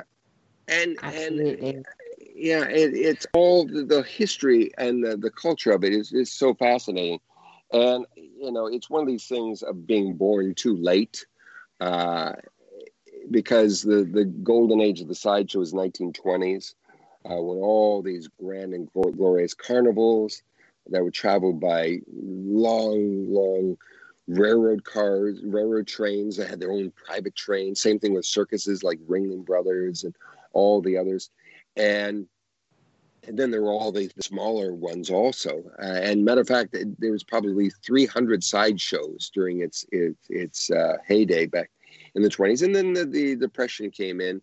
[0.66, 1.70] and Absolutely.
[1.70, 1.86] and
[2.34, 6.32] yeah, it, it's all the, the, history and the, the culture of it is is
[6.32, 7.20] so fascinating,
[7.72, 11.24] and you know, it's one of these things of being born too late.
[11.80, 12.32] Uh,
[13.30, 16.74] because the, the golden age of the sideshow is 1920s,
[17.24, 20.42] uh, when all these grand and glorious carnivals
[20.88, 23.76] that were traveled by long, long
[24.26, 27.80] railroad cars, railroad trains that had their own private trains.
[27.80, 30.14] Same thing with circuses like Ringling Brothers and
[30.52, 31.30] all the others.
[31.76, 32.26] And
[33.28, 35.62] and then there were all the smaller ones also.
[35.78, 40.96] Uh, and matter of fact, there was probably 300 sideshows during its its, its uh,
[41.06, 41.70] heyday back
[42.14, 42.62] in the 20s.
[42.62, 44.40] And then the, the depression came in,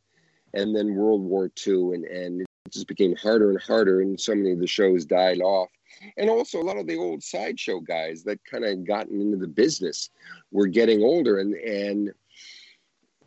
[0.53, 4.35] and then World War II, and and it just became harder and harder, and so
[4.35, 5.69] many of the shows died off
[6.17, 9.47] and also a lot of the old sideshow guys that kind of gotten into the
[9.47, 10.09] business
[10.51, 12.13] were getting older and and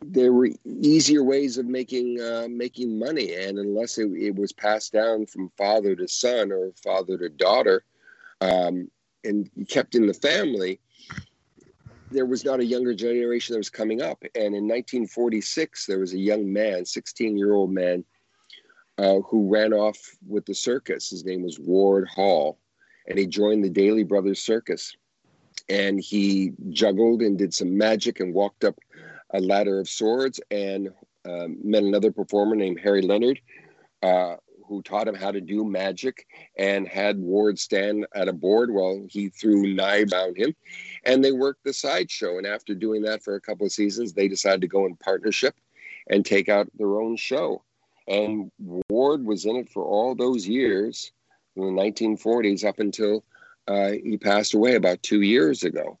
[0.03, 3.35] there were easier ways of making uh, making money.
[3.35, 7.83] And unless it, it, was passed down from father to son or father to daughter
[8.41, 8.89] um,
[9.23, 10.79] and kept in the family
[12.11, 14.21] there was not a younger generation that was coming up.
[14.35, 18.03] And in 1946 there was a young man 16 year old man
[18.97, 19.97] uh, who ran off
[20.27, 21.09] with the circus.
[21.09, 22.59] His name was Ward Hall,
[23.07, 24.95] and he joined the Dailey Brothers Circus.
[25.69, 28.75] And he juggled and did some magic and walked up
[29.31, 30.89] a ladder of swords and
[31.25, 33.39] um, met another performer named Harry Leonard,
[34.01, 34.35] uh,
[34.67, 36.25] who taught him how to do magic
[36.57, 40.55] and had Ward stand at a board while he threw knives on him.
[41.05, 42.37] And they worked the sideshow.
[42.37, 45.55] And after doing that for a couple of seasons, they decided to go in partnership
[46.09, 47.63] and take out their own show.
[48.07, 48.51] And
[48.89, 51.11] Ward was in it for all those years,
[51.53, 53.23] from the 1940s up until
[53.67, 55.99] uh, he passed away about two years ago.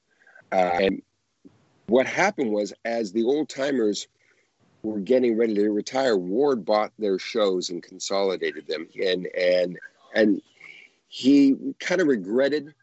[0.51, 1.01] Uh, and
[1.87, 4.07] what happened was, as the old timers
[4.83, 9.77] were getting ready to retire, Ward bought their shows and consolidated them, and and
[10.13, 10.41] and
[11.07, 12.73] he kind of regretted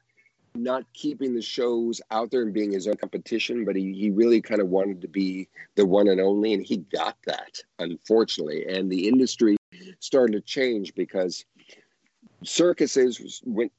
[0.63, 4.41] not keeping the shows out there and being his own competition, but he, he really
[4.41, 8.67] kind of wanted to be the one and only, and he got that, unfortunately.
[8.67, 9.57] And the industry
[10.01, 11.45] started to change because
[12.45, 13.73] circuses went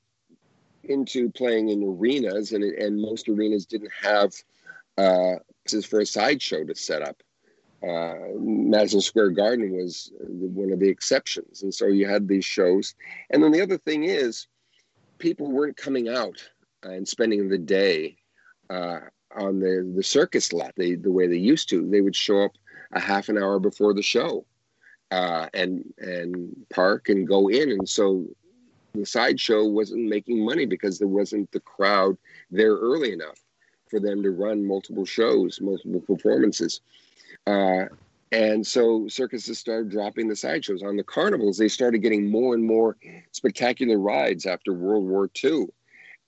[0.83, 4.33] into playing in arenas, and, and most arenas didn't have
[4.97, 5.35] uh,
[5.87, 7.21] for a sideshow to set up.
[7.81, 12.95] Uh, Madison Square Garden was one of the exceptions, and so you had these shows.
[13.29, 14.47] And then the other thing is,
[15.19, 16.49] people weren't coming out
[16.83, 18.17] and spending the day
[18.69, 18.99] uh,
[19.35, 21.87] on the, the circus lot they, the way they used to.
[21.89, 22.51] They would show up
[22.91, 24.45] a half an hour before the show
[25.11, 27.71] uh, and and park and go in.
[27.71, 28.25] And so
[28.93, 32.17] the sideshow wasn't making money because there wasn't the crowd
[32.51, 33.39] there early enough
[33.89, 36.81] for them to run multiple shows, multiple performances.
[37.47, 37.85] Uh,
[38.31, 40.83] and so circuses started dropping the sideshows.
[40.83, 42.95] On the carnivals, they started getting more and more
[43.31, 45.67] spectacular rides after World War II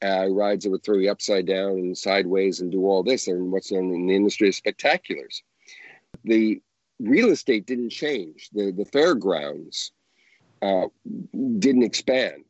[0.04, 3.52] uh, rides that would throw you upside down and sideways and do all this, and
[3.52, 5.42] what's known in the industry as spectaculars.
[6.24, 6.62] The
[7.00, 8.50] real estate didn't change.
[8.54, 9.92] The the fairgrounds
[10.62, 10.88] uh,
[11.60, 12.46] didn't expand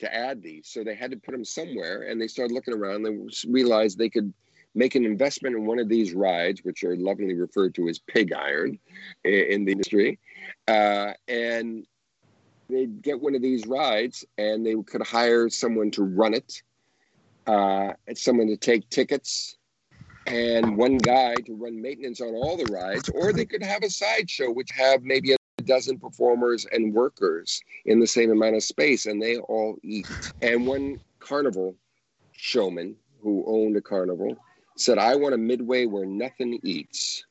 [0.00, 2.02] to add these, so they had to put them somewhere.
[2.02, 3.02] And they started looking around.
[3.02, 3.16] They
[3.48, 4.32] realized they could
[4.74, 8.32] make an investment in one of these rides, which are lovingly referred to as pig
[8.32, 8.78] iron
[9.24, 10.18] in the industry,
[10.68, 11.86] uh, and
[12.68, 16.62] they'd get one of these rides and they could hire someone to run it
[17.46, 19.56] uh, someone to take tickets
[20.26, 23.90] and one guy to run maintenance on all the rides, or they could have a
[23.90, 29.06] sideshow which have maybe a dozen performers and workers in the same amount of space,
[29.06, 30.08] and they all eat.
[30.42, 31.76] And one carnival
[32.32, 34.36] showman who owned a carnival
[34.76, 37.24] said, "I want a midway where nothing eats."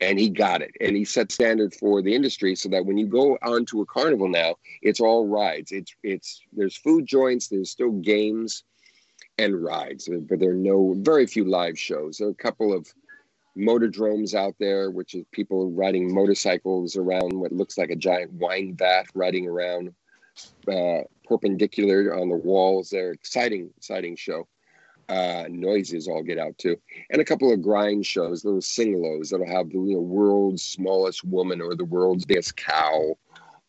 [0.00, 3.06] and he got it and he set standard for the industry so that when you
[3.06, 7.92] go onto a carnival now it's all rides it's it's there's food joints there's still
[7.92, 8.64] games
[9.38, 10.08] and rides.
[10.28, 12.18] But there are no very few live shows.
[12.18, 12.86] There are a couple of
[13.56, 18.76] motordromes out there which is people riding motorcycles around what looks like a giant wine
[18.76, 19.94] vat riding around
[20.70, 23.12] uh, perpendicular on the walls there.
[23.12, 24.46] Exciting exciting show.
[25.08, 26.76] Uh, noises all get out too,
[27.10, 31.22] and a couple of grind shows, little single-Os that'll have the you know, world's smallest
[31.24, 33.16] woman or the world's biggest cow,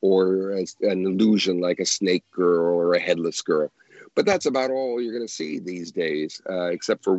[0.02, 3.72] or a, an illusion like a snake girl or a headless girl.
[4.18, 7.18] But that's about all you're going to see these days, uh, except for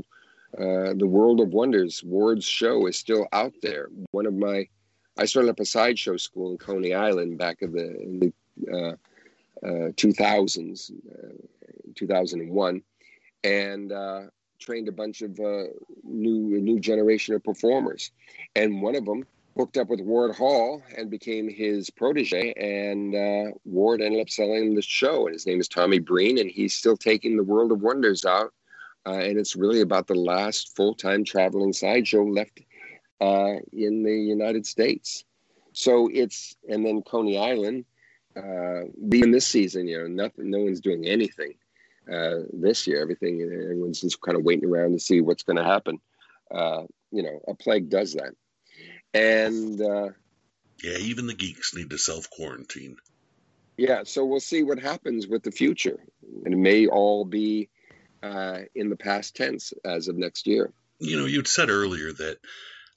[0.59, 2.03] uh, the World of Wonders.
[2.03, 3.89] Ward's show is still out there.
[4.11, 4.67] One of my,
[5.17, 8.99] I started up a sideshow school in Coney Island back in the, in the
[9.65, 11.29] uh, 2000s, uh,
[11.95, 12.83] 2001
[13.45, 14.23] and uh,
[14.59, 15.65] trained a bunch of uh,
[16.03, 18.11] new new generation of performers.
[18.57, 19.25] And one of them
[19.59, 22.53] hooked up with Ward Hall and became his protege.
[22.53, 25.27] And uh, Ward ended up selling the show.
[25.27, 28.53] And his name is Tommy Breen, and he's still taking the World of Wonders out.
[29.05, 32.61] Uh, and it's really about the last full time traveling sideshow left
[33.21, 35.25] uh, in the United States.
[35.73, 37.85] So it's and then Coney Island.
[38.37, 41.55] Uh, being this season, you know, nothing, no one's doing anything
[42.13, 43.03] uh, this year.
[43.03, 45.99] Everything, everyone's just kind of waiting around to see what's going to happen.
[46.55, 48.35] Uh, you know, a plague does that.
[49.15, 50.11] And uh,
[50.83, 52.97] yeah, even the geeks need to self quarantine.
[53.77, 55.99] Yeah, so we'll see what happens with the future.
[56.45, 57.69] And it may all be
[58.23, 60.73] uh, in the past tense as of next year.
[60.99, 62.39] You know, you'd said earlier that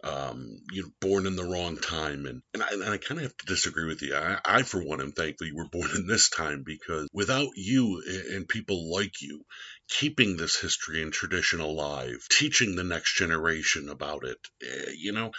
[0.03, 2.25] um, you're born in the wrong time.
[2.25, 4.15] And, and I, and I kind of have to disagree with you.
[4.15, 8.01] I, I, for one, am thankful you were born in this time because without you
[8.31, 9.41] and people like you
[9.89, 15.31] keeping this history and tradition alive, teaching the next generation about it, eh, you know,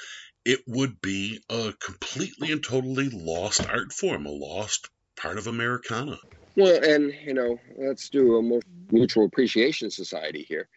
[0.45, 6.19] it would be a completely and totally lost art form, a lost part of Americana.
[6.57, 8.61] Well, and you know, let's do a
[8.91, 10.69] mutual appreciation society here.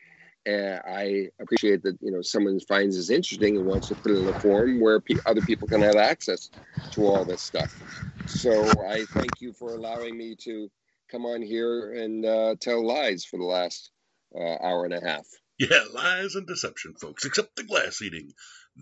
[0.45, 4.19] And I appreciate that you know someone finds this interesting and wants to put it
[4.19, 6.49] in a form where pe- other people can have access
[6.91, 7.71] to all this stuff.
[8.25, 10.69] So I thank you for allowing me to
[11.09, 13.91] come on here and uh, tell lies for the last
[14.35, 15.25] uh, hour and a half.
[15.57, 17.25] Yeah, lies and deception, folks.
[17.25, 18.33] Except the glass eating,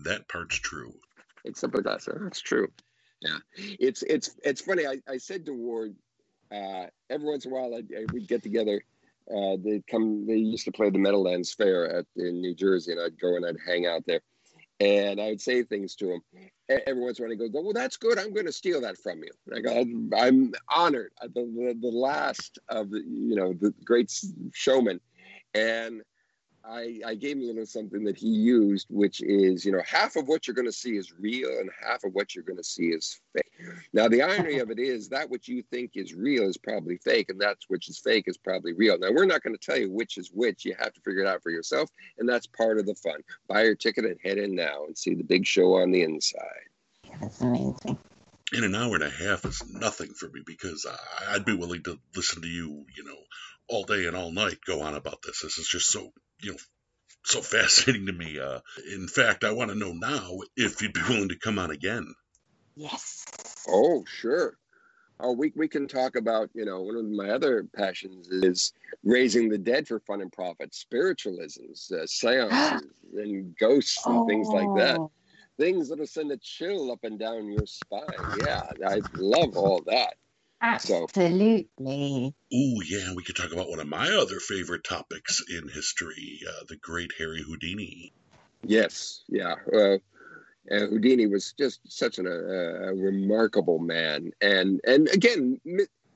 [0.04, 0.92] that part's true.
[1.44, 2.68] Except the glass, that's true.
[3.20, 4.86] Yeah, it's it's it's funny.
[4.86, 5.94] I, I said to Ward,
[6.52, 8.82] uh, every once in a while I, I, we'd get together
[9.30, 10.26] uh, they come.
[10.26, 13.46] They used to play the Meadowlands Fair at in New Jersey, and I'd go and
[13.46, 14.20] I'd hang out there,
[14.80, 16.22] and I would say things to him.
[16.68, 18.18] Every once in a while, he goes, "Well, that's good.
[18.18, 19.84] I'm going to steal that from you." I go,
[20.18, 24.12] "I'm honored." The, the, the last of the you know the great
[24.52, 25.00] showman,
[25.54, 26.02] and
[26.66, 30.16] I, I gave him a little something that he used, which is, you know, half
[30.16, 32.64] of what you're going to see is real and half of what you're going to
[32.64, 33.52] see is fake.
[33.92, 37.28] Now, the irony of it is that what you think is real is probably fake,
[37.28, 38.98] and that's which is fake is probably real.
[38.98, 40.64] Now, we're not going to tell you which is which.
[40.64, 43.20] You have to figure it out for yourself, and that's part of the fun.
[43.46, 46.40] Buy your ticket and head in now and see the big show on the inside.
[47.04, 47.98] Yeah, that's amazing.
[48.52, 50.86] In an hour and a half is nothing for me because
[51.28, 53.18] I'd be willing to listen to you, you know,
[53.68, 55.42] all day and all night go on about this.
[55.42, 56.12] This is just so
[56.44, 56.58] you know
[57.24, 58.38] so fascinating to me.
[58.38, 58.60] Uh,
[58.92, 62.14] in fact, I want to know now if you'd be willing to come on again.
[62.76, 63.24] Yes.
[63.68, 64.58] Oh, sure.
[65.20, 68.72] Oh, we we can talk about you know one of my other passions is
[69.04, 72.82] raising the dead for fun and profit, spiritualisms, uh, seances,
[73.16, 74.26] and ghosts and oh.
[74.26, 74.98] things like that.
[74.98, 75.10] Oh.
[75.56, 78.02] Things that'll send a chill up and down your spine.
[78.44, 80.14] Yeah, I love all that.
[80.64, 81.68] Absolutely.
[81.78, 86.40] So, ooh, yeah, we could talk about one of my other favorite topics in history,
[86.48, 88.12] uh, the great Harry Houdini.
[88.62, 89.56] Yes, yeah.
[89.72, 89.98] Uh,
[90.70, 95.60] uh, Houdini was just such an, uh, a remarkable man, and and again,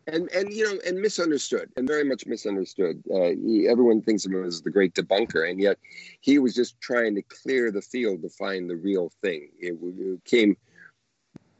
[0.06, 3.02] and and you know, and misunderstood, and very much misunderstood.
[3.12, 5.78] Uh, he, everyone thinks of him as the great debunker, and yet
[6.20, 9.50] he was just trying to clear the field to find the real thing.
[9.60, 10.56] It, it came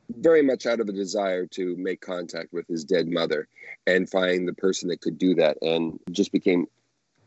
[0.09, 3.49] very much out of a desire to make contact with his dead mother
[3.87, 6.67] and find the person that could do that and just became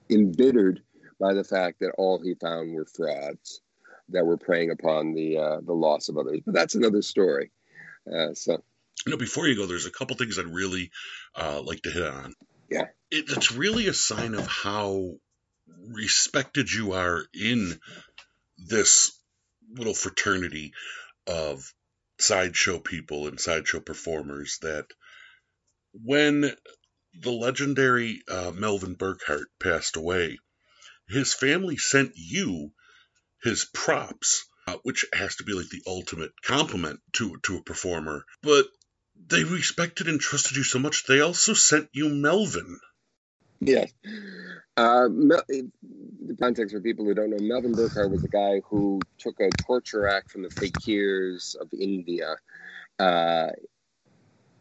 [0.10, 0.82] embittered
[1.20, 3.62] by the fact that all he found were frauds
[4.10, 6.40] that were preying upon the uh, the loss of others.
[6.45, 7.52] But that's another story.
[8.12, 8.64] Uh, so
[9.06, 10.90] you know before you go there's a couple things i'd really
[11.36, 12.34] uh, like to hit on.
[12.70, 12.86] Yeah.
[13.12, 15.16] It, it's really a sign of how
[15.90, 17.80] respected you are in
[18.58, 19.18] this
[19.74, 20.74] little fraternity
[21.28, 21.74] of
[22.22, 24.85] sideshow people and sideshow performers that
[25.93, 26.56] when
[27.14, 30.38] the legendary uh, Melvin Burkhart passed away,
[31.07, 32.72] his family sent you
[33.43, 38.26] his props uh, which has to be like the ultimate compliment to to a performer.
[38.41, 38.68] But
[39.15, 42.80] they respected and trusted you so much, they also sent you Melvin.
[43.62, 43.94] Yes.
[44.76, 49.40] Uh, the context for people who don't know, Melvin Burkhart was a guy who took
[49.40, 52.36] a torture act from the fakirs of India.
[52.98, 53.50] Uh,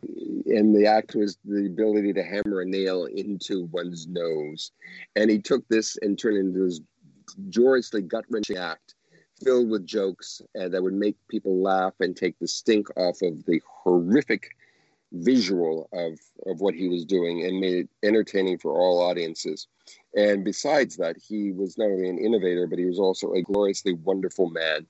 [0.03, 4.73] and the act was the ability to hammer a nail into one's nose.
[5.17, 6.81] And he took this and turned it into this
[7.49, 8.95] joyously gut wrenching act
[9.43, 13.45] filled with jokes uh, that would make people laugh and take the stink off of
[13.47, 14.51] the horrific
[15.13, 19.67] visual of, of what he was doing and made it entertaining for all audiences.
[20.17, 23.95] And besides that, he was not only an innovator, but he was also a gloriously
[23.95, 24.87] wonderful man.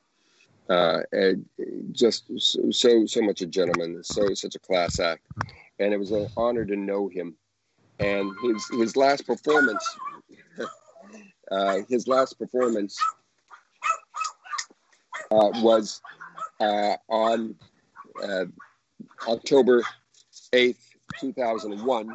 [0.69, 1.45] Uh, and
[1.91, 2.31] just
[2.71, 5.23] so so much a gentleman, so such a class act,
[5.81, 7.35] and it was an honor to know him.
[7.99, 9.85] And his his last performance,
[11.51, 12.97] uh, his last performance
[15.33, 16.01] uh, was
[16.61, 17.57] uh, on
[18.23, 18.45] uh,
[19.27, 19.83] October
[20.53, 20.77] 8th,
[21.21, 22.15] 2001.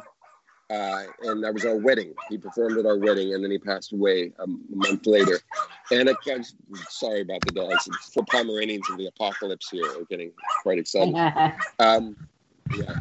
[0.68, 2.12] Uh, and that was our wedding.
[2.28, 5.38] He performed at our wedding, and then he passed away a month later.
[5.92, 6.42] And I, am
[6.88, 7.88] sorry about the dogs.
[8.14, 10.32] The Pomeranians of the apocalypse here are getting
[10.62, 11.14] quite excited.
[11.78, 12.16] um,
[12.76, 12.98] yeah,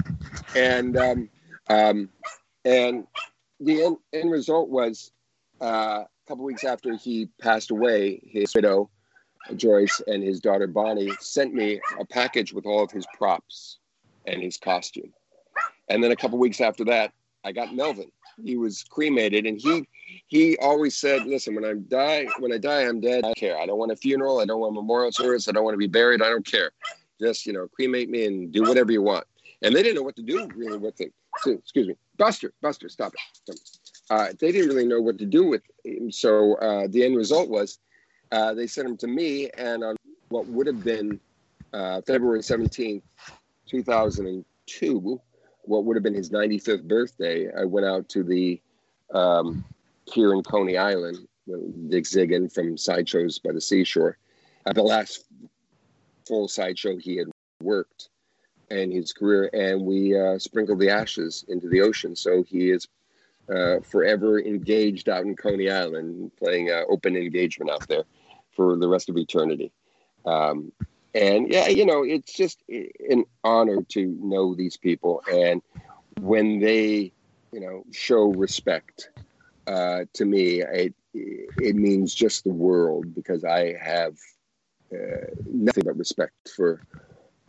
[0.55, 1.29] and um,
[1.69, 2.09] um,
[2.65, 3.07] and
[3.59, 5.11] the end, end result was
[5.59, 8.91] uh, a couple weeks after he passed away, his widow
[9.55, 13.77] Joyce and his daughter Bonnie sent me a package with all of his props
[14.25, 15.13] and his costume.
[15.89, 17.11] And then a couple weeks after that,
[17.43, 18.11] I got Melvin.
[18.43, 19.87] He was cremated, and he
[20.27, 23.19] he always said, "Listen, when I die, when I die, I'm dead.
[23.19, 23.57] I don't care.
[23.57, 24.39] I don't want a funeral.
[24.39, 25.47] I don't want a memorial service.
[25.47, 26.21] I don't want to be buried.
[26.21, 26.71] I don't care.
[27.21, 29.25] Just you know, cremate me and do whatever you want."
[29.61, 31.13] And they didn't know what to do really with it.
[31.37, 33.13] So, excuse me, Buster, Buster, stop
[33.47, 33.59] it.
[34.09, 36.11] Uh, they didn't really know what to do with him.
[36.11, 37.79] So uh, the end result was
[38.31, 39.95] uh, they sent him to me, and on
[40.29, 41.19] what would have been
[41.73, 43.01] uh, February 17th,
[43.67, 45.21] 2002,
[45.67, 48.61] what would have been his 95th birthday, I went out to the
[49.13, 49.63] um,
[50.05, 51.27] here in Coney Island,
[51.89, 54.17] Dick Zigun from Sideshows by the Seashore,
[54.65, 55.25] at the last
[56.27, 57.27] full sideshow he had
[57.61, 58.09] worked
[58.71, 62.15] in his career, and we uh, sprinkled the ashes into the ocean.
[62.15, 62.87] So he is
[63.53, 68.03] uh, forever engaged out in Coney Island, playing uh, open engagement out there
[68.51, 69.71] for the rest of eternity.
[70.25, 70.71] Um,
[71.15, 75.21] and yeah, you know, it's just an honor to know these people.
[75.31, 75.61] And
[76.19, 77.13] when they,
[77.53, 79.09] you know, show respect
[79.65, 84.13] uh, to me, it, it means just the world because I have
[84.93, 86.83] uh, nothing but respect for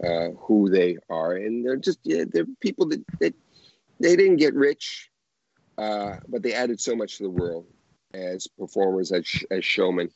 [0.03, 1.33] uh, who they are.
[1.33, 3.35] And they're just, yeah, they're people that, that
[3.99, 5.11] they didn't get rich,
[5.77, 7.67] uh, but they added so much to the world
[8.15, 10.09] as performers, as, sh- as showmen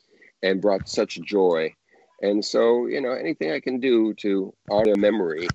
[0.43, 1.75] and brought such joy.
[2.21, 5.55] And so, you know, anything I can do to honor memory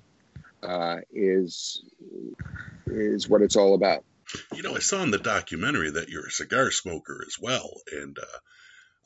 [0.62, 1.84] uh, is
[2.86, 4.04] is what it's all about.
[4.54, 8.16] You know, I saw in the documentary that you're a cigar smoker as well, and
[8.18, 8.38] uh,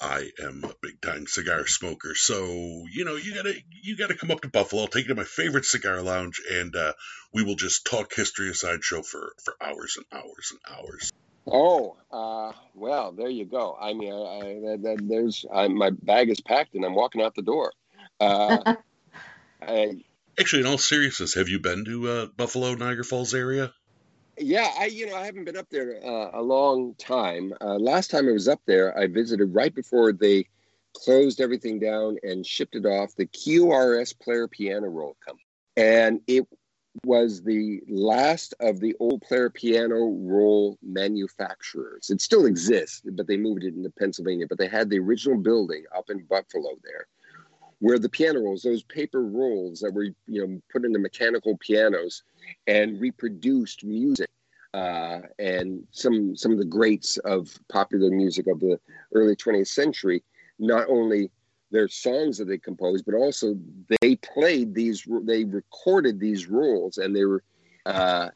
[0.00, 2.14] I am a big time cigar smoker.
[2.14, 4.82] So you know, you gotta you gotta come up to Buffalo.
[4.82, 6.94] I'll take you to my favorite cigar lounge, and uh,
[7.34, 11.10] we will just talk history of sideshow for for hours and hours and hours.
[11.50, 13.76] Oh, uh, well, there you go.
[13.80, 17.42] I mean, I, I, there's I, my bag is packed and I'm walking out the
[17.42, 17.72] door.
[18.20, 18.74] Uh,
[19.62, 20.02] I,
[20.38, 23.72] Actually, in all seriousness, have you been to uh, Buffalo, Niagara Falls area?
[24.38, 27.52] Yeah, I you know I haven't been up there uh, a long time.
[27.60, 30.46] Uh, last time I was up there, I visited right before they
[30.94, 35.44] closed everything down and shipped it off the QRS Player Piano Roll Company,
[35.76, 36.46] and it
[37.04, 42.10] was the last of the old player piano roll manufacturers.
[42.10, 44.46] It still exists, but they moved it into Pennsylvania.
[44.48, 47.06] But they had the original building up in Buffalo there,
[47.78, 52.22] where the piano rolls, those paper rolls that were you know put into mechanical pianos
[52.66, 54.28] and reproduced music.
[54.72, 58.78] Uh, and some some of the greats of popular music of the
[59.12, 60.22] early 20th century
[60.60, 61.30] not only
[61.70, 63.54] their songs that they composed, but also
[64.00, 67.42] they played these, they recorded these rules, and they were,
[67.86, 68.28] uh,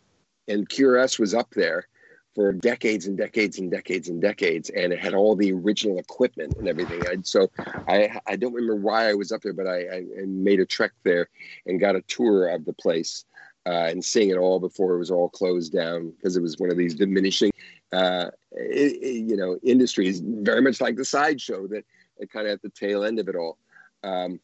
[0.48, 1.88] and QRS was up there
[2.34, 6.54] for decades and decades and decades and decades, and it had all the original equipment
[6.58, 7.06] and everything.
[7.06, 7.48] And so
[7.88, 10.92] I, I don't remember why I was up there, but I, I made a trek
[11.04, 11.28] there
[11.66, 13.24] and got a tour of the place.
[13.66, 16.70] Uh, and seeing it all before it was all closed down because it was one
[16.70, 17.50] of these diminishing,
[17.94, 21.82] uh, it, it, you know, industries, very much like the sideshow that
[22.32, 23.58] kind of at the tail end of it all.
[24.02, 24.40] Um,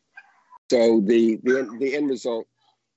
[0.70, 2.47] so the, the the end result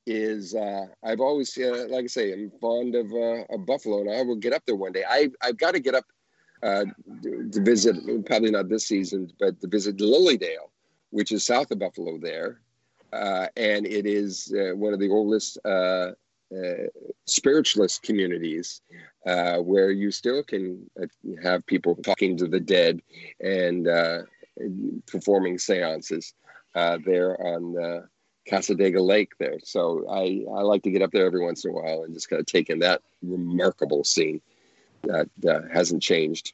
[0.06, 4.22] is uh, I've always uh, like I say I'm fond of, uh, Buffalo and I
[4.22, 5.04] will get up there one day.
[5.08, 6.06] I I've got to get up
[6.62, 6.86] uh,
[7.24, 7.96] to visit
[8.26, 10.72] probably not this season, but to visit Lily Dale,
[11.10, 12.62] which is south of Buffalo there.
[13.12, 16.12] Uh, and it is uh, one of the oldest uh,
[16.52, 16.88] uh
[17.26, 18.82] spiritualist communities
[19.28, 21.06] uh, where you still can uh,
[21.42, 23.02] have people talking to the dead
[23.40, 23.88] and
[25.08, 26.34] performing seances
[26.74, 28.08] there on
[28.50, 29.60] Cassadaga Lake there.
[29.64, 32.30] So I, I like to get up there every once in a while and just
[32.30, 34.42] kind of take in that remarkable scene
[35.04, 35.30] that
[35.74, 36.54] hasn't changed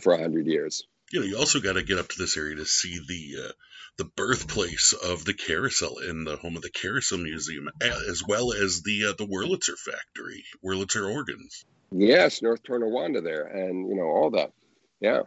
[0.00, 2.56] for a hundred years you know, you also got to get up to this area
[2.56, 3.52] to see the uh,
[3.98, 8.82] the birthplace of the carousel in the home of the Carousel Museum, as well as
[8.82, 11.64] the uh, the Wurlitzer factory, Wurlitzer organs.
[11.90, 14.52] Yes, North Tonawanda there, and you know all that.
[15.00, 15.22] Yeah,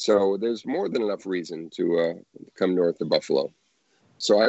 [0.00, 2.14] so there's more than enough reason to uh,
[2.58, 3.52] come north to Buffalo.
[4.18, 4.48] So I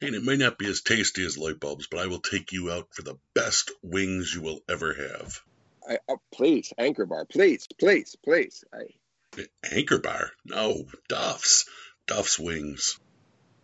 [0.00, 2.70] and it may not be as tasty as light bulbs, but I will take you
[2.70, 5.40] out for the best wings you will ever have.
[5.88, 8.62] I, oh, please, Anchor Bar, please, please, please.
[8.72, 10.30] I, Anchor Bar?
[10.44, 11.68] No, Duff's.
[12.06, 12.98] Duff's Wings.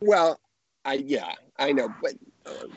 [0.01, 0.39] Well,
[0.85, 2.15] I yeah, I know, but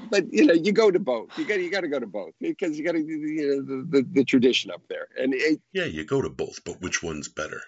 [0.09, 1.37] but you know, you go to both.
[1.37, 3.87] You got you got to go to both because you got to you know the,
[3.89, 5.07] the, the tradition up there.
[5.17, 7.61] And it, yeah, you go to both, but which one's better?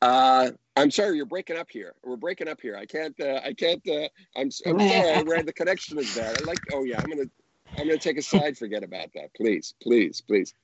[0.00, 1.94] Uh, I'm sorry, you're breaking up here.
[2.04, 2.76] We're breaking up here.
[2.76, 3.18] I can't.
[3.20, 3.82] Uh, I can't.
[3.88, 5.22] Uh, I'm, I'm sorry.
[5.24, 6.40] Red, the connection is bad.
[6.40, 6.58] I like.
[6.72, 7.30] Oh yeah, I'm gonna.
[7.76, 8.56] I'm gonna take a side.
[8.58, 10.54] Forget about that, please, please, please.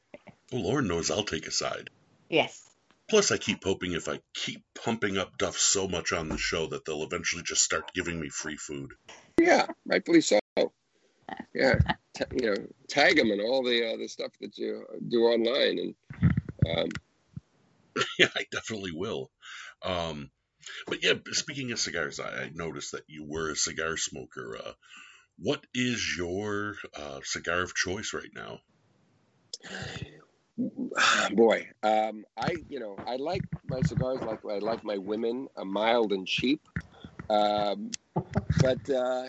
[0.52, 1.90] Well, Lord knows I'll take a side.
[2.28, 2.62] Yes.
[3.08, 6.68] Plus, I keep hoping if I keep pumping up Duff so much on the show
[6.68, 8.92] that they'll eventually just start giving me free food.
[9.38, 10.38] Yeah, rightfully so.
[11.54, 11.78] Yeah,
[12.14, 12.56] T- you know,
[12.88, 15.94] tag them and all the uh, the stuff that you do online, and
[16.78, 16.88] um...
[18.18, 19.30] yeah, I definitely will.
[19.82, 20.30] Um,
[20.86, 24.56] but yeah, speaking of cigars, I, I, noticed that you were a cigar smoker.
[24.64, 24.72] Uh,
[25.38, 28.60] what is your uh, cigar of choice right now?
[31.34, 35.64] boy um, i you know i like my cigars like i like my women uh,
[35.64, 36.60] mild and cheap
[37.30, 37.90] um,
[38.60, 39.24] but uh,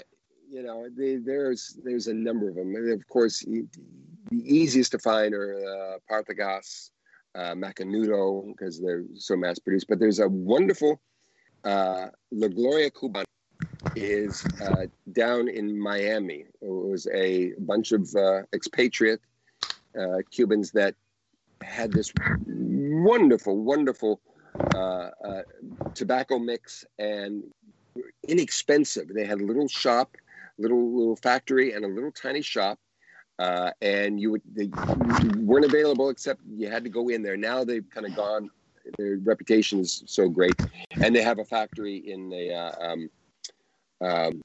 [0.50, 3.68] you know they, there's there's a number of them and of course the
[4.32, 6.92] easiest to find are uh, partagas
[7.36, 10.99] uh, macanudo because they're so mass produced but there's a wonderful
[11.64, 13.26] uh, la gloria cubana
[13.95, 19.20] is uh, down in miami it was a bunch of uh, expatriate
[19.99, 20.95] uh, Cubans that
[21.62, 22.12] had this
[22.48, 24.20] wonderful, wonderful
[24.74, 25.41] uh, uh,
[25.94, 27.44] tobacco mix and
[28.28, 29.07] inexpensive.
[29.14, 30.16] They had a little shop,
[30.57, 32.80] little little factory, and a little tiny shop.
[33.38, 34.70] Uh, and you would they
[35.40, 37.36] weren't available except you had to go in there.
[37.36, 38.49] Now they've kind of gone.
[38.98, 40.56] Their reputation is so great,
[40.91, 43.10] and they have a factory in the uh, um,
[43.99, 44.41] um,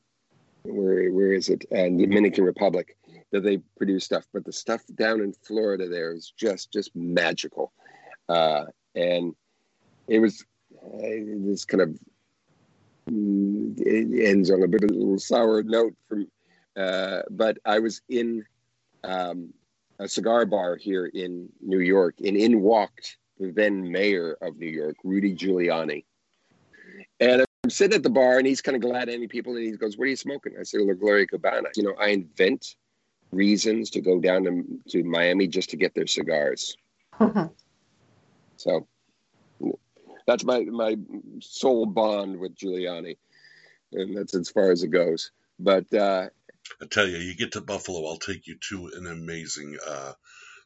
[0.62, 1.64] where where is it?
[1.70, 2.96] Uh, Dominican Republic
[3.32, 7.72] that they produce stuff, but the stuff down in Florida there is just just magical,
[8.28, 8.64] uh,
[8.94, 9.34] and
[10.08, 10.44] it was
[10.82, 11.98] uh, this kind of
[13.08, 16.26] mm, it ends on a bit of a little sour note from,
[16.76, 18.44] uh, but I was in
[19.04, 19.52] um,
[19.98, 24.68] a cigar bar here in New York, and in walked the then mayor of New
[24.68, 26.04] York, Rudy Giuliani,
[27.20, 29.72] and I'm sitting at the bar, and he's kind of glad any people, and he
[29.72, 32.76] goes, "What are you smoking?" I said, "La Gloria Cubana." You know, I invent
[33.32, 36.76] reasons to go down to, to Miami just to get their cigars.
[38.56, 38.86] so
[40.26, 40.96] that's my my
[41.40, 43.16] soul bond with Giuliani,
[43.92, 45.32] and that's as far as it goes.
[45.58, 46.28] But uh,
[46.82, 50.12] I tell you, you get to Buffalo, I'll take you to an amazing uh,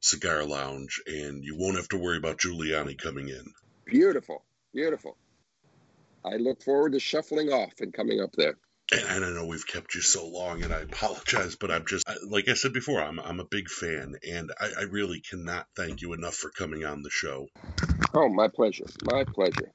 [0.00, 3.44] cigar lounge, and you won't have to worry about Giuliani coming in.
[3.86, 5.16] Beautiful, beautiful.
[6.24, 8.56] I look forward to shuffling off and coming up there
[8.92, 12.48] and I know we've kept you so long, and I apologize, but I'm just like
[12.48, 16.12] I said before, I'm I'm a big fan, and I, I really cannot thank you
[16.12, 17.46] enough for coming on the show.
[18.14, 19.72] Oh, my pleasure, my pleasure.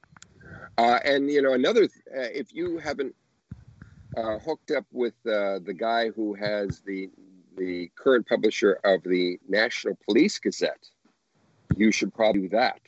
[0.78, 1.88] Uh, and you know, another, uh,
[2.32, 3.14] if you haven't
[4.16, 7.10] uh, hooked up with uh, the guy who has the
[7.56, 10.88] the current publisher of the National Police Gazette,
[11.76, 12.80] you should probably do that.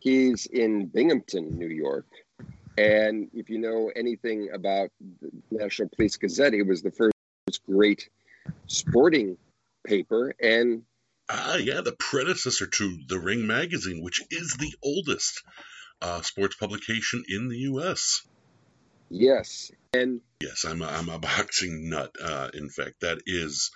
[0.00, 2.06] He's in Binghamton, New York
[2.80, 4.90] and if you know anything about
[5.20, 7.14] the National Police Gazette, it was the first
[7.66, 8.08] great
[8.68, 9.36] sporting
[9.86, 10.34] paper.
[10.40, 10.82] And
[11.28, 15.42] ah, yeah, the predecessor to the Ring magazine, which is the oldest
[16.00, 18.22] uh, sports publication in the U.S.
[19.10, 22.14] Yes, and yes, I'm a, I'm a boxing nut.
[22.22, 23.70] Uh, in fact, that is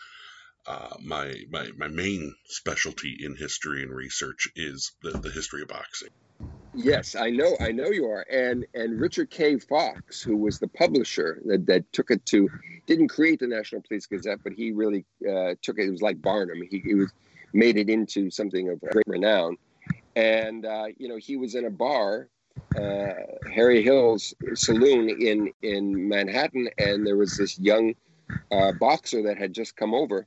[0.66, 5.68] uh, my my my main specialty in history and research is the, the history of
[5.68, 6.08] boxing.
[6.76, 8.26] Yes, I know, I know you are.
[8.30, 9.58] And and Richard K.
[9.58, 12.48] Fox, who was the publisher that, that took it to,
[12.86, 15.86] didn't create the National Police Gazette, but he really uh, took it.
[15.86, 16.60] It was like Barnum.
[16.68, 17.12] He, he was
[17.52, 19.56] made it into something of great renown.
[20.16, 22.28] And uh, you know, he was in a bar
[22.74, 27.94] Harry Hill's saloon in in Manhattan, and there was this young
[28.50, 30.26] uh, boxer that had just come over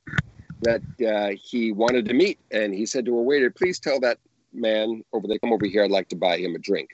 [0.62, 4.20] that uh, he wanted to meet, and he said to a waiter, "Please tell that
[4.54, 5.84] man over there come over here.
[5.84, 6.90] I'd like to buy him a drink."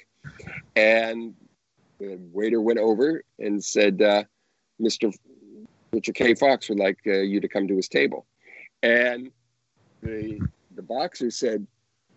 [0.75, 1.35] And
[1.99, 4.23] the waiter went over and said, uh,
[4.81, 5.13] "Mr.
[5.93, 6.35] Richard K.
[6.35, 8.27] Fox would like uh, you to come to his table,"
[8.83, 9.31] and
[10.01, 10.43] the
[10.75, 11.67] the boxer said,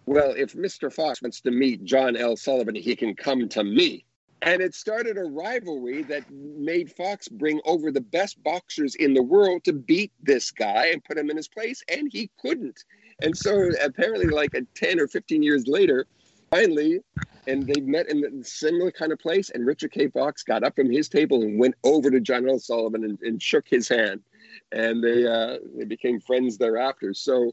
[0.07, 0.93] well, if Mr.
[0.93, 2.37] Fox wants to meet John L.
[2.37, 4.05] Sullivan, he can come to me.
[4.43, 9.23] And it started a rivalry that made Fox bring over the best boxers in the
[9.23, 12.85] world to beat this guy and put him in his place, and he couldn't.
[13.23, 16.07] And so apparently, like a 10 or 15 years later,
[16.51, 17.01] finally,
[17.49, 20.09] and they met in a similar kind of place, and Richard K.
[20.09, 22.59] Fox got up from his table and went over to John L.
[22.59, 24.21] Sullivan and, and shook his hand.
[24.71, 27.15] And they, uh, they became friends thereafter.
[27.15, 27.53] So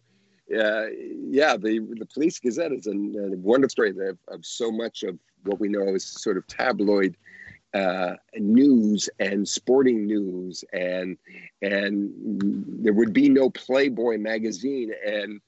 [0.54, 0.88] uh,
[1.30, 5.18] yeah, the the Police Gazette is a, a wonderful story of, of, so much of
[5.44, 7.16] what we know as sort of tabloid
[7.74, 11.18] uh, news and sporting news, and
[11.62, 12.12] and
[12.84, 15.42] there would be no Playboy magazine and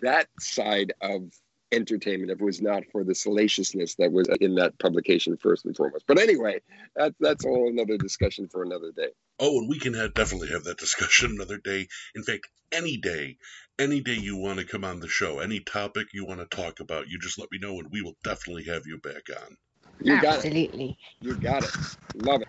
[0.00, 1.32] that side of
[1.72, 5.76] entertainment if it was not for the salaciousness that was in that publication first and
[5.76, 6.04] foremost.
[6.06, 6.60] But anyway,
[6.96, 9.08] that, that's all another discussion for another day.
[9.40, 11.88] Oh, and we can have, definitely have that discussion another day.
[12.14, 13.36] In fact, any day,
[13.78, 16.80] any day you want to come on the show, any topic you want to talk
[16.80, 19.56] about, you just let me know and we will definitely have you back on.
[20.00, 20.90] You got Absolutely.
[20.90, 21.26] it.
[21.26, 21.76] You got it.
[22.14, 22.48] Love it.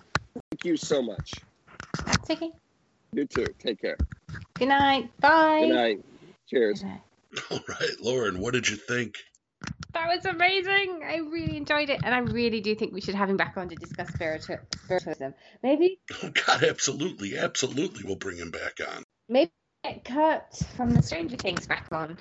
[0.51, 1.41] Thank you so much.
[2.05, 2.51] That's okay.
[3.13, 3.47] You too.
[3.59, 3.97] Take care.
[4.55, 5.09] Good night.
[5.19, 5.61] Bye.
[5.61, 5.97] Good night.
[6.47, 6.81] Cheers.
[6.81, 7.01] Good night.
[7.51, 9.15] All right, Lauren, what did you think?
[9.93, 11.01] That was amazing.
[11.05, 13.69] I really enjoyed it, and I really do think we should have him back on
[13.69, 15.29] to discuss spiritu- spiritualism.
[15.63, 19.03] Maybe, Oh, God, absolutely, absolutely, we'll bring him back on.
[19.29, 19.51] maybe
[19.85, 22.17] get Kurt from the Stranger Things back on.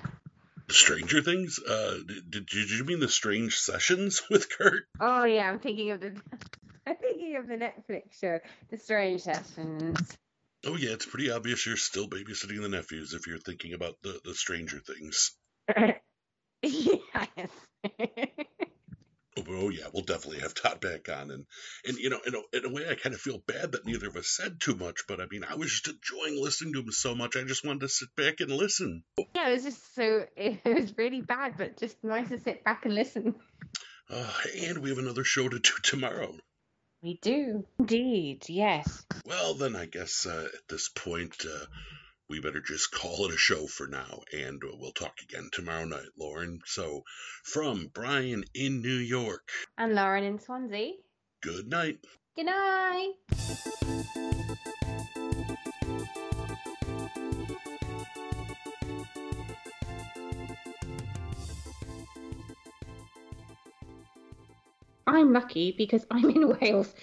[0.69, 1.59] Stranger Things?
[1.59, 1.97] Uh,
[2.29, 4.83] did, did, you, mean the Strange Sessions with Kurt?
[4.99, 6.15] Oh yeah, I'm thinking of the.
[6.87, 8.39] I'm thinking of the Netflix show,
[8.69, 10.17] The Strange Sessions.
[10.67, 14.19] Oh, yeah, it's pretty obvious you're still babysitting the nephews if you're thinking about the,
[14.23, 15.31] the Stranger Things.
[16.61, 17.49] yes.
[19.49, 21.31] Oh, yeah, we'll definitely have Todd back on.
[21.31, 21.45] And,
[21.85, 24.07] and you know, in a, in a way, I kind of feel bad that neither
[24.07, 26.91] of us said too much, but I mean, I was just enjoying listening to him
[26.91, 29.03] so much, I just wanted to sit back and listen.
[29.35, 30.25] yeah, it was just so.
[30.37, 33.35] It was really bad, but just nice to sit back and listen.
[34.09, 34.31] Uh,
[34.67, 36.35] and we have another show to do tomorrow.
[37.01, 38.45] We do indeed.
[38.47, 39.05] Yes.
[39.25, 41.65] Well, then I guess uh, at this point, uh,
[42.29, 46.09] we better just call it a show for now, and we'll talk again tomorrow night,
[46.17, 46.59] Lauren.
[46.65, 47.03] So,
[47.43, 50.93] from Brian in New York, And Lauren in Swansea.
[51.41, 51.99] good night.
[52.35, 53.13] Good night.
[65.07, 66.93] I'm lucky because I'm in Wales